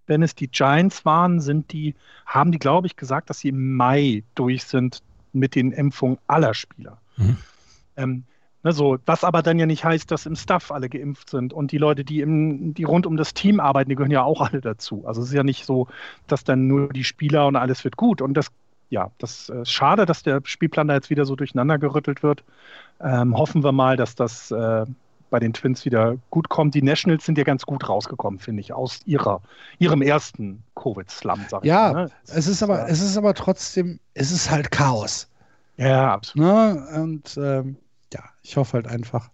wenn 0.06 0.22
es 0.22 0.36
die 0.36 0.48
Giants 0.48 1.04
waren, 1.04 1.40
sind 1.40 1.72
die, 1.72 1.96
haben 2.26 2.52
die, 2.52 2.60
glaube 2.60 2.88
ich, 2.88 2.96
gesagt, 2.96 3.30
dass 3.30 3.40
sie 3.40 3.50
im 3.50 3.76
Mai 3.76 4.24
durch 4.36 4.66
sind 4.66 5.02
mit 5.34 5.56
den 5.56 5.72
Impfungen 5.72 6.20
aller 6.28 6.54
Spieler. 6.54 7.00
Mhm. 7.18 7.38
Ähm, 7.96 8.24
ne, 8.64 8.72
so, 8.72 8.98
was 9.06 9.24
aber 9.24 9.42
dann 9.42 9.58
ja 9.58 9.66
nicht 9.66 9.84
heißt, 9.84 10.12
dass 10.12 10.26
im 10.26 10.36
Staff 10.36 10.72
alle 10.72 10.90
geimpft 10.90 11.30
sind 11.30 11.54
und 11.54 11.72
die 11.72 11.78
Leute, 11.80 12.04
die, 12.04 12.22
im, 12.22 12.74
die 12.76 12.84
rund 12.84 13.08
um 13.08 13.18
das 13.18 13.34
Team 13.34 13.60
arbeiten, 13.60 13.90
die 13.90 13.96
gehören 13.96 14.12
ja 14.12 14.24
auch 14.24 14.42
alle 14.42 14.62
dazu. 14.62 15.06
Also 15.08 15.22
es 15.22 15.30
ist 15.30 15.34
ja 15.34 15.44
nicht 15.44 15.66
so, 15.66 15.88
dass 16.28 16.44
dann 16.44 16.68
nur 16.68 16.90
die 16.90 17.04
Spieler 17.04 17.48
und 17.48 17.56
alles 17.56 17.84
wird 17.84 17.98
gut. 17.98 18.22
Und 18.22 18.36
das, 18.36 18.48
ja, 18.90 19.10
das 19.18 19.50
ist 19.50 19.72
schade, 19.72 20.06
dass 20.06 20.22
der 20.22 20.42
Spielplan 20.44 20.88
da 20.88 20.94
jetzt 20.94 21.10
wieder 21.10 21.26
so 21.26 21.36
durcheinander 21.36 21.80
gerüttelt 21.80 22.22
wird. 22.22 22.44
Ähm, 23.00 23.36
hoffen 23.36 23.64
wir 23.64 23.72
mal, 23.72 23.98
dass 23.98 24.16
das 24.16 24.52
äh, 24.52 24.86
bei 25.30 25.40
den 25.40 25.54
Twins 25.54 25.86
wieder 25.86 26.18
gut 26.30 26.50
kommt. 26.50 26.76
Die 26.76 26.82
Nationals 26.82 27.26
sind 27.26 27.38
ja 27.38 27.44
ganz 27.44 27.66
gut 27.66 27.88
rausgekommen, 27.88 28.40
finde 28.40 28.62
ich, 28.62 28.74
aus 28.74 29.00
ihrer, 29.06 29.42
ihrem 29.80 30.02
ersten 30.02 30.64
Covid-Slum, 30.76 31.46
sag 31.50 31.64
ich 31.64 31.70
ja, 31.70 31.94
mal. 31.94 32.06
Ne? 32.06 32.12
Es 32.28 32.48
ist 32.48 32.64
aber, 32.64 32.88
es 32.90 33.02
ist 33.02 33.18
aber 33.18 33.34
trotzdem, 33.34 34.00
es 34.14 34.32
ist 34.32 34.50
halt 34.50 34.72
Chaos. 34.72 35.30
Ja, 35.78 36.14
absolut. 36.14 36.48
Ne? 36.48 36.88
Und 37.02 37.38
ähm, 37.38 37.78
ja, 38.14 38.24
ich 38.42 38.58
hoffe 38.58 38.74
halt 38.74 38.88
einfach, 38.88 39.30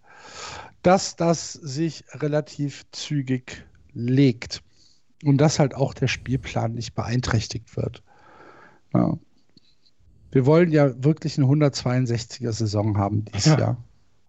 dass 0.82 1.16
das 1.16 1.52
sich 1.52 2.04
relativ 2.12 2.84
zügig 2.92 3.64
legt. 3.92 4.62
Und 5.24 5.38
dass 5.38 5.58
halt 5.58 5.74
auch 5.74 5.94
der 5.94 6.08
Spielplan 6.08 6.74
nicht 6.74 6.94
beeinträchtigt 6.94 7.76
wird. 7.78 8.02
Ja. 8.92 9.16
Wir 10.32 10.44
wollen 10.44 10.70
ja 10.70 11.02
wirklich 11.02 11.38
eine 11.38 11.46
162er 11.46 12.52
Saison 12.52 12.98
haben 12.98 13.24
dieses 13.24 13.46
ja. 13.46 13.58
Jahr. 13.58 13.76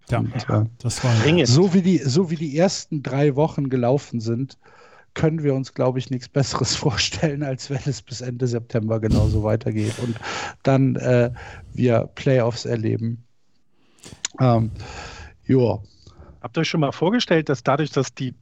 Ja, 0.09 0.19
und, 0.19 0.35
äh, 0.35 0.65
das 0.79 1.03
war 1.03 1.13
so 1.45 1.73
wie 1.73 1.81
die 1.81 1.97
so 1.97 2.29
wie 2.29 2.35
die 2.35 2.57
ersten 2.57 3.01
drei 3.01 3.35
Wochen 3.35 3.69
gelaufen 3.69 4.19
sind, 4.19 4.57
können 5.15 5.43
wir 5.43 5.55
uns, 5.55 5.73
glaube 5.73 5.97
ich, 5.97 6.11
nichts 6.11 6.29
Besseres 6.29 6.75
vorstellen, 6.75 7.41
als 7.41 7.69
wenn 7.71 7.81
es 7.85 8.01
bis 8.01 8.21
Ende 8.21 8.47
September 8.47 8.99
genauso 8.99 9.43
weitergeht 9.43 9.97
und 9.99 10.15
dann 10.61 10.95
äh, 10.97 11.31
wir 11.73 12.09
Playoffs 12.13 12.65
erleben. 12.65 13.23
Ähm, 14.39 14.71
ja. 15.47 15.79
Habt 16.41 16.57
ihr 16.57 16.61
euch 16.61 16.69
schon 16.69 16.81
mal 16.81 16.91
vorgestellt, 16.91 17.49
dass 17.49 17.63
dadurch, 17.63 17.89
dass 17.91 18.13
die 18.13 18.35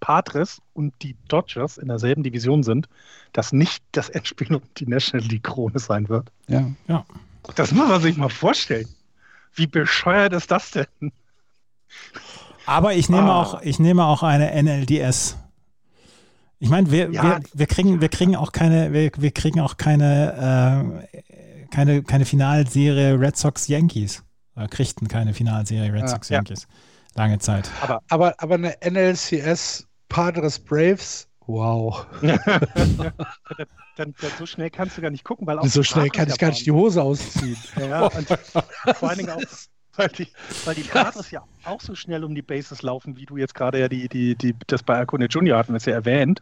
Padres 0.00 0.60
und 0.74 0.92
die 1.02 1.16
Dodgers 1.28 1.78
in 1.78 1.88
derselben 1.88 2.22
Division 2.22 2.62
sind, 2.62 2.88
das 3.32 3.52
nicht 3.52 3.82
das 3.92 4.08
Endspiel 4.10 4.54
um 4.54 4.62
die 4.76 4.86
National 4.86 5.26
League 5.26 5.44
Krone 5.44 5.78
sein 5.78 6.08
wird? 6.08 6.30
Ja. 6.48 6.68
ja. 6.88 7.06
Das 7.54 7.72
muss 7.72 7.88
man 7.88 8.02
sich 8.02 8.16
mal 8.16 8.28
vorstellen. 8.28 8.88
Wie 9.54 9.66
bescheuert 9.66 10.32
ist 10.32 10.50
das 10.50 10.70
denn? 10.70 11.12
Aber 12.66 12.94
ich 12.94 13.08
nehme, 13.08 13.30
ah. 13.30 13.42
auch, 13.42 13.62
ich 13.62 13.78
nehme 13.78 14.04
auch 14.04 14.22
eine 14.22 14.50
NLDS. 14.62 15.36
Ich 16.58 16.68
meine, 16.68 16.90
wir, 16.90 17.10
ja, 17.10 17.22
wir, 17.22 17.40
wir, 17.52 17.66
kriegen, 17.66 18.00
wir 18.00 18.08
kriegen 18.08 18.36
auch 18.36 18.52
keine, 18.52 18.92
wir, 18.92 19.10
wir 19.16 19.30
kriegen 19.32 19.60
auch 19.60 19.76
keine, 19.76 21.02
äh, 21.10 21.66
keine, 21.70 22.02
keine 22.02 22.24
Finalserie 22.24 23.18
Red 23.18 23.36
Sox 23.36 23.66
Yankees. 23.66 24.22
Oder 24.54 24.68
kriegten 24.68 25.08
keine 25.08 25.34
Finalserie 25.34 25.92
Red 25.92 26.08
Sox 26.08 26.28
Yankees. 26.28 26.68
Ja. 26.68 27.22
Lange 27.22 27.38
Zeit. 27.40 27.68
Aber, 27.80 28.02
aber, 28.08 28.34
aber 28.38 28.54
eine 28.54 28.76
NLCS 28.84 29.86
Padres 30.08 30.58
Braves, 30.58 31.26
wow. 31.46 32.06
dann, 32.20 33.12
dann, 33.96 34.14
so 34.38 34.46
schnell 34.46 34.70
kannst 34.70 34.96
du 34.96 35.02
gar 35.02 35.10
nicht 35.10 35.24
gucken, 35.24 35.46
weil 35.46 35.58
auch 35.58 35.66
so 35.66 35.82
schnell 35.82 36.08
kann 36.10 36.28
ich 36.28 36.38
gar 36.38 36.48
nicht 36.48 36.66
die 36.66 36.72
Hose 36.72 37.02
ausziehen. 37.02 37.56
Ja, 37.80 38.06
und 38.06 38.26
vor 38.96 39.08
allen 39.08 39.18
Dingen 39.18 39.30
auch 39.30 39.40
weil 39.96 40.08
die, 40.08 40.28
weil 40.64 40.74
die 40.74 40.82
Padres 40.82 41.30
ja 41.30 41.44
auch 41.64 41.80
so 41.80 41.94
schnell 41.94 42.24
um 42.24 42.34
die 42.34 42.42
Bases 42.42 42.82
laufen, 42.82 43.16
wie 43.16 43.26
du 43.26 43.36
jetzt 43.36 43.54
gerade 43.54 43.78
ja 43.78 43.88
die, 43.88 44.08
die, 44.08 44.34
die, 44.34 44.54
das 44.66 44.82
bei 44.82 44.98
Acuna 44.98 45.26
Junior 45.26 45.58
hatten, 45.58 45.74
das 45.74 45.84
ja 45.84 45.92
erwähnt. 45.92 46.40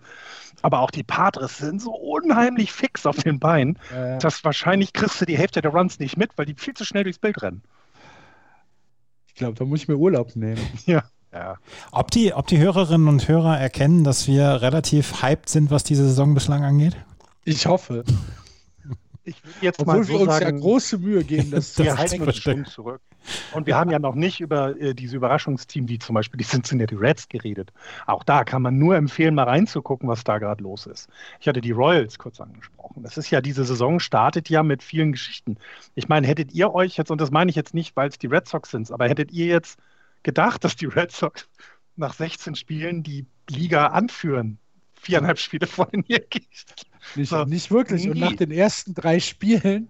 Aber 0.63 0.81
auch 0.81 0.91
die 0.91 1.03
Padres 1.03 1.59
sind 1.59 1.83
so 1.83 1.93
unheimlich 1.93 2.73
fix 2.73 3.07
auf 3.07 3.17
den 3.17 3.41
Beinen, 3.41 3.79
ja, 3.93 4.19
dass 4.19 4.45
wahrscheinlich 4.45 4.93
kriegst 4.93 5.21
du 5.21 5.25
die 5.25 5.37
Hälfte 5.37 5.63
der 5.63 5.73
Runs 5.73 5.99
nicht 5.99 6.17
mit, 6.17 6.37
weil 6.37 6.47
die 6.47 6.55
viel 6.55 6.75
zu 6.75 6.85
schnell 6.85 7.05
durchs 7.05 7.19
Bild 7.19 7.43
rennen. 7.43 7.63
Ich 9.27 9.35
glaube, 9.35 9.55
da 9.55 9.65
muss 9.65 9.83
ich 9.83 9.89
mir 9.89 9.97
Urlaub 9.97 10.37
nehmen. 10.37 10.61
Ja. 10.87 11.05
Ja. 11.33 11.57
Ob, 11.93 12.11
die, 12.11 12.35
ob 12.35 12.47
die 12.47 12.59
Hörerinnen 12.59 13.09
und 13.09 13.29
Hörer 13.29 13.59
erkennen, 13.59 14.05
dass 14.05 14.27
wir 14.27 14.63
relativ 14.63 15.23
hyped 15.23 15.49
sind, 15.49 15.71
was 15.71 15.85
diese 15.85 16.05
Saison 16.05 16.35
bislang 16.35 16.65
angeht? 16.65 16.97
Ich 17.45 17.67
hoffe. 17.67 18.05
Ich 19.23 19.45
würde 19.45 19.59
jetzt 19.61 19.81
Obwohl 19.81 19.97
mal 19.97 20.05
so 20.05 20.13
wir 20.13 20.21
uns 20.21 20.33
sagen, 20.33 20.57
ja 20.57 20.61
große 20.61 20.99
Mühe 20.99 21.25
geben, 21.25 21.51
das 21.53 21.79
wir 21.79 21.97
halten 21.97 22.23
uns 22.23 22.37
schon 22.37 22.65
zurück. 22.65 23.01
Und 23.53 23.67
wir 23.67 23.77
haben 23.77 23.91
ja 23.91 23.99
noch 23.99 24.15
nicht 24.15 24.41
über 24.41 24.81
äh, 24.81 24.95
diese 24.95 25.17
Überraschungsteam, 25.17 25.89
wie 25.89 25.99
zum 25.99 26.15
Beispiel 26.15 26.39
die 26.39 26.45
Cincinnati 26.45 26.95
Reds, 26.95 27.29
geredet. 27.29 27.71
Auch 28.07 28.25
da 28.25 28.45
kann 28.45 28.63
man 28.63 28.79
nur 28.79 28.97
empfehlen, 28.97 29.35
mal 29.35 29.45
reinzugucken, 29.45 30.09
was 30.09 30.25
da 30.25 30.39
gerade 30.39 30.63
los 30.63 30.87
ist. 30.87 31.09
Ich 31.39 31.47
hatte 31.47 31.61
die 31.61 31.71
Royals 31.71 32.19
kurz 32.19 32.41
angesprochen. 32.41 33.03
Das 33.03 33.19
ist 33.19 33.31
ja, 33.31 33.41
diese 33.41 33.65
Saison 33.65 34.01
startet 34.01 34.49
ja 34.49 34.63
mit 34.63 34.83
vielen 34.83 35.13
Geschichten. 35.13 35.59
Ich 35.95 36.09
meine, 36.09 36.27
hättet 36.27 36.53
ihr 36.53 36.75
euch 36.75 36.97
jetzt, 36.97 37.11
und 37.11 37.21
das 37.21 37.31
meine 37.31 37.51
ich 37.51 37.57
jetzt 37.57 37.75
nicht, 37.75 37.95
weil 37.97 38.09
es 38.09 38.19
die 38.19 38.27
Red 38.27 38.49
Sox 38.49 38.71
sind, 38.71 38.91
aber 38.91 39.07
hättet 39.09 39.31
ihr 39.33 39.47
jetzt 39.47 39.79
gedacht, 40.23 40.65
dass 40.65 40.77
die 40.77 40.87
Red 40.87 41.13
Sox 41.13 41.49
nach 41.97 42.15
16 42.15 42.55
Spielen 42.55 43.03
die 43.03 43.27
Liga 43.49 43.89
anführen? 43.89 44.59
Viereinhalb 44.95 45.39
Spiele 45.39 45.67
vor 45.67 45.87
den 45.87 46.05
Yankees. 46.07 46.67
Nicht, 47.15 47.31
so, 47.31 47.45
nicht 47.45 47.71
wirklich. 47.71 48.05
Nie. 48.05 48.11
Und 48.11 48.19
nach 48.21 48.37
den 48.37 48.51
ersten 48.51 48.95
drei 48.95 49.19
Spielen 49.19 49.89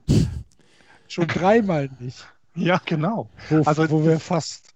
schon 1.09 1.27
dreimal 1.27 1.91
nicht. 1.99 2.27
Ja, 2.55 2.81
genau. 2.85 3.29
Wo, 3.49 3.63
also, 3.63 3.91
wo 3.91 4.05
wir 4.05 4.21
fast 4.21 4.75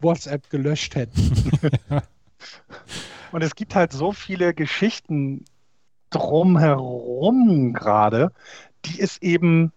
WhatsApp 0.00 0.50
gelöscht 0.50 0.94
hätten. 0.94 1.50
Und 3.32 3.42
es 3.42 3.54
gibt 3.54 3.74
halt 3.74 3.92
so 3.92 4.12
viele 4.12 4.54
Geschichten 4.54 5.44
drumherum 6.10 7.72
gerade, 7.72 8.32
die 8.84 9.00
es 9.00 9.18
eben 9.22 9.72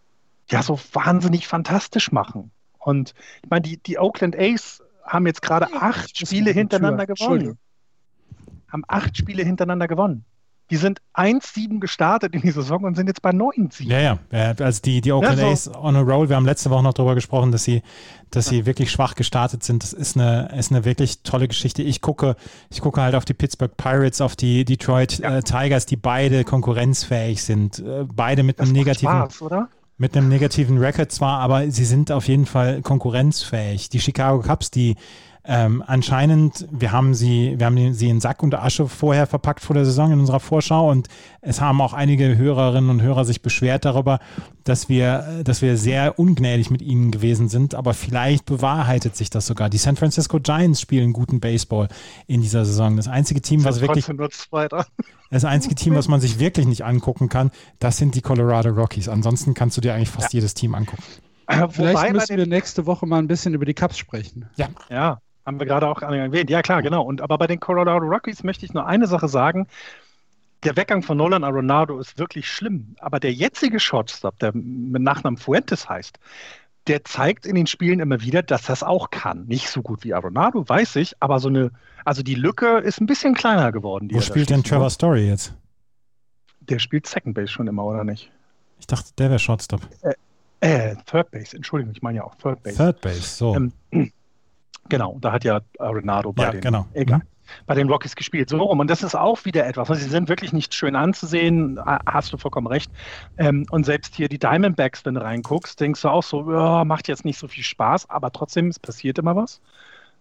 ja 0.49 0.63
so 0.63 0.79
wahnsinnig 0.91 1.47
fantastisch 1.47 2.11
machen. 2.11 2.51
Und 2.79 3.13
ich 3.43 3.49
meine, 3.49 3.61
die, 3.61 3.77
die 3.77 3.99
Oakland 3.99 4.37
A's 4.37 4.82
haben 5.05 5.27
jetzt 5.27 5.41
gerade 5.41 5.67
acht 5.73 6.17
Spiele 6.17 6.51
hintereinander 6.51 7.05
gewonnen. 7.05 7.57
Haben 8.71 8.83
acht 8.87 9.17
Spiele 9.17 9.43
hintereinander 9.43 9.87
gewonnen. 9.87 10.25
Die 10.69 10.77
sind 10.77 11.01
1-7 11.13 11.79
gestartet 11.79 12.33
in 12.33 12.41
die 12.41 12.49
Saison 12.49 12.83
und 12.83 12.95
sind 12.95 13.07
jetzt 13.07 13.21
bei 13.21 13.31
9-7. 13.31 13.83
Ja, 13.83 14.17
ja. 14.31 14.53
Also 14.59 14.81
die, 14.81 15.01
die 15.01 15.11
Oakland 15.11 15.37
ja, 15.37 15.55
so. 15.55 15.71
A's 15.71 15.77
on 15.77 15.95
a 15.95 15.99
roll. 15.99 16.29
Wir 16.29 16.37
haben 16.37 16.45
letzte 16.45 16.69
Woche 16.69 16.81
noch 16.81 16.93
darüber 16.93 17.15
gesprochen, 17.15 17.51
dass 17.51 17.65
sie, 17.65 17.83
dass 18.31 18.45
sie 18.45 18.65
wirklich 18.65 18.89
schwach 18.89 19.15
gestartet 19.15 19.61
sind. 19.63 19.83
Das 19.83 19.91
ist 19.93 20.15
eine, 20.15 20.49
ist 20.57 20.71
eine 20.71 20.85
wirklich 20.85 21.21
tolle 21.21 21.49
Geschichte. 21.49 21.83
Ich 21.83 22.01
gucke, 22.01 22.35
ich 22.71 22.81
gucke 22.81 23.01
halt 23.01 23.13
auf 23.13 23.25
die 23.25 23.33
Pittsburgh 23.33 23.75
Pirates, 23.75 24.21
auf 24.21 24.35
die 24.35 24.63
Detroit 24.63 25.19
ja. 25.19 25.37
äh, 25.37 25.43
Tigers, 25.43 25.85
die 25.85 25.97
beide 25.97 26.45
konkurrenzfähig 26.45 27.43
sind. 27.43 27.79
Äh, 27.79 28.05
beide 28.11 28.43
mit 28.43 28.59
das 28.59 28.69
einem 28.69 28.77
negativen. 28.77 29.13
Spaß, 29.13 29.41
oder? 29.41 29.69
Mit 30.03 30.17
einem 30.17 30.27
negativen 30.27 30.79
Record 30.79 31.13
zwar, 31.13 31.39
aber 31.39 31.71
sie 31.71 31.85
sind 31.85 32.11
auf 32.11 32.27
jeden 32.27 32.45
Fall 32.45 32.81
konkurrenzfähig. 32.81 33.87
Die 33.87 34.01
Chicago 34.01 34.41
Cubs, 34.41 34.69
die 34.69 34.97
ähm, 35.45 35.83
anscheinend, 35.85 36.67
wir 36.71 36.93
haben 36.93 37.13
sie, 37.13 37.55
wir 37.57 37.65
haben 37.65 37.93
sie 37.93 38.09
in 38.09 38.21
Sack 38.21 38.43
und 38.43 38.55
Asche 38.55 38.87
vorher 38.87 39.27
verpackt 39.27 39.61
vor 39.61 39.73
der 39.73 39.83
Saison 39.83 40.13
in 40.13 40.19
unserer 40.19 40.39
Vorschau 40.39 40.89
und 40.89 41.09
es 41.41 41.59
haben 41.59 41.81
auch 41.81 41.93
einige 41.93 42.37
Hörerinnen 42.37 42.89
und 42.89 43.01
Hörer 43.01 43.25
sich 43.25 43.41
beschwert 43.41 43.83
darüber, 43.83 44.19
dass 44.63 44.87
wir, 44.87 45.41
dass 45.43 45.61
wir 45.61 45.75
sehr 45.75 46.17
ungnädig 46.17 46.71
mit 46.71 46.81
ihnen 46.81 47.11
gewesen 47.11 47.49
sind, 47.49 47.75
aber 47.75 47.93
vielleicht 47.93 48.45
bewahrheitet 48.45 49.17
sich 49.17 49.29
das 49.29 49.45
sogar. 49.45 49.69
Die 49.69 49.77
San 49.77 49.97
Francisco 49.97 50.39
Giants 50.39 50.79
spielen 50.79 51.11
guten 51.11 51.41
Baseball 51.41 51.89
in 52.25 52.41
dieser 52.41 52.63
Saison. 52.63 52.95
Das 52.95 53.09
einzige 53.09 53.41
Team, 53.41 53.65
was 53.65 53.81
wirklich 53.81 54.05
das 55.29 55.45
einzige 55.45 55.75
Team, 55.75 55.95
was 55.95 56.07
man 56.07 56.21
sich 56.21 56.39
wirklich 56.39 56.67
nicht 56.67 56.85
angucken 56.85 57.27
kann, 57.27 57.51
das 57.79 57.97
sind 57.97 58.15
die 58.15 58.21
Colorado 58.21 58.69
Rockies. 58.69 59.09
Ansonsten 59.09 59.53
kannst 59.53 59.75
du 59.75 59.81
dir 59.81 59.93
eigentlich 59.93 60.09
fast 60.09 60.31
ja. 60.31 60.37
jedes 60.37 60.53
Team 60.53 60.73
angucken. 60.73 61.03
Vielleicht 61.71 62.13
müssen 62.13 62.37
wir 62.37 62.45
nächste 62.45 62.85
Woche 62.85 63.05
mal 63.05 63.19
ein 63.19 63.27
bisschen 63.27 63.53
über 63.53 63.65
die 63.65 63.73
Cups 63.73 63.97
sprechen. 63.97 64.49
Ja. 64.55 64.69
Ja, 64.89 65.21
haben 65.45 65.59
wir 65.59 65.65
gerade 65.65 65.87
auch 65.87 66.01
erwähnt. 66.01 66.49
Ja, 66.49 66.61
klar, 66.61 66.81
genau. 66.81 67.03
Und 67.03 67.21
aber 67.21 67.37
bei 67.37 67.47
den 67.47 67.59
Colorado 67.59 68.05
Rockies 68.05 68.43
möchte 68.43 68.65
ich 68.65 68.73
nur 68.73 68.85
eine 68.85 69.07
Sache 69.07 69.27
sagen. 69.27 69.67
Der 70.63 70.77
Weggang 70.77 71.03
von 71.03 71.17
Nolan 71.17 71.43
Arenado 71.43 71.99
ist 71.99 72.17
wirklich 72.17 72.49
schlimm. 72.49 72.95
Aber 72.99 73.19
der 73.19 73.33
jetzige 73.33 73.79
Shortstop, 73.79 74.39
der 74.39 74.53
mit 74.53 75.01
Nachnamen 75.01 75.37
Fuentes 75.37 75.89
heißt, 75.89 76.17
der 76.87 77.03
zeigt 77.03 77.45
in 77.45 77.55
den 77.55 77.67
Spielen 77.67 77.99
immer 77.99 78.21
wieder, 78.21 78.43
dass 78.43 78.63
das 78.63 78.83
auch 78.83 79.09
kann. 79.09 79.45
Nicht 79.45 79.69
so 79.69 79.81
gut 79.81 80.03
wie 80.03 80.13
Arenado, 80.13 80.67
weiß 80.67 80.97
ich, 80.97 81.15
aber 81.19 81.39
so 81.39 81.49
eine, 81.49 81.71
also 82.05 82.23
die 82.23 82.35
Lücke 82.35 82.79
ist 82.79 82.99
ein 83.01 83.05
bisschen 83.05 83.33
kleiner 83.33 83.71
geworden. 83.71 84.09
Wo 84.11 84.21
spielt 84.21 84.49
denn 84.49 84.63
Trevor 84.63 84.89
Story 84.89 85.27
jetzt? 85.27 85.53
Der 86.61 86.79
spielt 86.79 87.07
Second 87.07 87.35
Base 87.35 87.49
schon 87.49 87.67
immer, 87.67 87.83
oder 87.85 88.03
nicht? 88.03 88.31
Ich 88.79 88.87
dachte, 88.87 89.11
der 89.17 89.29
wäre 89.29 89.39
Shortstop. 89.39 89.81
Äh, 90.01 90.13
äh, 90.91 90.95
Third 91.05 91.31
Base, 91.31 91.55
Entschuldigung, 91.55 91.93
ich 91.93 92.01
meine 92.01 92.17
ja 92.19 92.23
auch 92.23 92.35
Third 92.35 92.63
Base. 92.63 92.77
Third 92.77 93.01
Base, 93.01 93.21
so. 93.21 93.55
Ähm, 93.55 93.73
Genau, 94.89 95.17
da 95.21 95.31
hat 95.31 95.43
ja 95.43 95.61
Renado 95.79 96.33
bei 96.33 96.43
ja, 96.43 96.51
den, 96.51 96.61
genau. 96.61 96.85
egal, 96.93 97.19
mhm. 97.19 97.23
bei 97.65 97.75
den 97.75 97.89
Rockies 97.89 98.15
gespielt. 98.15 98.49
So 98.49 98.57
rum. 98.57 98.79
Und 98.79 98.89
das 98.89 99.01
ist 99.01 99.15
auch 99.15 99.45
wieder 99.45 99.65
etwas. 99.65 99.87
Sie 99.87 100.09
sind 100.09 100.29
wirklich 100.29 100.53
nicht 100.53 100.73
schön 100.73 100.95
anzusehen, 100.95 101.79
hast 102.05 102.33
du 102.33 102.37
vollkommen 102.37 102.67
recht. 102.67 102.91
Ähm, 103.37 103.65
und 103.71 103.85
selbst 103.85 104.15
hier 104.15 104.27
die 104.27 104.39
Diamondbacks, 104.39 105.05
wenn 105.05 105.15
du 105.15 105.21
reinguckst, 105.21 105.79
denkst 105.79 106.01
du 106.01 106.09
auch 106.09 106.23
so, 106.23 106.45
oh, 106.47 106.83
macht 106.85 107.07
jetzt 107.07 107.25
nicht 107.25 107.39
so 107.39 107.47
viel 107.47 107.63
Spaß, 107.63 108.09
aber 108.09 108.31
trotzdem, 108.31 108.67
es 108.67 108.79
passiert 108.79 109.17
immer 109.17 109.35
was. 109.35 109.61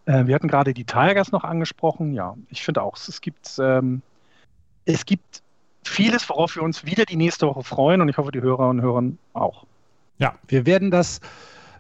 Äh, 0.07 0.27
wir 0.27 0.35
hatten 0.35 0.49
gerade 0.49 0.75
die 0.75 0.85
Tigers 0.85 1.33
noch 1.33 1.45
angesprochen. 1.45 2.13
Ja, 2.13 2.37
ich 2.49 2.63
finde 2.63 2.83
auch, 2.83 2.97
es 2.97 3.21
gibt, 3.21 3.59
ähm, 3.59 4.03
es 4.85 5.05
gibt 5.05 5.43
vieles, 5.85 6.29
worauf 6.29 6.55
wir 6.57 6.63
uns 6.63 6.85
wieder 6.85 7.05
die 7.05 7.17
nächste 7.17 7.47
Woche 7.47 7.65
freuen 7.65 8.01
und 8.01 8.09
ich 8.09 8.17
hoffe, 8.17 8.33
die 8.33 8.41
Hörer 8.41 8.69
und 8.69 8.81
Hörer 8.81 9.03
auch. 9.33 9.67
Ja, 10.19 10.35
wir 10.47 10.67
werden 10.67 10.91
das 10.91 11.21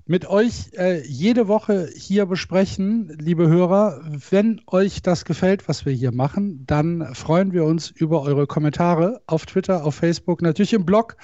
mit 0.06 0.28
euch 0.28 0.72
äh, 0.76 1.06
jede 1.06 1.48
Woche 1.48 1.88
hier 1.94 2.26
besprechen, 2.26 3.16
liebe 3.20 3.48
Hörer. 3.48 4.00
Wenn 4.30 4.60
euch 4.66 5.02
das 5.02 5.24
gefällt, 5.24 5.68
was 5.68 5.86
wir 5.86 5.92
hier 5.92 6.12
machen, 6.12 6.64
dann 6.66 7.14
freuen 7.14 7.52
wir 7.52 7.64
uns 7.64 7.90
über 7.90 8.22
eure 8.22 8.46
Kommentare 8.46 9.22
auf 9.26 9.46
Twitter, 9.46 9.84
auf 9.84 9.94
Facebook, 9.94 10.42
natürlich 10.42 10.72
im 10.72 10.84
Blog. 10.84 11.16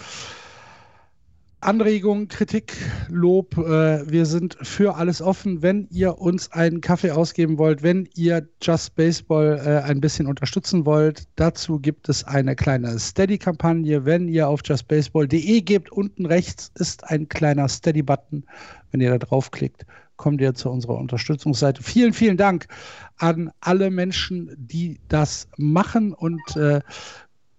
Anregungen, 1.61 2.29
Kritik, 2.29 2.77
Lob, 3.09 3.59
äh, 3.59 4.09
wir 4.09 4.27
sind 4.27 4.57
für 4.63 4.95
alles 4.95 5.21
offen. 5.21 5.61
Wenn 5.61 5.89
ihr 5.91 6.19
uns 6.19 6.53
einen 6.53 6.81
Kaffee 6.81 7.11
ausgeben 7.11 7.59
wollt, 7.59 7.83
wenn 7.83 8.09
ihr 8.15 8.49
Just 8.63 8.95
Baseball 8.95 9.61
äh, 9.65 9.83
ein 9.83 10.01
bisschen 10.01 10.29
unterstützen 10.29 10.87
wollt, 10.87 11.25
dazu 11.35 11.81
gibt 11.81 12.09
es 12.09 12.23
eine 12.23 12.55
kleine 12.55 12.97
Steady-Kampagne. 12.97 14.05
Wenn 14.05 14.29
ihr 14.29 14.49
auf 14.49 14.61
justbaseball.de 14.65 15.61
gebt, 15.63 15.91
unten 15.91 16.27
rechts 16.27 16.71
ist 16.77 17.03
ein 17.11 17.29
kleiner 17.29 17.69
Steady-Button. 17.69 18.45
Wenn 18.93 19.01
ihr 19.01 19.11
da 19.11 19.19
draufklickt, 19.19 19.85
kommt 20.17 20.41
ihr 20.41 20.55
zu 20.55 20.71
unserer 20.71 20.97
Unterstützungsseite. 20.97 21.83
Vielen, 21.83 22.13
vielen 22.13 22.37
Dank 22.37 22.69
an 23.17 23.51
alle 23.61 23.91
Menschen, 23.91 24.55
die 24.57 25.01
das 25.09 25.49
machen 25.57 26.13
und 26.13 26.57
äh, 26.57 26.81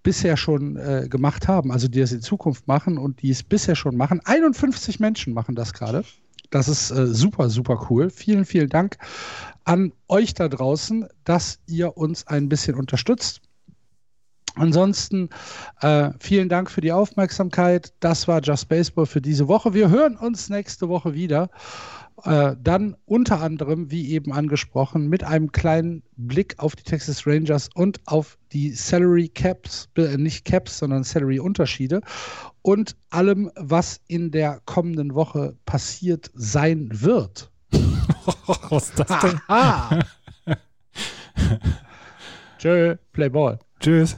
bisher 0.04 0.38
schon 0.38 0.78
äh, 0.78 1.08
gemacht 1.10 1.48
haben, 1.48 1.72
also 1.72 1.88
die 1.88 2.00
es 2.00 2.12
in 2.12 2.22
Zukunft 2.22 2.68
machen 2.68 2.98
und 2.98 3.22
die 3.22 3.30
es 3.32 3.44
bisher 3.44 3.76
schon 3.76 3.98
machen. 3.98 4.22
51 4.24 5.00
Menschen 5.00 5.34
machen 5.34 5.56
das 5.56 5.74
gerade. 5.74 6.04
Das 6.50 6.68
ist 6.68 6.92
äh, 6.92 7.08
super, 7.08 7.50
super 7.50 7.88
cool. 7.90 8.10
Vielen, 8.10 8.46
vielen 8.46 8.70
Dank 8.70 8.98
an 9.66 9.94
euch 10.08 10.34
da 10.34 10.48
draußen, 10.48 11.08
dass 11.24 11.60
ihr 11.68 11.96
uns 11.98 12.26
ein 12.26 12.50
bisschen 12.50 12.76
unterstützt. 12.76 13.42
Ansonsten 14.56 15.30
äh, 15.82 16.12
vielen 16.20 16.50
Dank 16.50 16.70
für 16.70 16.82
die 16.82 16.92
Aufmerksamkeit. 16.92 17.94
Das 18.00 18.28
war 18.28 18.42
Just 18.42 18.70
Baseball 18.70 19.06
für 19.06 19.22
diese 19.22 19.48
Woche. 19.48 19.74
Wir 19.74 19.90
hören 19.90 20.18
uns 20.18 20.50
nächste 20.50 20.90
Woche 20.90 21.14
wieder. 21.14 21.50
Äh, 22.24 22.56
dann 22.62 22.96
unter 23.06 23.42
anderem, 23.42 23.92
wie 23.92 24.12
eben 24.12 24.34
angesprochen, 24.34 25.08
mit 25.08 25.24
einem 25.24 25.52
kleinen 25.52 26.04
Blick 26.18 26.56
auf 26.58 26.76
die 26.76 26.84
Texas 26.84 27.26
Rangers 27.26 27.70
und 27.76 28.00
auf 28.06 28.38
die 28.52 28.72
Salary 28.72 29.30
Caps, 29.30 29.90
äh, 29.96 30.18
nicht 30.18 30.44
Caps, 30.44 30.80
sondern 30.80 31.04
Salary 31.04 31.40
Unterschiede 31.40 32.02
und 32.62 32.98
allem, 33.10 33.52
was 33.56 34.02
in 34.08 34.32
der 34.32 34.60
kommenden 34.66 35.14
Woche 35.14 35.56
passiert 35.66 36.30
sein 36.34 36.90
wird. 36.92 37.52
was 38.70 38.90
ist 38.90 39.00
das 39.00 39.22
denn? 39.22 39.40
Tschö, 42.58 42.96
Play 43.14 43.30
Ball. 43.30 43.60
Tschüss. 43.80 44.18